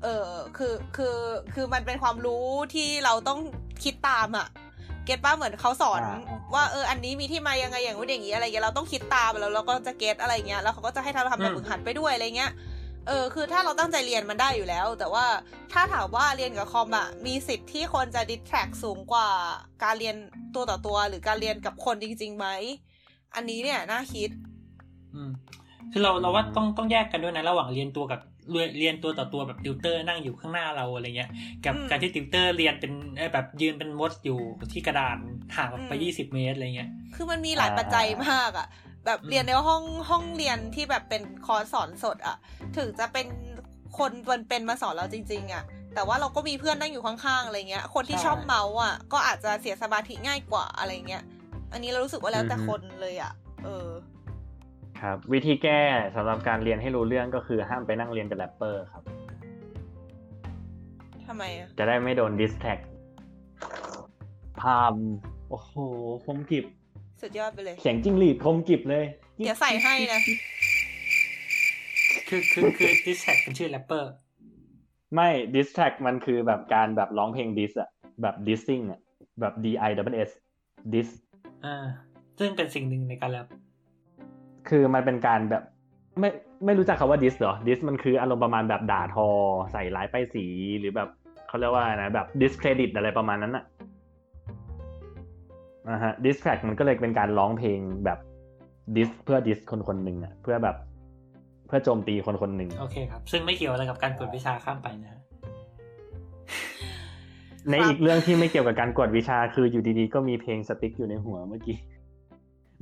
[0.03, 1.17] เออคือคือ
[1.53, 3.39] คือมันเป็นความรู้ที่เราต้อง
[3.83, 4.47] คิดตามอะ
[5.05, 6.13] get ปะเหมือนเขาสอนอ่า
[6.53, 12.51] ว่าเอออันนี้มีที่มายังไงอย่างนู้นอย่างนี้อะไรเงี้ยเราต้องคิดตามแล้วเราก็จะ get อะไรเงี้ยแล้วเขาก็จะให้ทำทำแบบฝึกหัดไปด้วยอะไรเงี้ย
[13.07, 15.25] เออคือถ้าเราตั้งใจเรียนมันได้อยู่แล้ว แต่ว่า
[15.73, 19.29] ถ้าถามว่าเรียนกับคอมอะมีสิทธิ์ที่คนจะ distract สูงกว่า
[19.83, 20.15] การเรียน
[20.55, 22.47] ตัวต่อตัว หรือการเรียนกับคนจริงๆไหม
[23.35, 24.29] อันนี้เนี่ยน่าคิด
[25.15, 25.31] อืม
[25.91, 28.19] คือเราเราว่าต้องต้องแยกกันด้วยนะระหว่างเรียนตัวกับ
[28.51, 31.29] เรียนเรียนตัวต่อตัวแบบติวเตอร์นั่งอยู่ข้างหน้าเราอะไรเงี้ย
[31.65, 34.39] กับอืมการที่ติวเตอร์เรียนเป็นเอ้ยแบบยืนเป็นมดอยู่
[34.71, 35.17] ที่กระดาน
[35.55, 38.67] ห่างออกไปอืมยี่สิบเมตรอะไรเงี้ย คือมันมีหลายปัจจัยมากอะ
[39.05, 42.37] แบบอืมเรียนในห้องห้องเรียนที่แบบเป็นคอร์สสอนสดอะ
[42.77, 43.27] ถึงจะเป็น
[43.97, 45.63] คนเป็นเป็นมาสอนเราจริง ๆอะ
[45.95, 51.23] แต่ว่าเราก็มีเพื่อนนั่งอยู่ข้างๆอะไรเงี้ย คนที่ชอบเมาส์อะก็อาจจะเสียสมาธิง่ายกว่าอะไรเงี้ย
[51.73, 53.89] อันนี้เรารู้สึกว่าแล้วแต่คนเลยอะเออ
[55.01, 55.79] ครับ วิธีแก้
[56.15, 59.03] สำหรับการเรียนให้รู้เรื่องก็คือห้ามไปนั่งเรียนกับแรปเปอร์ครับ
[61.27, 62.79] ทำไมอะจะได้ไม่โดน distract
[64.59, 64.95] ผ่าม
[65.49, 65.73] โอ้โห
[66.25, 66.65] คมกริบ
[67.21, 69.05] สุดยอดไปเลย เสียงจิ้งหรีดคมกริบเลย
[69.37, 70.21] เดี๋ยวใส่ให้นะ
[72.29, 74.11] คือคือคือ diss track เป็นชื่อแรปเปอร์
[75.15, 77.89] ไม่ diss track มันคือแบบการแบบร้องเพลง diss อะ
[78.21, 78.99] แบบ dissing อะ
[79.39, 80.31] แบบ D I S
[80.93, 81.09] S diss
[81.65, 81.85] อ่า
[82.39, 83.47] ซึ่งเป็นสิ่งหนึ่งในการแรป
[84.69, 85.63] คือมันเป็นการแบบ
[86.19, 86.29] ไม่
[86.65, 89.27] ไม่รู้จักคำว่า diss เหรอ diss มันคืออารมณ์ประมาณแบบด่าทอ
[89.71, 90.45] ใส่ร้ายป้ายสี
[90.79, 91.09] หรือแบบ
[91.47, 93.65] เขาเรียกว่านะแบบ discredit อะไรประมาณนั้นอะ
[95.89, 98.19] นะฮะ diss track มันก็เลยเป็นการร้องเพลงแบบ
[98.95, 100.75] ดิสเพื่อดิสคนคนหนึ่งอะเพื่อแบบ
[101.67, 105.20] เพื่อโจมตีคนคนหนึ่งโอเคครับ ซึ่งไม่เกี่ยวอะไรกับการกวดวิชาข้ามไปนะ
[107.69, 111.77] ในอีกเรื่องที่ไม่เกี่ยวกับการกวดวิชาคืออยู่ดีๆ ก็มีเพลงสติ๊กอยู่ในหัวเมื่อกี้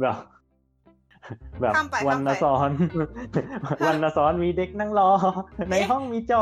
[0.02, 0.16] แบบ
[1.62, 1.74] แบบ
[2.08, 2.70] วันนซ้อน
[3.86, 5.10] วันนซ้อนมีเด็กนั่งรอ
[5.72, 6.42] ในห้องมีจอ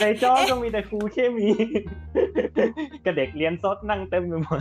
[0.00, 1.48] ในจอก็มีแต่ครูเคมี
[3.04, 4.60] กับเด็กเรียนซดนั่งเต็มไปหมด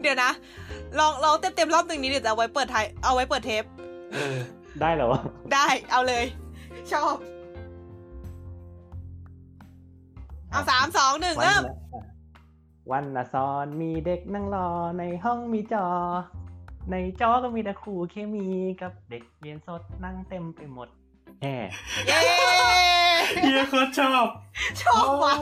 [0.00, 0.30] เดี๋ยวนะ
[0.98, 3.64] ลองลองเต็มเต็มรอบหนึ่งนี้เดี๋ยวจะเอาไว้เปิดไทยเอาไว้เปิดเทป
[4.80, 5.08] ได้เหรอ
[5.52, 6.24] ได้เอาเลย
[6.92, 7.14] ชอบ
[10.54, 11.62] เอาสามสองหนึ่งเริ่ม
[12.90, 15.86] วันนซ้อนมีเด็กนั่งรอในห้องมีจอ
[16.90, 18.48] ในจอก็มีแต่ครูเคมี
[18.82, 20.88] กับเด็กเรียนสดนั่งเต็มไปหมด
[21.42, 21.64] แหม
[22.06, 22.18] เย้
[23.42, 24.26] เฮียโคตรชอบ
[24.82, 25.34] ชอบว่ะ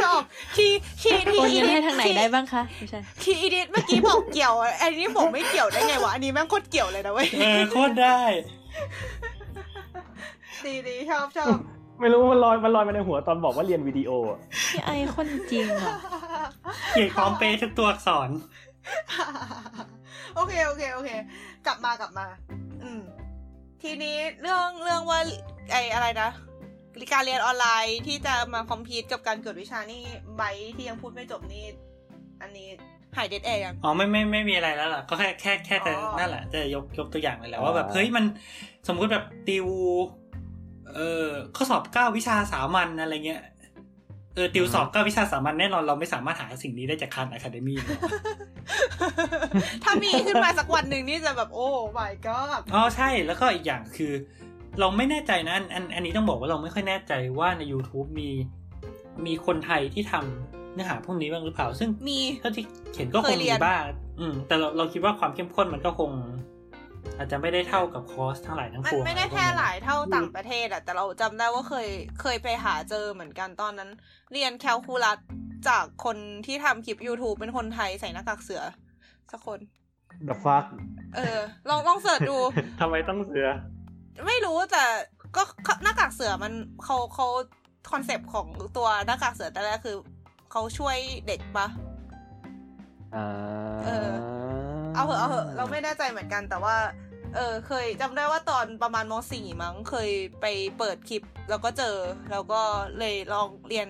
[0.00, 0.20] ชอบ
[0.56, 0.70] ที่
[1.02, 8.20] ที่ที่อีดิททางไหนได้บ้างคะไม่ใช่ที่อีดิทเมื่อกี้บอกเกี่ยวอันนี้ผมไม่เกี่ยวได้ไงวะอันนี้แม่งโคตรเกี่ยวเลยนะเว้ยเออโคตรได้
[10.64, 11.56] ดีดีชอบชอบ
[12.00, 14.10] ไม่รู้มันลอยมันลอยมาในหัวตอนบอกว่าเรียนวิดีโอ
[14.72, 15.80] พี่ไอคนจริงอะ
[16.90, 18.28] เขียนคอมเปทุกตัวอักษร
[20.34, 21.10] โอเคโอเคโอเค
[21.66, 22.26] กลับมากลับมา
[22.82, 23.02] อืม
[23.82, 25.20] ทีนี้เรื่องเรื่องว่า
[25.72, 26.30] ไออะไรนะ
[27.12, 30.02] การเรียนออนไลน์ที่จะมาคอมพิวต์กับการเกิดวิชานี่
[30.36, 30.42] ใบ
[30.76, 31.64] ที่ยังพูดไม่จบนี่
[32.42, 32.68] อันนี้
[33.16, 38.24] หายเด็ดแอยังอ๋อไม่ไม่ไม่มีอะไรแล้วล่ะก็แค่แค่แค่แต่นั่นแหละจะยกยกตัวอย่างเลยแหละว่าแบบเฮ้ยมัน
[38.88, 39.66] สมมุติแบบติว
[40.96, 41.26] เออ
[41.56, 43.42] ข้อสอบเก้าวิชาสามัญอะไรเงี้ย
[44.34, 47.78] เออติวสอบก็วิชาสามัญแน่นอนเราไม่สามารถหาสิ่งนี้ได้จากคานอะคาเดมี่
[49.84, 51.68] ถ้ามีขึ้นมาสักวันหนึ่งนี่จะแบบโอ้
[51.98, 54.12] my god อ๋อใช่แล้วก็อีกอย่างคือ
[54.80, 58.30] เราไม่แน่ใจนะอันอันนี้ต้องบอกว่าเราไม่ค่อยแน่ใจว่าใน YouTube มี
[59.26, 62.64] มีคนไทยที่ทำเนื้อหาพวกนี้บ้างหรือเปล่า ซึ่งมีเท่าที่
[62.96, 63.82] เห็นก็คงมีบ้าง
[64.20, 66.10] อืมแต่เราเราคิดว่าความเข้มข้นมันก็คง
[67.18, 71.88] อาจจะไม่ได้เท่ากับคอร์สทั้งหลายทั้งปวงมันไม่ได้แพร่หลายเท่าต่างประเทศอะแต่เราจำได้ว่าเคย
[72.20, 73.90] เคยไปหาเจอเหมือนกันตอนนั้น
[74.32, 75.18] เรียนแคลคูลัส
[75.68, 78.62] จากคนที่ทำคลิป YouTube เป็นคนไทยใส่หน้ากากเสือ
[79.32, 79.60] สักคน
[80.28, 80.64] The fuck
[81.16, 81.38] เออ
[81.68, 82.38] ลองลอง search ดู
[82.80, 83.48] ทำไมต้องเสือ
[84.26, 84.84] ไม่รู้แต่
[85.36, 85.42] ก็
[85.82, 86.52] หน้ากากเสือมัน
[86.84, 87.26] เขาเขา
[87.90, 88.46] concept ของ
[88.76, 89.96] ตัวหน้ากากเสือแต่แรกคือ
[90.52, 90.96] เขาช่วย
[91.26, 91.66] เด็กปะ
[93.14, 93.26] อ่า
[93.84, 94.10] เออ
[94.96, 96.76] เอาเหอะเอาเหอะเราไม่แน่ใจเหมือนกันแต่ว่า
[97.34, 100.46] เออเคยจำได้ว่าตอนประมาณมสี่มั้งเคยไป
[100.78, 101.96] เปิดคลิป แล้วก็เจอ
[102.30, 102.60] แล้วก็
[102.98, 103.88] เลยลองเรียน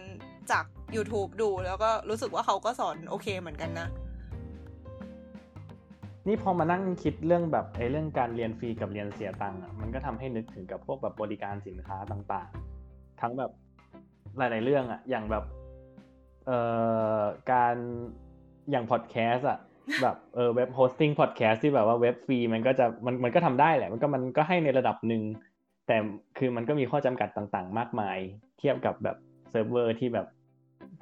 [0.51, 0.65] จาก
[0.97, 3.89] YouTube ดู แล้วก็รู้สึกว่าเขาก็สอนโอเคเหมือนกันนะ
[6.27, 13.51] นี่พอมานั่งคิดเรื่องแบบไอ้เรื่องการเรียนฟรีกับเรียนเสียตังค์อะมันก็ทำให้นึกถึงกับพวกแบบบริการสินค้าต่างๆ ทั้งแบบ
[14.39, 15.45] หลาย ๆ เรื่องอะอย่างแบบ
[16.47, 16.59] เอ่
[17.19, 17.21] อ
[17.53, 17.77] การ
[18.71, 19.59] อย่างพอดแคสต์อะ
[20.03, 25.23] แบบเออ web hosting พอดแคสต์ที่แบบว่าเว็บฟรีมันก็จะมันมันก็ทำได้แหละ มันก็มันก็ให้ในระดับหนึ่ง
[25.87, 25.97] แต่
[26.39, 28.19] คือมันก็มีข้อจำกัดต่างๆ มากมาย
[28.59, 29.17] เทียบกับแบบ
[29.51, 30.27] เซิร์ฟเวอร์ที่แบบ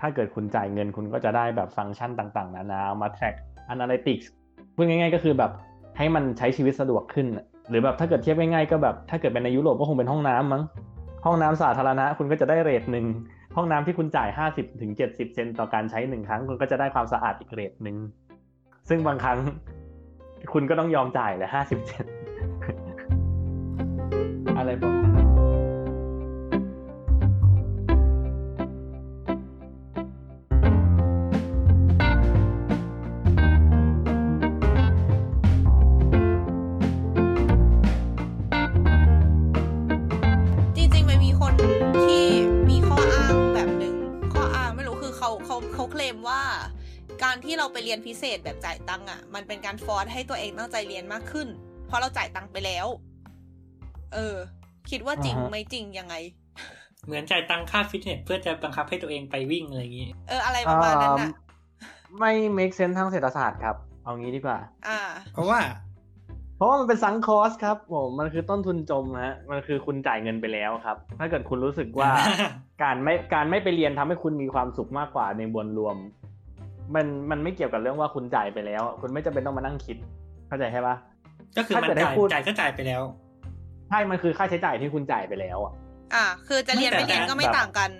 [0.01, 3.35] ถ้าเกิดคุณจ่ายเงินคุณก็จะได้แบบฟังก์ชันต่างๆ นานามา track
[3.69, 4.31] analytics
[4.75, 5.51] พูดง่าย ๆ ก็คือแบบ
[5.99, 7.27] ให้มันใช้ชีวิตสะดวกขึ้น
[7.69, 10.63] หรือแบบถ้าเกิดเทียบง่ายๆก็แบบถ้าเกิดเป็นในยุโรปก็คงเป็นห้องน้ำมั้ง
[11.27, 13.07] ห้องน้ำสาธารณะคุณก็จะได้ rate หนึ่ง
[13.57, 14.29] ห้องน้ำที่คุณจ่าย
[14.79, 17.97] 50-70 เซนต่อการใช้หนึ่งครั้งคุณก็จะได้ความสะอาดอีก rate หนึ่ง
[18.89, 19.39] ซึ่งบางครั้ง
[20.53, 22.05] คุณก็ต้องยอมจ่ายแหละห้าสิบเจ็ด
[24.59, 25.14] อะไรประมาณ
[47.35, 51.49] การที่เราไปเรียนพิเศษแบบจ่ายตังค์อะ มันเป็นการ force ให้ตัวเองตั้งใจเรียนมากขึ้น
[51.87, 52.87] เพราะเราจ่ายตังค์ไปแล้ว
[54.15, 54.37] เออ
[54.91, 56.15] คิดว่าจริงไหมจริงยังไง
[57.07, 61.31] เหมือนจ่ายตังค่าฟิตเนสเพื่อจะบังคับให้ตัวเองไปวิ่งอะไรอย่างนี้ เอออะไรประมาณนั้นอะ
[62.19, 64.59] ไม่ make sense ทางเศรษฐศาสตร์ครับ เอางี้ดีกว่า
[64.89, 65.01] อ่า
[65.33, 65.59] เพราะว่า
[66.57, 72.11] เพราะว่ามันเป็น sunk cost ครับผมมันคือต้นทุนจมฮะ มันคือคุณจ่ายเงินไปแล้วครับ ถ้าเกิดคุณรู้สึกว่า
[72.83, 75.97] การไม่การไม่ไปเรียนทำให้คุณมีความสุขมากกว่าในบนรวม
[76.95, 79.97] มันมันไม่เกี่ยวกับเรื่องว่าคุณจ่ายไปแล้ว คุณไม่จำเป็นต้องมานั่งคิด
[80.49, 80.97] เข้าใจใช่ปะ
[81.57, 83.03] ก็คือมันจ่ายจ่ายก็จ่ายไปแล้ว
[83.89, 85.73] ใช่มันคือค่าใช้จ่ายที่คุณจ่ายไปแล้วอะ
[86.15, 87.91] อ่า คือจะเรียนไม่เรียนก็ไม่ต่างกัน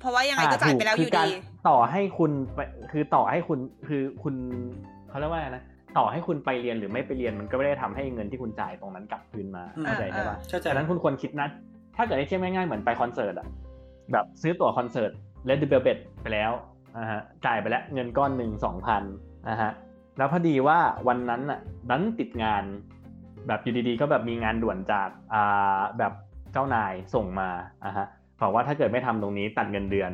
[0.00, 1.30] เพราะว่ายังไงก็จ่ายไปแล้วอยู่ดี
[1.68, 2.60] ต่อให้คุณไป
[2.92, 3.58] คือต่อให้คุณ
[3.88, 4.34] คือคุณ
[5.08, 5.64] เขาเรียกว่าไงนะ
[5.98, 11.48] ต่อให้คุณไปเรียนหรือไม่ไปเรียนมันก็ไม่ได้ทำให้เงินที่คุณจ่ายตรงนั้นกลับคืนมาเข้าใจใช่ปะดังนั้นคุณควรคิดนะ
[11.96, 13.46] ถ้าเกิดให้เทียบง่ายๆเหมือนไปคอนเสิร์ตอะ
[14.12, 15.10] แบบซื้อตั๋วคอนเสิร์ต
[15.46, 16.50] Red Velvet ไปแล้ว
[16.98, 19.02] นะฮะจ่ายไปแล้วเงินก้อนหนึ่งสองพัน
[19.50, 19.70] นะฮะ
[20.18, 20.78] แล้วพอดีว่า
[21.08, 22.64] วันนั้นอะนั้นติดงาน
[23.46, 26.12] แบบอยู่ดีๆ ก็แบบมีงานด่วนจากอ่าแบบ
[26.52, 27.48] เจ้านายส่งมา
[27.84, 28.06] อะฮะ
[28.42, 30.12] บอกว่าถ้าเกิดไม่ทำตรงนี้ตัดเงินเดือน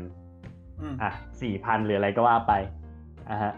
[1.02, 1.10] อะ
[1.42, 2.52] สี่พันหรืออะไรก็ว่าไป
[3.30, 3.52] อะฮะ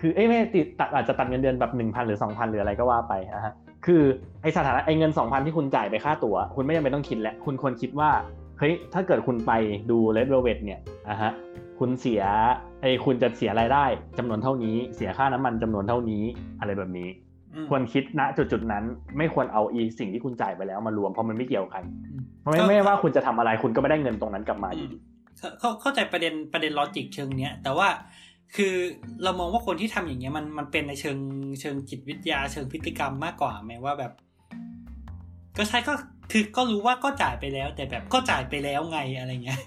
[0.00, 3.52] คือเอ้ไม่ติดตัดอาจจะตัดเงินเดือนแบบหนึ่งพันหรือสองพันหรืออะไรก็ว่าไปอะฮะ
[3.86, 4.02] คือ
[4.42, 8.10] ไอสถานะไอเงินสองพันที่คุณจ่ายไปค่าตั๋ว คุณไม่จำเป็นต้องคิดแล้วคุณควรคิดว่า
[8.58, 9.52] เฮ้ยถ้าเกิดคุณไป
[9.90, 11.32] ดู Red Velvet เนี่ยอะฮะ
[11.78, 12.22] คุณเสีย
[12.80, 13.84] ไอคุณจะเสียรายได้
[14.18, 16.24] จำนวนเท่านี้ เสียค่าน้ำมันจำนวนเท่านี้
[16.60, 17.08] อะไรแบบนี้
[17.68, 18.84] ควรคิดณจุดจุดนั้น
[19.18, 21.82] ไม่ควรเอาอีสิ่งที่คุณจ่ายไปแล้วมารวมเพราะมันไม่เกี่ยวกัน
[22.40, 24.96] เพราะไม่ไม่ว่าคุณจะทำอะไรคุณก็ไม่ได้เงินตรงนั้นกลับมาอยู่ดี
[25.58, 27.88] เข้าเข้าใจประเด็นประเด็น logic เชิงเนี้ยแต่ว่า
[28.56, 28.74] คือ
[29.22, 31.18] เรามองว่าคนที่ทำอย่างเงี้ยมันมันเป็นในเชิง
[31.60, 34.12] เชิงจิตวิทยาเชิงพฤติกรรมมากกว่าไหมว่าแบบ
[35.56, 35.92] ก็ใช่ก็
[36.30, 39.60] คือก็รู้ว่าก็จ่ายไปแล้ว แต่แบบก็จ่ายไปแล้วไงอะไรเงี้ย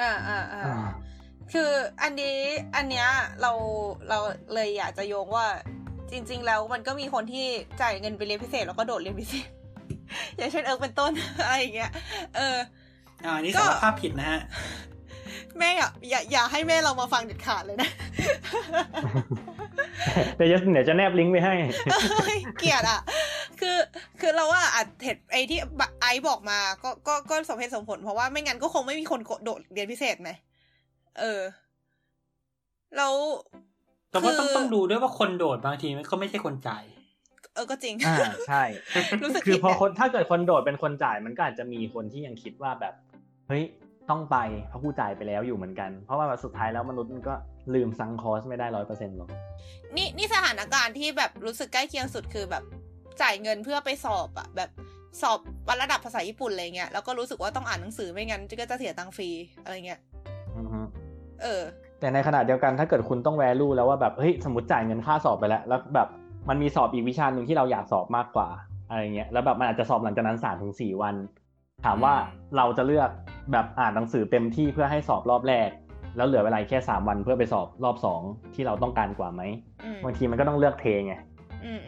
[0.00, 0.62] อ่าอ่าอ่า
[1.52, 1.70] คือ
[2.02, 2.38] อันนี้
[2.76, 3.08] อันเนี้ย
[3.42, 3.52] เรา
[4.08, 4.18] เรา
[4.54, 5.46] เลยอยากจะโยงว่า
[6.10, 7.46] จริง ๆ แล้วมันก็มีคนที่
[7.80, 9.48] จ่ายเงินไปเรียนพิเศษแล้วก็โดดเรียนพิเศษ
[10.36, 11.12] อย่างเช่นเอิร์กเป็นต้น
[11.44, 11.92] อะไรอย่างเงี้ย
[12.36, 12.56] เออ
[13.24, 14.40] อ่านี่สารภาพผิดนะฮะ
[15.58, 17.88] แม่อย่าอย่าอย่าให้แม่เรามาฟังเด็ดขาดเลยนะ
[20.36, 21.54] เดี๋ยวจะเดี๋ยวจะแนบลิงก์ไปให้
[22.58, 23.00] เกลียดอะ
[23.60, 23.76] คือ
[24.20, 25.58] คือเราว่าอัดเห็ดไอที่
[26.02, 30.30] ไอบอกมา ก็ก็ก็สมเหตุสมผลเพราะว่าไม่งั้นก็คงไม่มีคนโดดเรียนพิเศษไหม
[31.20, 31.40] เออ
[32.96, 33.14] แล้ว
[34.10, 36.84] แต่ว่าต้องต้องดูด้วยว่าคนโดดบางทีมันก็ไม่ใช่คนจ่าย
[37.54, 38.16] เออก็จริงอ่า
[38.48, 38.62] ใช่
[39.22, 42.94] รู้สึกคือพอคนถ้าเกิดคนโดดเป็นคนจ่ายมันก็อาจจะมีคนที่ยังคิดว่าแบบ
[43.48, 43.64] เฮ้ย
[44.10, 44.36] ต้องไป
[44.68, 47.34] เพราะกูจ่ายไปแล้วอยู่เหมือนกัน เพราะว่าสุดท้ายแล้วมนุษย์มันก็
[47.74, 49.28] ลืมซังคอสไม่ได้ร้อยเปอร์เซ็นต์หรอก
[49.96, 52.64] นี่นี่สถานการณ์ที่แบบรู้สึกใกล้เคียงสุดคือแบบ
[53.22, 54.70] จ่ายเงินเพื่อไปสอบอะแบบ
[55.22, 55.38] สอบ
[55.68, 59.28] วันระดับภาษาญี่ปุ่นอะไรเงี้ยแล้วก็รู้สึกว่าต้องอ่านหนังสือไม่งั้นก็จะเสียตังค์ฟรี
[59.62, 60.00] อะไรเงี้ย
[61.42, 61.62] เออ
[62.00, 66.08] แต่ในขณะเดียวกันถ้าเกิดคุณต้องแวลูแล้วว่าแบบเฮ้ยสมมติจ่ายเงินค่าสอบไปแล้ว แล้วแบบ
[66.48, 68.48] มันมีสอบอีกวิชาหนึ่งที่เราอยากสอบมากกว่า
[68.88, 71.14] อะไรเงี้ยแล้วแบบมันอาจจะสอบหลังจากนั้นสามถึงสี่วัน
[71.84, 72.14] ถามว่า
[72.56, 73.10] เราจะเลือก
[73.52, 75.68] แบบอ่านหนังสือเต็มที่เพื่อให้สอบรอบแรก
[76.16, 78.20] แล้วเหลือเวลาแค่สามวันเพื่อไปสอบรอบสอง
[78.54, 79.42] ที่เราต้องการกว่าไหม
[80.04, 81.14] บางทีมันก็ต้องเลือกเทไง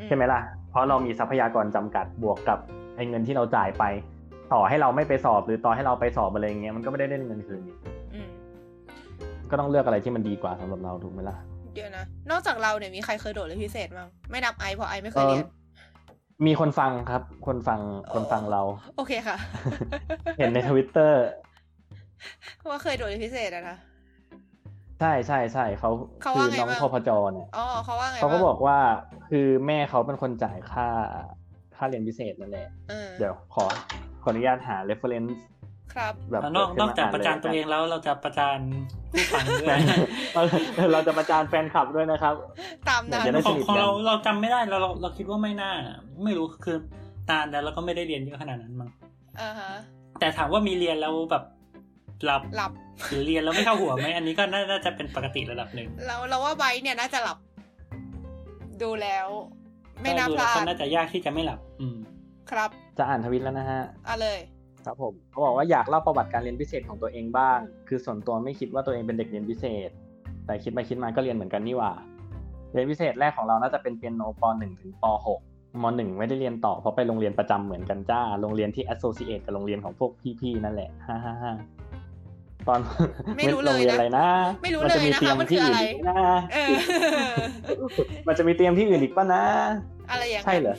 [0.07, 2.59] ใช่ไหมล่ะ เพราะเรามีทรัพยากรจำกัดบวกกับ
[2.97, 3.85] ไอ้เงินที่เราจ่ายไป
[4.53, 7.63] ต่อให้เราไม่ไปสอบหรือต่อให้เราไปสอบอะไรเงี้ยมันก็ไม่ได้ได้เงินคืน
[9.51, 11.37] ก็ต้องเลือกอะไรที่มันดีกว่าสำหรับเราถูกไหมล่ะ
[11.75, 15.45] เดี๋ยวนะนอกจากเราเนี่ยมีใครเคยโดดเรียนพิเศษบ้างไม่นับไอเพราะไอไม่เคยเรียน
[16.47, 17.81] มีคนฟังครับ คนฟัง
[18.13, 18.63] คนฟังเรา
[18.97, 19.37] โอเคค่ะ
[20.39, 21.23] เห็นในทวิตเตอร์
[22.69, 23.77] ว่าเคยโดนพิเศษอะนะ
[25.01, 25.91] ใช่ใช่ใช่เขา
[26.23, 28.79] คือน้องพพจเนี่ยอ๋อเขาว่าไงเขาก็บอกว่า
[29.31, 30.89] คือแม่เขาเป็นคนจ่ายค่า
[31.77, 32.69] ค่าเรียนพิเศษนั่นแหละ
[33.19, 33.65] เดี๋ยวขอ
[34.23, 35.33] ขออนุญาตหา reference
[35.95, 38.59] ครับแบบนอกนอกจากประจานตัวเองแล้วเราจะประจาน
[39.13, 39.79] ผู้ฟังด้วย
[40.93, 42.35] เราจะประจานแฟนคลับด้วยนะครับ
[42.89, 45.73] ตามนั้นของของเราเราจำไม่ได้เราเราเราคิดว่าไม่น่า
[46.25, 46.77] ไม่รู้คือ
[47.31, 48.91] ตาแล้วเราก็ไม่ได้เรียนเยอะขนาดนั้นมั้ง
[49.41, 49.71] อ่าฮะ
[50.21, 51.45] แต่ถามว่ามีเรียนแล้วแบบ
[52.25, 52.73] หลับหลับ
[53.09, 57.39] หรือเรียนแล้วไม่เข้าหัวไหมอันนี้ก็น่าจะเป็นปกติระดับหนึ่งเราเราว่าไบเนี่ยน่าจะหลับ
[58.83, 59.27] ดูแล้ว
[60.03, 61.97] ไม่น่าพลาดน่าจะยากที่จะไม่หลับ อืม
[62.51, 64.39] ครับ จะอ่านทวิตแล้วนะฮะอะเลย
[64.89, 67.59] ครับผมเขาบอกว่าอยากเล่าประวัติการเรียนพิเศษของตัวเองบ้าง
[67.89, 69.91] คือส่วนตัวไม่คิดว่าตัวเองเป็นเด็กเรียนพิเศษ
[70.47, 71.91] แต่คิดไปคิดมาก็เรียนเหมือนกันนี่ว่า
[72.73, 80.11] เรียนพิเศษแรกของเราน่าจะเป็นเปียโนป .1 ถึงป .6 ม .1 ไม่ได้เรียนต่อเพราะไปโรงเรียนประจำเหมือนกันจ้า โรงเรียนที่ associate กับโรงเรียนของพวก
[80.41, 81.53] พี่ๆนั่นแหละฮ่าฮ่าฮ่า
[82.69, 82.81] ตอน
[83.37, 84.27] ไม่รู้เลยนะอะไรนะ
[84.63, 86.21] ไม่รู้เลยนะคะมันคืออะไรนะ
[88.27, 89.45] มันจะมีเตรียมที่อื่นอีกป่ะนะ
[90.11, 90.77] อะไรอย่างใช่เหรอ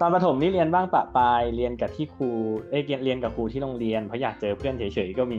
[0.00, 2.30] ตอนประถมนี่เรียนบ้างปะปลายเรียนกับที่ครู
[2.70, 5.38] เอ้ยเรียนกับครูที่โรงเรียนเพราะอยากเจอเพื่อนเฉยๆก็มี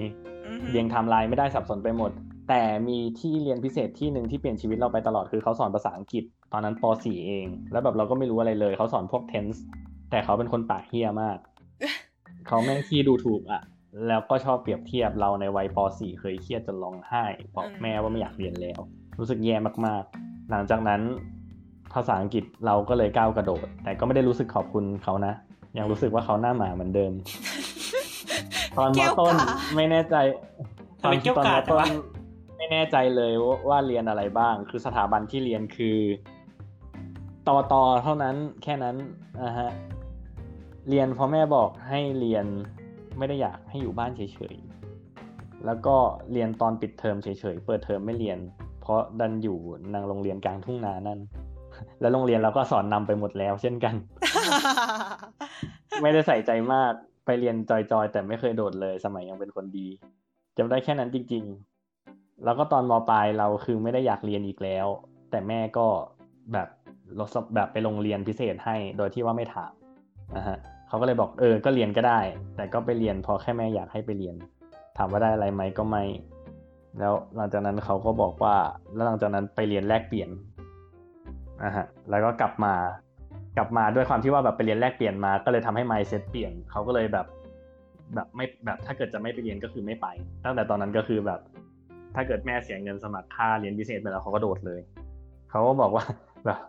[0.69, 2.11] เรียงไทม์ไลน์ไม่ได้สับสนไปหมด
[2.49, 9.59] แต่มีที่เรียนพิเศษที่หนึ่งที่เปลี่ยนชีวิตเราไปตลอดคือเขาสอนภาษาอังกฤษตอนนั้นป .4 เอง แล้วแบบเราก็ไม่รู้อะไรเลยเขาสอนพวก tense
[10.11, 11.37] แต่เขาเป็นคนปากเฮี้ยมาก
[12.47, 13.61] เขาแม่งขี้ดูถูกอะ
[14.07, 17.25] แล้วก็ชอบเปรียบเทียบเราในวัยป .4 เคยเครียดจนร้องไห้
[17.55, 18.79] บอกแม่ว่าไม่อยากเรียนแล้ว
[19.19, 19.55] รู้สึกแย่
[19.85, 21.01] มากๆ หลังจากนั้น
[21.93, 25.33] ภาษาอังกฤษเราก็เลยก้าวกระโดด แต่ก็ไม่ได้รู้สึกขอบคุณเขานะ
[25.77, 27.11] ยังรู้สึกว่าเขาหน้าหมาเหมือนเดิม
[28.77, 29.35] ตอนมต้น
[29.75, 30.15] ไม่แน่ใจ
[31.03, 31.87] ตอนตอนมต้น
[32.57, 33.33] ไม่แน่ใจเลย
[33.69, 35.97] ว่าเรียนอะไรบ้าง คือสถาบันที่เรียนคือ
[37.47, 38.95] ตอตอเท่านั้นแค่นั้น
[39.43, 39.69] นะฮะ
[40.89, 42.45] เรียนเพราะแม่บอกให้เรียน
[43.17, 44.21] ไม่ได้อยากให้อยู่บ้านเฉ
[44.53, 45.95] ยๆ แล้วก็
[46.31, 48.39] เรียนตอนปิดเทอมเฉยๆ เปิดเทอมไม่เรียน
[48.81, 49.57] เพราะดันอยู่
[49.93, 51.19] นางโรงเรียนกลางทุ่งนานั่น
[52.01, 53.95] แล้วโรงเรียนเราก็สอนนำไปหมดแล้ว เช่นกัน
[56.01, 56.93] ไม่ได้ใส่ใจมาก
[57.25, 59.87] ไปเรียนจอยๆ แต่ไม่เคยโดดเลยสมัยยังเป็นคนดี
[60.57, 61.43] จำได้แค่นั้นจริง
[61.93, 64.87] ๆ แล้วก็ตอนมปลายเราคือไม่ได้อยากเรียนอีกแล้ว
[65.31, 65.87] แต่แม่ก็
[66.53, 66.67] แบบ
[67.19, 69.71] ลดแบบไปโรงเรียนพิเศษให้โดยที่ว่าไม่ถาม
[70.37, 72.19] นะฮะเขาก็เลยบอกเออ ก็เรียนก็ได้
[72.55, 74.35] แต่ก็ไปเรียนพอแค่แม่อยากให้ไปเรียน
[74.97, 76.03] ถามว่าได้อะไรไหมก็ไม่
[76.99, 78.55] แล้วหลังจากนั้นเขาก็บอกว่า
[78.93, 82.73] แล้วหลังจากนั้นไปเรียนแลกเปลี่ยนะฮะแล้วก็กลับมา
[83.57, 87.25] กลับมาด้วยความที่ว่าแบบไปเรียนแลกเปลี่ยนมา ก็เลยทำให้ mindset เปลี่ยนเขาก็เลยแบบ
[88.15, 90.07] แบบไม่แบบถ้าเกิดจะไม่ไปเรียนก็คือไม่ไป
[90.45, 91.39] ตั้งแต่ตอนนั้นก็คือแบบ
[92.15, 94.79] ถ้าเกิดแม่เสียเงินสมัครค่าเรียนพิเศษไปแล้วเขาก็โดดเลย
[95.49, 96.05] เขาก็บอกว่า
[96.45, 96.59] แบบ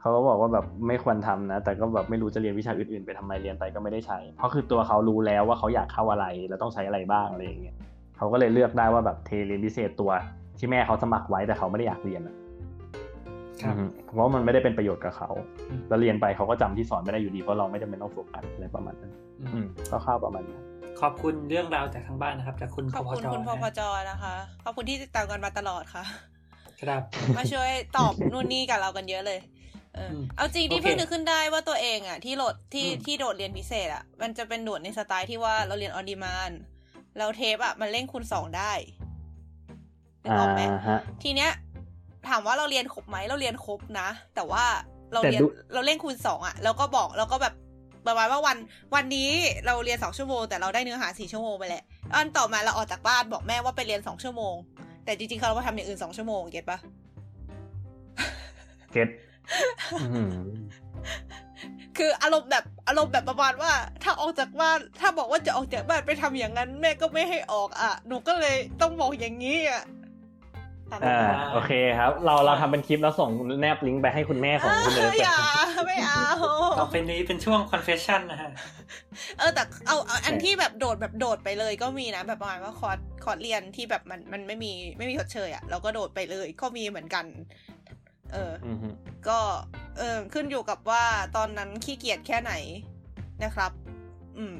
[0.00, 7.76] เขาก็บอกว่าแบบไม่ควรทำนะ แต่ก็แบบไม่รู้จะเรียนวิชาอื่นๆไปทำไมเรียนไปก็ไม่ได้ใช้ เพราะคือตัวเขารู้แล้วว่าเขาอยากเข้าอะไรแล้วต้องใช้อะไรบ้างอะไรอย่างเงี้ย
[8.16, 10.10] เขาก็เลยเลือกได้ว่าแบบเทเรียนพิเศษตัว
[10.58, 12.36] ที่แม่เขาสมัครไว้แต่เขาไม่ได้อยากเรียนอะ
[14.06, 15.30] เพราะมันไม่ได้เป็นประโยชน์กับเขา
[15.88, 19.12] แล้วเรียนไปเขาก็จำที่สอนไม่ได้อยู่ดีเพราะเราไม่จำเป็นต้องโฟกัสอะไรประมาณนั้น
[19.90, 20.62] ก็เข้าประมาณนั้น
[21.00, 23.80] ขอบคุณเรื่องราวจากทางบ้านนะครับจากคุณขอบคุณคุณพพจ
[24.10, 24.34] นะคะ
[24.64, 26.04] ขอบคุณที่ติดตามกันมาตลอดค่ะ
[26.82, 27.02] ครับ
[27.36, 29.40] มาช่วยตอบนู่นนี่กับเรากันเยอะเลย
[29.94, 36.50] เออเอาจริงที่เพิ่งนึกขึ้นได้ว่าตัวเองอะ ที่โหลดที่ที่โดดเรียนพิเศษอะ มันจะเป็นโดดในสไตล์ที่ว่าเราเรียนออนดีมาน
[37.18, 38.72] เราเทปอะมันเล่นคูณสองได้
[40.22, 40.62] นึกออกไหม
[41.22, 41.50] ทีเนี้ย
[42.28, 44.64] ถามว่าเราเรียนครบไหมเราเรียนครบนะ แต่ว่า
[45.12, 45.42] เราเรียน
[45.74, 47.54] เราเล่นคูณสองอะแล้วก็บอกแล้วก็แบบ
[48.06, 48.56] ประมาณว่าวัน
[48.94, 49.30] วันนี้
[49.66, 51.82] เราเรียนสองชั่วโมงแต่เราได้เนื้อหาสี่ชั่วโมงไปแหละ
[52.14, 54.54] อันต่อมาเราออกจากบ้านบอกแม่ว่าไปเรียนสองชั่วโมง
[55.04, 56.78] แต่จริงๆเราไปทำอย่างอื่นสองชั่วโมงเก็ตปะ
[58.92, 59.08] เก็ต
[61.98, 63.72] คืออารมณ์แบบอารมณ์แบบประมาณว่า
[64.02, 69.82] ถ้าออกจากบ้านถ้าบอกว่าจะออกจากบ้านไปทำอย่างนั้น แม่ก็ไม่ให้ออกอะหนูก็เลยต้องบอกอย่างนี้อะ
[71.04, 71.18] อ่า
[71.52, 73.30] โอเคครับ เราเราทำเป็นคลิปแล้วส่ง
[73.60, 75.38] แนบลิงก์ไปให้คุณแม่ของคุณเลยอย่า
[75.86, 76.24] ไม่เอา
[76.78, 78.50] ต่อไปนี้เป็นช่วง confession นะฮะ
[79.38, 87.24] เออแต่เอาเอาอันที่แบบโดดแบบโดดไปเลยก็มีนะแบบประมาณว่าคอร์สคอร์สเรียนที่แบบมันมันไม่มีไม่มีชดเชยอะเราก็โดดไปเลยก็มีเหมือนกัน
[88.32, 88.52] เออ
[89.28, 89.38] ก็
[89.98, 91.04] เออขึ้นอยู่กับว่า
[91.36, 92.52] ตอนนั้นขี้เกียจแค่ไหน
[93.44, 93.72] นะครับ
[94.38, 94.54] อืม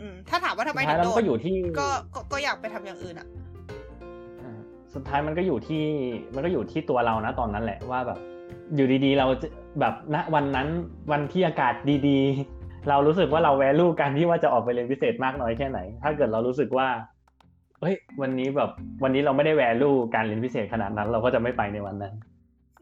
[0.00, 1.18] อืมถ้าถามว่าทำไมถึงโดด
[1.78, 1.88] ก็
[2.32, 3.28] ก็อยากไปทำอย่างอื่นอะ
[4.94, 5.84] สุดท้ายมันก็อยู่ที่
[6.34, 8.18] มันก็อยู่ที่ตัวเรานะตอนนั้นแหละว่าแบบ
[8.76, 9.26] อยู่ดีๆ เรา
[9.80, 10.68] แบบณวันนั้น
[11.12, 11.74] วันที่อากาศ
[12.08, 16.88] ดีๆ เรารู้สึกว่าเราแวลูการที่ว่าจะออกไปเรียนพิเศษมากน้อยแค่ไหน ถ้าเกิดเรารู้สึกว่า
[17.80, 18.70] เฮ้ยวันนี้แบบ
[19.02, 22.14] วันนี้เราไม่ได้แวลูการเรียนพิเศษขนาดนั้น เราก็จะไม่ไปในวันนั้น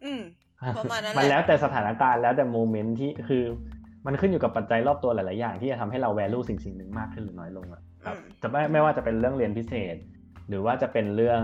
[0.04, 0.22] อืม
[0.78, 3.44] ประมาณนั้นมันแล้วแต่สถานการณ์แล้วแต่โมเมนต์ที่คือ
[4.06, 9.96] มันขึ้นอยู่กับปัจจัยรอบตัวหลาย ๆ อย่างที่จะทำให้เราแวลูสิ่งสิ่งหนึ่งมากขึ้นหรือน้อยลงอะครับจะไม่ไม่ว่าจะเป็นเรื่องเรียนพิเศษ
[10.48, 11.42] หรือว่าจะเป็นเรื่อง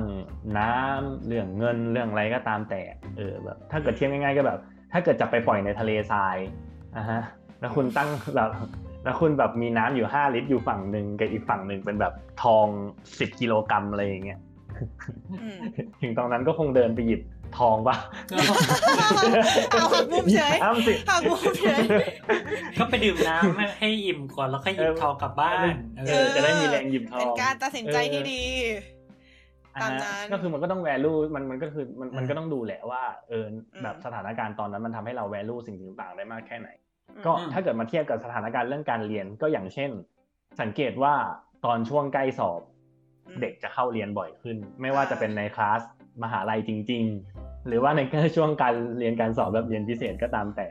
[0.58, 2.80] น้ำเรื่องเงินเรื่องอะไรก็ตามแต่
[3.16, 4.58] เออแบบถ้าเกิดเทียบง่ายๆก็แบบ
[4.92, 6.36] ถ้าเกิดจะไปปล่อยในทะเลทราย
[6.96, 7.20] นะฮะ
[7.60, 8.50] แล้วคุณตั้งแบบ
[9.04, 12.12] แล้วคุณแบบมีน้ำอยู่ห้าลิตรอยู่ฝั่งหนึ่งกับอีกฝั่งหนึ่งเป็นแบบ
[12.42, 12.66] ทอง
[13.18, 14.40] สิบกิโลกรัมอะไรอย่างเงี้ย
[16.02, 17.20] ถึงตอนนั้นก็คงเดินไปหยิบ
[17.58, 17.96] ทองปะ
[19.70, 21.84] เอาหักมุมเฉยหักมุมเฉย
[22.78, 25.66] ก็ไปดื่มน้ำให้อิ่มก่อนแล้วค่อยหยิบทองกลับบ้าน
[26.36, 28.42] จะได้มีแรงหยิบทองเป็นการตัดสินใจที่ดี
[29.82, 33.44] ตามนั้นก็คือมันก็ต้องแวลูมันมันก็คือมันมันก็ต้องดูแหละว่าเออ
[33.82, 36.68] แบบสถานการณ์ตอนนั้นมันทำให้เราแวลูสิ่งต่างๆได้มากแค่ไหน
[37.26, 39.90] ก็ถ้าเกิดมาเทียบกับสถานการณ์เรื่องการเรียนก็อย่างเช่น
[40.60, 41.14] สังเกตว่า
[41.64, 42.60] ตอนช่วงใกล้สอบ
[43.40, 45.80] เด็กจะเข้าเรียนบ่อยขึ้น ไม่ว่าจะเป็นในคลาส
[46.22, 47.04] มหาลัยจริง
[47.36, 48.00] ๆ หรือว่าใน
[48.36, 50.66] ช่วงการเรียนการสอบแบบเรียนพิเศษก็ตามแต่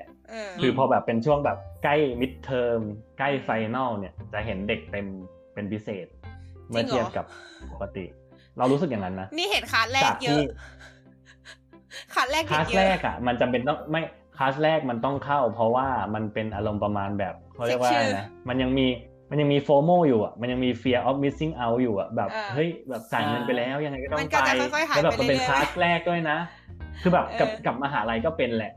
[0.61, 2.79] คือพอแบบเป็นช่วงแบบใกล้ midterm
[3.19, 5.07] ใกล้ final เนี่ยจะเห็นเด็กเต็ม
[5.53, 6.07] เป็นพิเศษ
[6.69, 7.25] เมื่อเทียบกับ
[7.71, 8.05] ปกติ
[8.57, 10.43] เรารู้สึกอย่างนั้นนะ นี่เห็นคลาสแรกเยอะ
[12.13, 14.01] คลาสแรกคลาสแรกอะ มันจำเป็นต้องไม่
[14.37, 18.87] คลาสแรกมันต้องเข้า เพราะว่ามันเป็นอารมณ์ประมาณแบบเขาเรียกว่านะมันยังมี
[19.31, 24.49] มันยังมี FOMO อยู่อะ มันยังมี fear of missing out อยู่อะ แบบ เฮ้ย แบบจ่ายเงินไปแล้วยังไงก็ต้องไป
[24.95, 26.37] แล้วแบบมันเป็นคลาสแรกด้วยนะ
[27.01, 28.73] คือแบบกับกับมหาลัยก็เป็นแหละ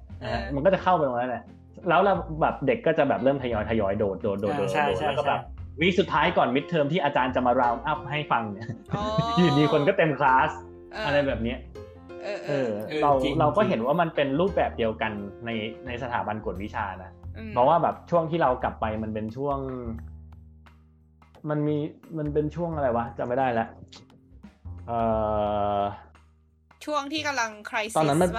[0.55, 1.43] มันก็จะเข้าไปตรงนั้นแหละ
[1.89, 2.13] แล้วเรา
[2.43, 4.69] แบบเด็กก็จะแบบเริ่มทยอยทยอยโดดโดดโดดโดด
[5.07, 5.41] แล้วก็แบบ
[5.81, 8.69] วีสุดท้ายก่อน midterm ที่อาจารย์จะมา round up ให้ฟังเนี่ย
[9.37, 10.51] อยู่ดีคนก็เต็มคลาส
[11.07, 11.55] อะไรแบบนี้
[12.49, 12.71] เออ
[13.03, 13.11] เรา
[13.41, 15.13] เราก็เห็นว่ามันเป็นรูปแบบเดียวกัน
[15.45, 15.51] ใน
[15.87, 17.11] ในสถาบันกวดวิชานะ
[17.51, 19.59] เพราะว่าแบบช่วงที่เรากลับไปมันเป็นช่วง
[21.49, 21.77] มันมี
[22.19, 23.69] มันเป็นช่วงอะไรวะจำไม่ได้แล้ว
[24.87, 24.99] เอ่
[25.79, 25.81] อ
[26.85, 28.31] ช่วงที่กำลังคริสตอนนั้นมัน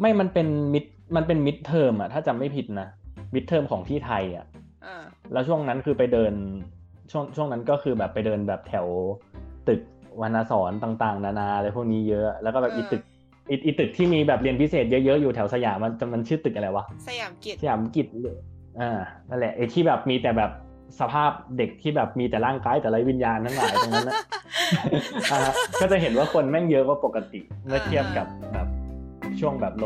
[0.00, 0.84] ไม่มันเป็นมิด
[1.16, 2.88] มันเป็นมิดเทอมอะถ้าจำไม่ผิดนะ
[3.34, 4.46] มิดเทอมของที่ไทยอะ
[5.32, 6.32] แล้วช่วงนั้นคือไปเดิน
[7.10, 8.86] ช่วงช่วงนั้นก็คือแบบไปเดินแบบแถว
[9.68, 9.80] ตึก
[10.20, 13.02] วรรณสอนต่าง ๆ นานาอะไรพวกนี้เยอะ แล้วก็แบบอีตึก
[13.64, 18.06] อีตึกที่มีแบบเรียนพิเศษเยอะๆอยู่แถวสยามมันมันชื่อตึกอะไรวะสยามกิจสยามกิจ
[18.80, 18.90] อ่า
[19.28, 20.50] นั่นแหละไอ้ที่แบบมีแต่แบบ
[21.00, 24.14] สภาพเด็กที่แบบมีแต่ร่างกายแต่ไรวิญญาณทั้งหลายตรงนั้นนะ
[25.80, 28.66] ก็จะเห็นว่าคนแม่งเยอะกว่าปกติเมื่อเทียบกับแบบ
[29.40, 29.84] ช่วงแบบโล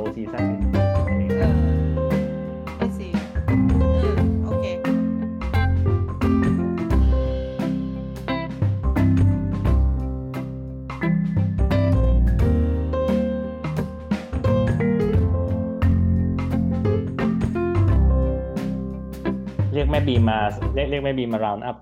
[20.08, 20.38] บีมา
[20.74, 21.76] เรียกเรียกแม่บีมมา round up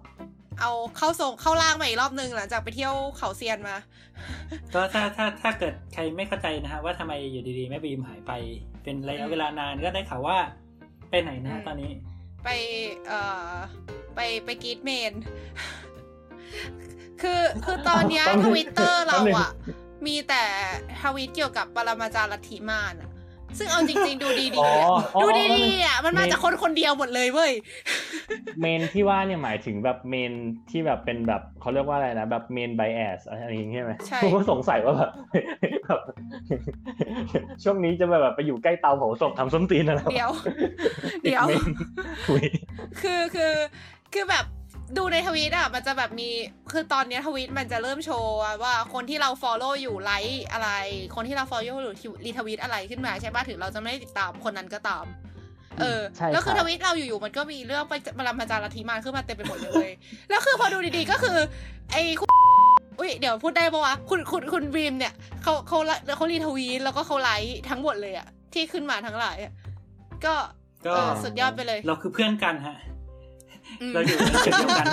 [0.60, 3.76] เอาเข้าทรงเข้าร่างมาอีกรอบนึงหลังจากไปเที่ยวเขาเซียนมา
[4.74, 8.32] ก็ถ้าถ้าถ้าเกิดใครไม่เข้าใจนะฮะว่าทำไมอยู่ดีๆแม่บีมหายไป
[8.82, 10.38] เป็นระยะเวลานานก็ได้ข่าวว่า
[11.10, 11.92] ไปไหนนะตอนนี้
[12.44, 12.48] ไป
[13.06, 13.52] เอ่อ
[14.14, 15.12] ไปไปกรี๊ดเมน
[17.22, 19.50] คือคือตอนนี้ทวิตเตอร์เราอะ
[20.06, 20.44] มีแต่
[21.02, 23.10] ทวิตเกี่ยวกับปรมาจารย์ลัทธิมารอะ
[23.58, 27.52] ซึ่งเอาจริง ๆ ดูดีๆดูดีๆอะมันมาจากคนคนเดียวหมดเลยเว้ย
[28.60, 30.32] เมนที่ว่าเนี่ยหมายถึงแบบเมน
[30.70, 35.10] ที่แบบเป็นแบบเขาเรียกว่าอะไรนะแบบเมนไบแอสอะไรอย่างเงี้ยใช่ไหมใช่ผมก็สงสัยว่าแบบ
[37.62, 40.30] ช่วงนี้จะแบบไปอยู่ใกล้เตาเผาศพทำส้มตีนอะไรเดี๋ยว
[41.22, 41.44] เดี๋ยว
[43.00, 43.54] คือคือ
[44.14, 44.44] คือแบบ
[44.96, 46.28] ดูในทวีตอะมันจะแบบมี
[46.72, 50.70] คือตอนนี้ทวีตมันจะเริ่มโชว์ว่าคนที่เรา follow อยู่ไลค์อะไร
[51.14, 55.04] คนที่เรา follow อยู่รีทวีตอะไรขึ้นมาใช่ป่ะถึงเราจะไม่ได้ติดตามคนนั้นก็ตาม
[55.80, 56.00] เออ
[56.32, 59.88] แล้วคือทวีตเราอยู่ๆมันก็มีเรื่องปรมาจารย์ลัทธิมารขึ้นมาเต็มไปหมดเลย
[60.30, 61.38] แล้วคือพอดูดีๆก็คือ
[61.92, 62.02] ไอ้
[63.00, 65.12] อุ้ยเดี๋ยวพูดได้ปะวะคุณคุณคุณบีมเนี่ย
[65.42, 65.78] เขาเขา
[66.16, 69.36] เขารีทวีตแล้วก็เขาไลค์ทั้งหมดเลยอะที่ขึ้นมาทั้งหลาย
[70.24, 70.34] ก็
[71.22, 72.76] สุดยอดไปเลย เราคือเพื่อนกันฮะ
[73.94, 74.86] เราอยู่ในจุดเดียวกัน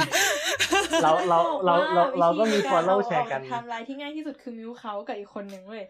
[1.04, 5.84] เราเราเราเราเราก็มี follow แชร์กันทำลายที่ง่ายที่สุดคือมิวเขากับอีกคนหนึ่งเว้ย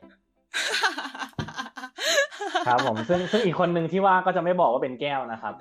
[2.67, 5.53] ครับผมซึ่งซึ่งอีกคนหนึ่งที่ว่าก็จะไม่บอกว่าเป็นแก้วนะครับ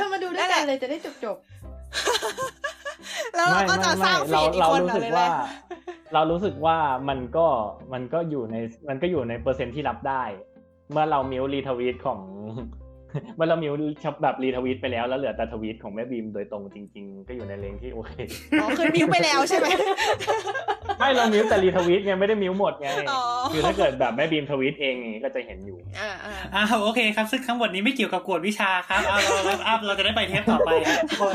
[0.00, 1.36] ถ้ามาดูด้วยกันเลยจะได้จบจบ
[3.36, 5.28] แล้วเราก็จะสร้างฟีดอีกคนเลยว่า
[6.14, 6.78] เรารู้สึกว่า
[7.08, 7.46] มันก็
[7.92, 8.56] มันก็อยู่ใน
[8.88, 10.22] มันก็อยู่ในเปอร์เซ็นต์ที่รับได้
[10.90, 12.20] เมื่อเรา mute รีทวีตของ
[12.82, 13.72] เมื่อเรา mute
[14.22, 18.12] แบบรีทวีตไปแล้วแล้วเหลือแต่ทวีตของแม่บีมโดยตรงจริง ๆ ก็อยู่ใน range ที่โอเค
[18.60, 19.66] อ๋อคือ mute ไปแล้วใช่ไหม
[20.98, 22.88] ไม่เรา mute แต่รีทวีตไงไม่ได้ mute หมดไง
[23.52, 26.10] คือถ้าเกิดแบบแม่บีมทวีตเองก็จะเห็นอยู่อ่า
[26.54, 31.34] อ่าโอเคครับซึ่งทั้งหมดนี้ไม่เกี่ยวกับกวดวิชาครับเอา wrap up เราจะได้ไปเทปต่อไปครับทุกคน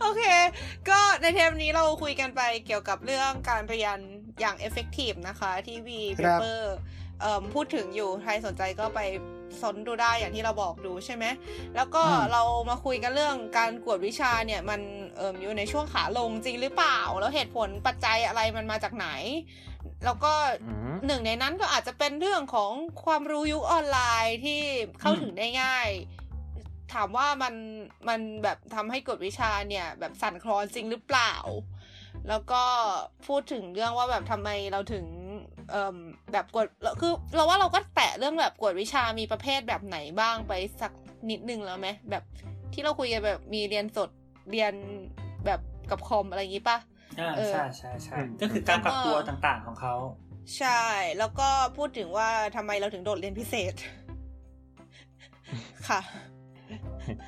[0.00, 0.22] โอเค
[0.88, 3.98] ก็ในเทปนี้เราคุยกันไปเกี่ยวกับเรื่องการเรียน
[4.40, 6.76] อย่าง effective นะคะที่วีเปเปอร์
[7.54, 9.00] พูดถึงอยู่ใครสนใจก็ไป
[9.62, 11.24] สนดูได้อย่างที่เราบอกดูใช่ไหม
[11.76, 14.80] แล้วก็เรามาคุยกันเรื่องการกวดวิชาเนี่ยมัน
[15.16, 19.08] เอ่อยู่ในช่วงขาลงจริงหรือเปล่า แล้วเหตุผลปัจจัยอะไรมันมาจากไหน
[20.04, 20.32] แล้วก็
[21.06, 22.72] หนึ่งในนั้นก็อาจจะเป็นเรื่องของ
[23.04, 24.60] ความรู้ยุคออนไลน์ที่
[25.00, 25.88] เข้าถึงได้ง่าย
[26.94, 27.54] ถามว่ามัน
[28.08, 31.34] มันแบบทำให้กวดวิชาเนี่ย แบบสั่นคลอนจริงหรือเปล่า
[32.28, 32.64] แล้วก็
[33.26, 35.06] พูดถึงเรื่องว่าแบบทำไมเราถึง
[35.70, 35.98] เอ่อ
[36.32, 36.66] แบบกวด
[37.00, 40.92] คือเราว่าเราก็แตะเรื่องแบบกวดวิชามีประเภทแบบไหนบ้างไปสัก
[41.30, 42.22] นิดนึงแล้วไหมแบบ
[42.72, 44.10] ที่เราคุยกันแบบมีเรียนสด
[44.50, 44.72] เรียน
[45.46, 45.60] แบบ
[45.90, 46.78] กับคอมอะไรอย่างงี้ปะ
[47.20, 49.94] อ่าใช่ใช่ใช่ก็คือการปรับตัวต่างๆของเขา
[50.58, 50.82] ใช่
[51.18, 53.74] แล้วก็พูดถึงว่าทำไมเราถึงโดดเรียนพิเศษ
[55.88, 56.00] ค่ะ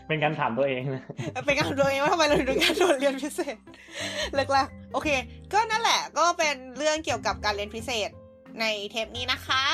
[0.09, 1.05] เป็นการถามตัวเองนะ
[1.47, 3.57] เป็นการถามตัวเองว่าทำไมเราถึงการโดดเรียนพิเศษ
[4.35, 5.09] เลิกๆโอเค
[5.53, 8.11] ก็นั่นแหละ ก็เป็นเรื่องเกี่ยวกับการเรียนพิเศษ
[8.61, 9.65] ในเทปนี้นะคะ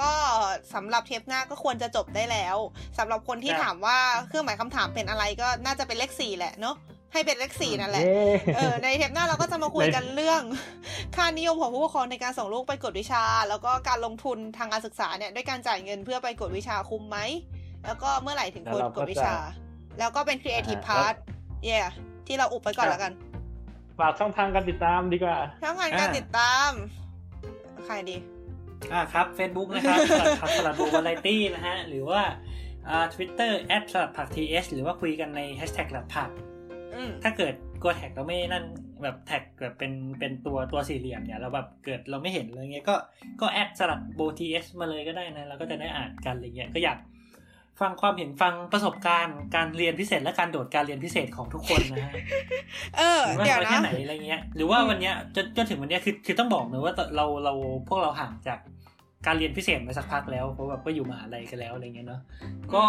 [0.00, 0.12] ก็
[0.74, 2.56] สำหรับเทปหน้าก็ควรจะจบได้แล้ว
[2.98, 3.98] สำหรับคนที่ถามว่า
[4.28, 6.76] เครื่องหมายคำถามเป็นอะไรก็น่าจะเป็นเลขสี่แหละเนาะ
[7.12, 8.04] ให้เป็นเลขสี่นั่นแหละ
[8.56, 10.42] เออ ในเทปหน้าเราก็จะมาคุยกันเรื่อง
[11.16, 17.18] ค่านิยมของผู้ปกครองในการส่งลูกไปกดวิชา แล้วก็การลงทุนทางการศึกษาเนี่ยด้วยการจ่ายเงินเพื่อไปกดวิชาคุ้มไหม
[17.86, 19.34] แล้วก็เมื่อไหร่ถึงควรกวดวิชา
[19.98, 21.14] แล้วก็เป็น creative part
[21.64, 21.78] เย่
[22.26, 23.12] ที่เราอุบไปก่อนแล้วกัน
[23.98, 26.70] ฝากช่องทางการติดตามดีกว่า ช่องทางการติดตาม
[27.86, 28.16] ใครดี
[28.92, 29.98] อ่าครับ Facebook นะครับ
[30.40, 32.22] ผักสลัดบูวาไรตี้นะฮะ หรือว่า
[32.88, 36.30] อ่าทวิตเตอร์แอดสลัดผัก TS หรือว่าคุยกันในแฮชแท็กสลัดผัก
[37.22, 38.64] ถ้าเกิดกลัวแท็กเราไม่นั่น
[39.02, 42.96] แบบแท็กแบบเป็นเป็นตัวตัวสี่เหลี่ยมเนี่ย เราแบบเกิดเราไม่เห็นเลยเงี้ยก็
[43.40, 46.98] ก็แอดสลัดโบทีเอสมาเลยก็ได้นะ เราก็จะได้อ่านกันอะไรเงี้ยก็อยาก
[47.80, 52.12] ฟังความเห็นฟังประสบการณ์การเรียนพิเศษและการโดดการเรียนพิเศษของทุกคนนะฮะ
[52.96, 57.52] เออว่าเดี๋ยวไปนะแค่ไหนอะไรเงี้ย หรือว่าวันเนี้ยจนจนถึงวันเนี้ยคือคือต้องบอกเลยว่าเราเรา
[57.88, 58.58] พวกเราห่างจาก
[59.26, 62.20] การเรียนพิเศษมาสักพักแล้วเพราะแบบก็อยู่มหาลัยกันแล้วอะไรเงี้ยเนาะ
[62.74, 62.84] ก็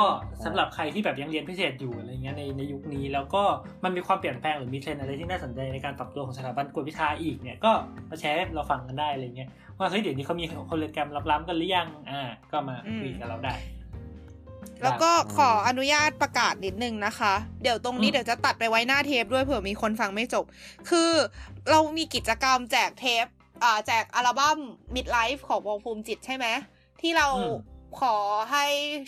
[0.45, 3.43] สำหรับใครที่แบบยังเรียนพิเศษอยู่อะไรเงี้ยในในยุคนี้แล้วก็
[3.84, 7.72] มันมีความเปลี่ยนแปลงหรือมีเทรนด์อะไรที่น่าสนใจในการปรับตัวของสถาบันกวดวิชาอีกเนี่ยก็
[8.09, 13.55] มาแชร์ให้เราฟังกันได้อะไรเงี้ยว่าเฮ้ยเดี๋ยวนี้เขามีโคโลแกรมลับๆกันหรือยังอ่าก็มาคุยกับเราได้
[14.84, 20.45] แล้วก็ขออนุญาตประกาศนิดนึงนะคะ เดี๋ยวตรงนี้อืมเดี๋ยวจะตัดไปไว้หน้าเทปด้วยเผื่อมีคนฟังไม่จบ
[20.90, 21.12] คือ
[21.70, 23.26] เรามีกิจกรรมแจกเทป
[23.64, 24.60] อ่าแจกอัลบั้ม
[24.95, 26.45] Midlife ของวงภูมิจิตใช่ไหม
[27.02, 27.28] ที่เรา
[28.02, 28.16] ขอ
[28.52, 28.66] ให้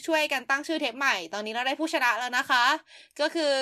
[0.08, 2.64] ช่วยกันตั้งชื่อเทปใหม่ ตอนนี้เราได้ผู้ชนะแล้วนะคะ
[3.20, 3.54] ก็คือ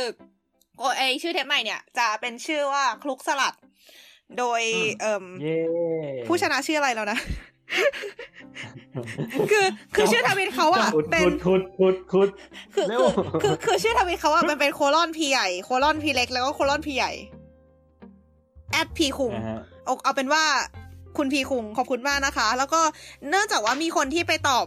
[0.77, 3.53] โอไอชื่อเทปใหม่เนี่ย จะเป็นชื่อว่าคลุกสลัด
[4.37, 4.61] โดย
[5.01, 5.59] เอ่มเย้
[6.27, 7.19] ผู้ชนะชื่ออะไรแล้วนะ
[9.51, 9.65] คือ
[9.95, 12.29] คือชื่อทวิตเขาอะขุดเป็นขุดขุดขุดขุด
[12.73, 13.09] คือเร็คืวอ
[13.43, 17.11] คือคือชื่อทวิตเขาอะมันเป็นโคลอนพีใหญ่โคลอนพีเล็กแล้วก็โคลอนพีใหญ่
[18.71, 20.43] แอดพีคุงนะฮะเอาเอาเป็นว่า
[21.17, 22.81] คุณพีคุงขอบคุณมากนะคะ แล้วก็
[23.29, 24.65] เนื่องจากว่ามีคนที่ไปตอบ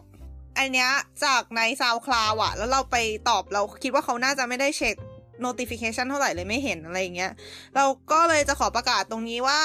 [0.56, 0.90] ไอเนี้ย
[1.24, 2.97] จากใน SoundCloud อะแล้วเราไป
[3.28, 4.97] ตอบเราคิดว่าเขาน่าจะไม่ได้เช็ค
[5.44, 7.32] notification เท่าไหร่เลยไม่เห็นอะไรอย่างเงี้ย
[7.76, 9.60] เราก็เลยจะขอประกาศตรงนี้ว่า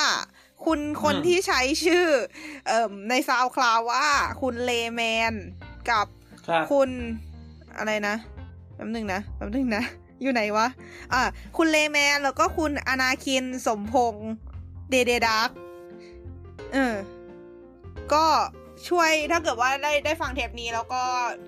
[0.66, 2.06] คุณคนอืมที่ใช้ชื่อ
[2.68, 4.06] เอ่มใน SoundCloud ว่า
[4.42, 5.34] คุณเลแมน
[5.90, 6.08] กับ
[6.48, 6.90] ครับคุณ
[7.78, 8.16] อะไรนะ
[8.76, 9.84] แป๊บนึงนะแป๊บนึงนะ
[10.22, 10.68] อยู่ไหนวะ
[11.14, 11.22] อ่า
[11.58, 14.30] คุณเลแมนแล้วก็คุณอนาคินสมพงษ์
[14.90, 15.50] เดเดดัก
[16.74, 16.96] เออ
[18.14, 18.26] ก็
[18.90, 21.04] ช่วยถ้าเกิดว่าได้ได้ฟังเทปนี้แล้วก็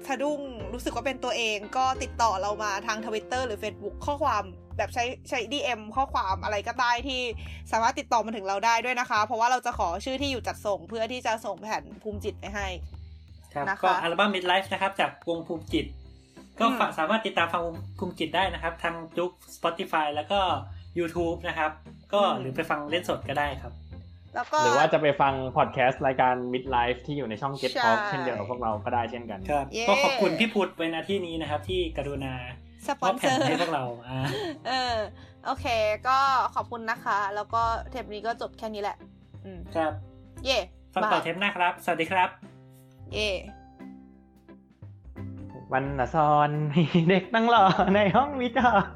[0.07, 0.39] สะดุ้ง
[0.73, 4.43] รู้สึกว่าเป็นตัวเองก็ติดต่อเรามาทางทวิตเตอร์หรือ Facebook ข้อความ
[4.81, 7.21] แบบใช้ใช้ DM ข้อความอะไรก็ได้ที่
[7.71, 12.67] สามารถติดต่อมาถึงเราได้ด้วยนะคะ เพราะว่าเราจะขอชื่อที่อยู่จัดส่งเพื่อที่จะส่งแผ่นภูมิจิตไปให้
[13.53, 15.85] ครับนะคะก็อัลบั้ม Midlife นะครับ จากวงภูมิจิต
[16.59, 20.39] ก็อืมฝากสามารถติดตามฟังวงภูมิจิตได้นะครับ ทางจุก Spotify แล้วก็
[20.99, 21.71] YouTube นะครับ
[22.13, 23.73] ก็หรือไปฟังเล่นสดก็ได้ครับ
[24.35, 32.33] แล้วก็หรือว่าจะไปฟังพอดแคสต์รายการ Midlife ที่อยู่ในช่อง Get ใช่ Talk เช่นเดียวกับพวกเราก็ได้เช่นกันครับเย้ก็ขอบคุณพี่พุทธไว้ณที่นี้นะครับ ที่กรุณา
[32.87, 34.19] สปมออนบเซแผ่อนร์ให้พวกเราอ่า
[34.67, 34.95] เออ
[35.45, 35.65] โอเค
[36.07, 36.17] ก็
[36.55, 38.97] ขอบคุณนะคะ แล้วก็เทปนี้ก็จบแค่นี้แหละ
[39.45, 39.93] อืมครับ
[40.45, 40.57] เย่
[40.93, 42.29] ฟังต่อบายเทปหน้าครับ สวัสดีครับ
[43.13, 43.29] เย่
[45.71, 47.63] วันน่ะซอนมีเด็กนั่งรอ
[47.95, 48.91] ในห้องวิจารณ์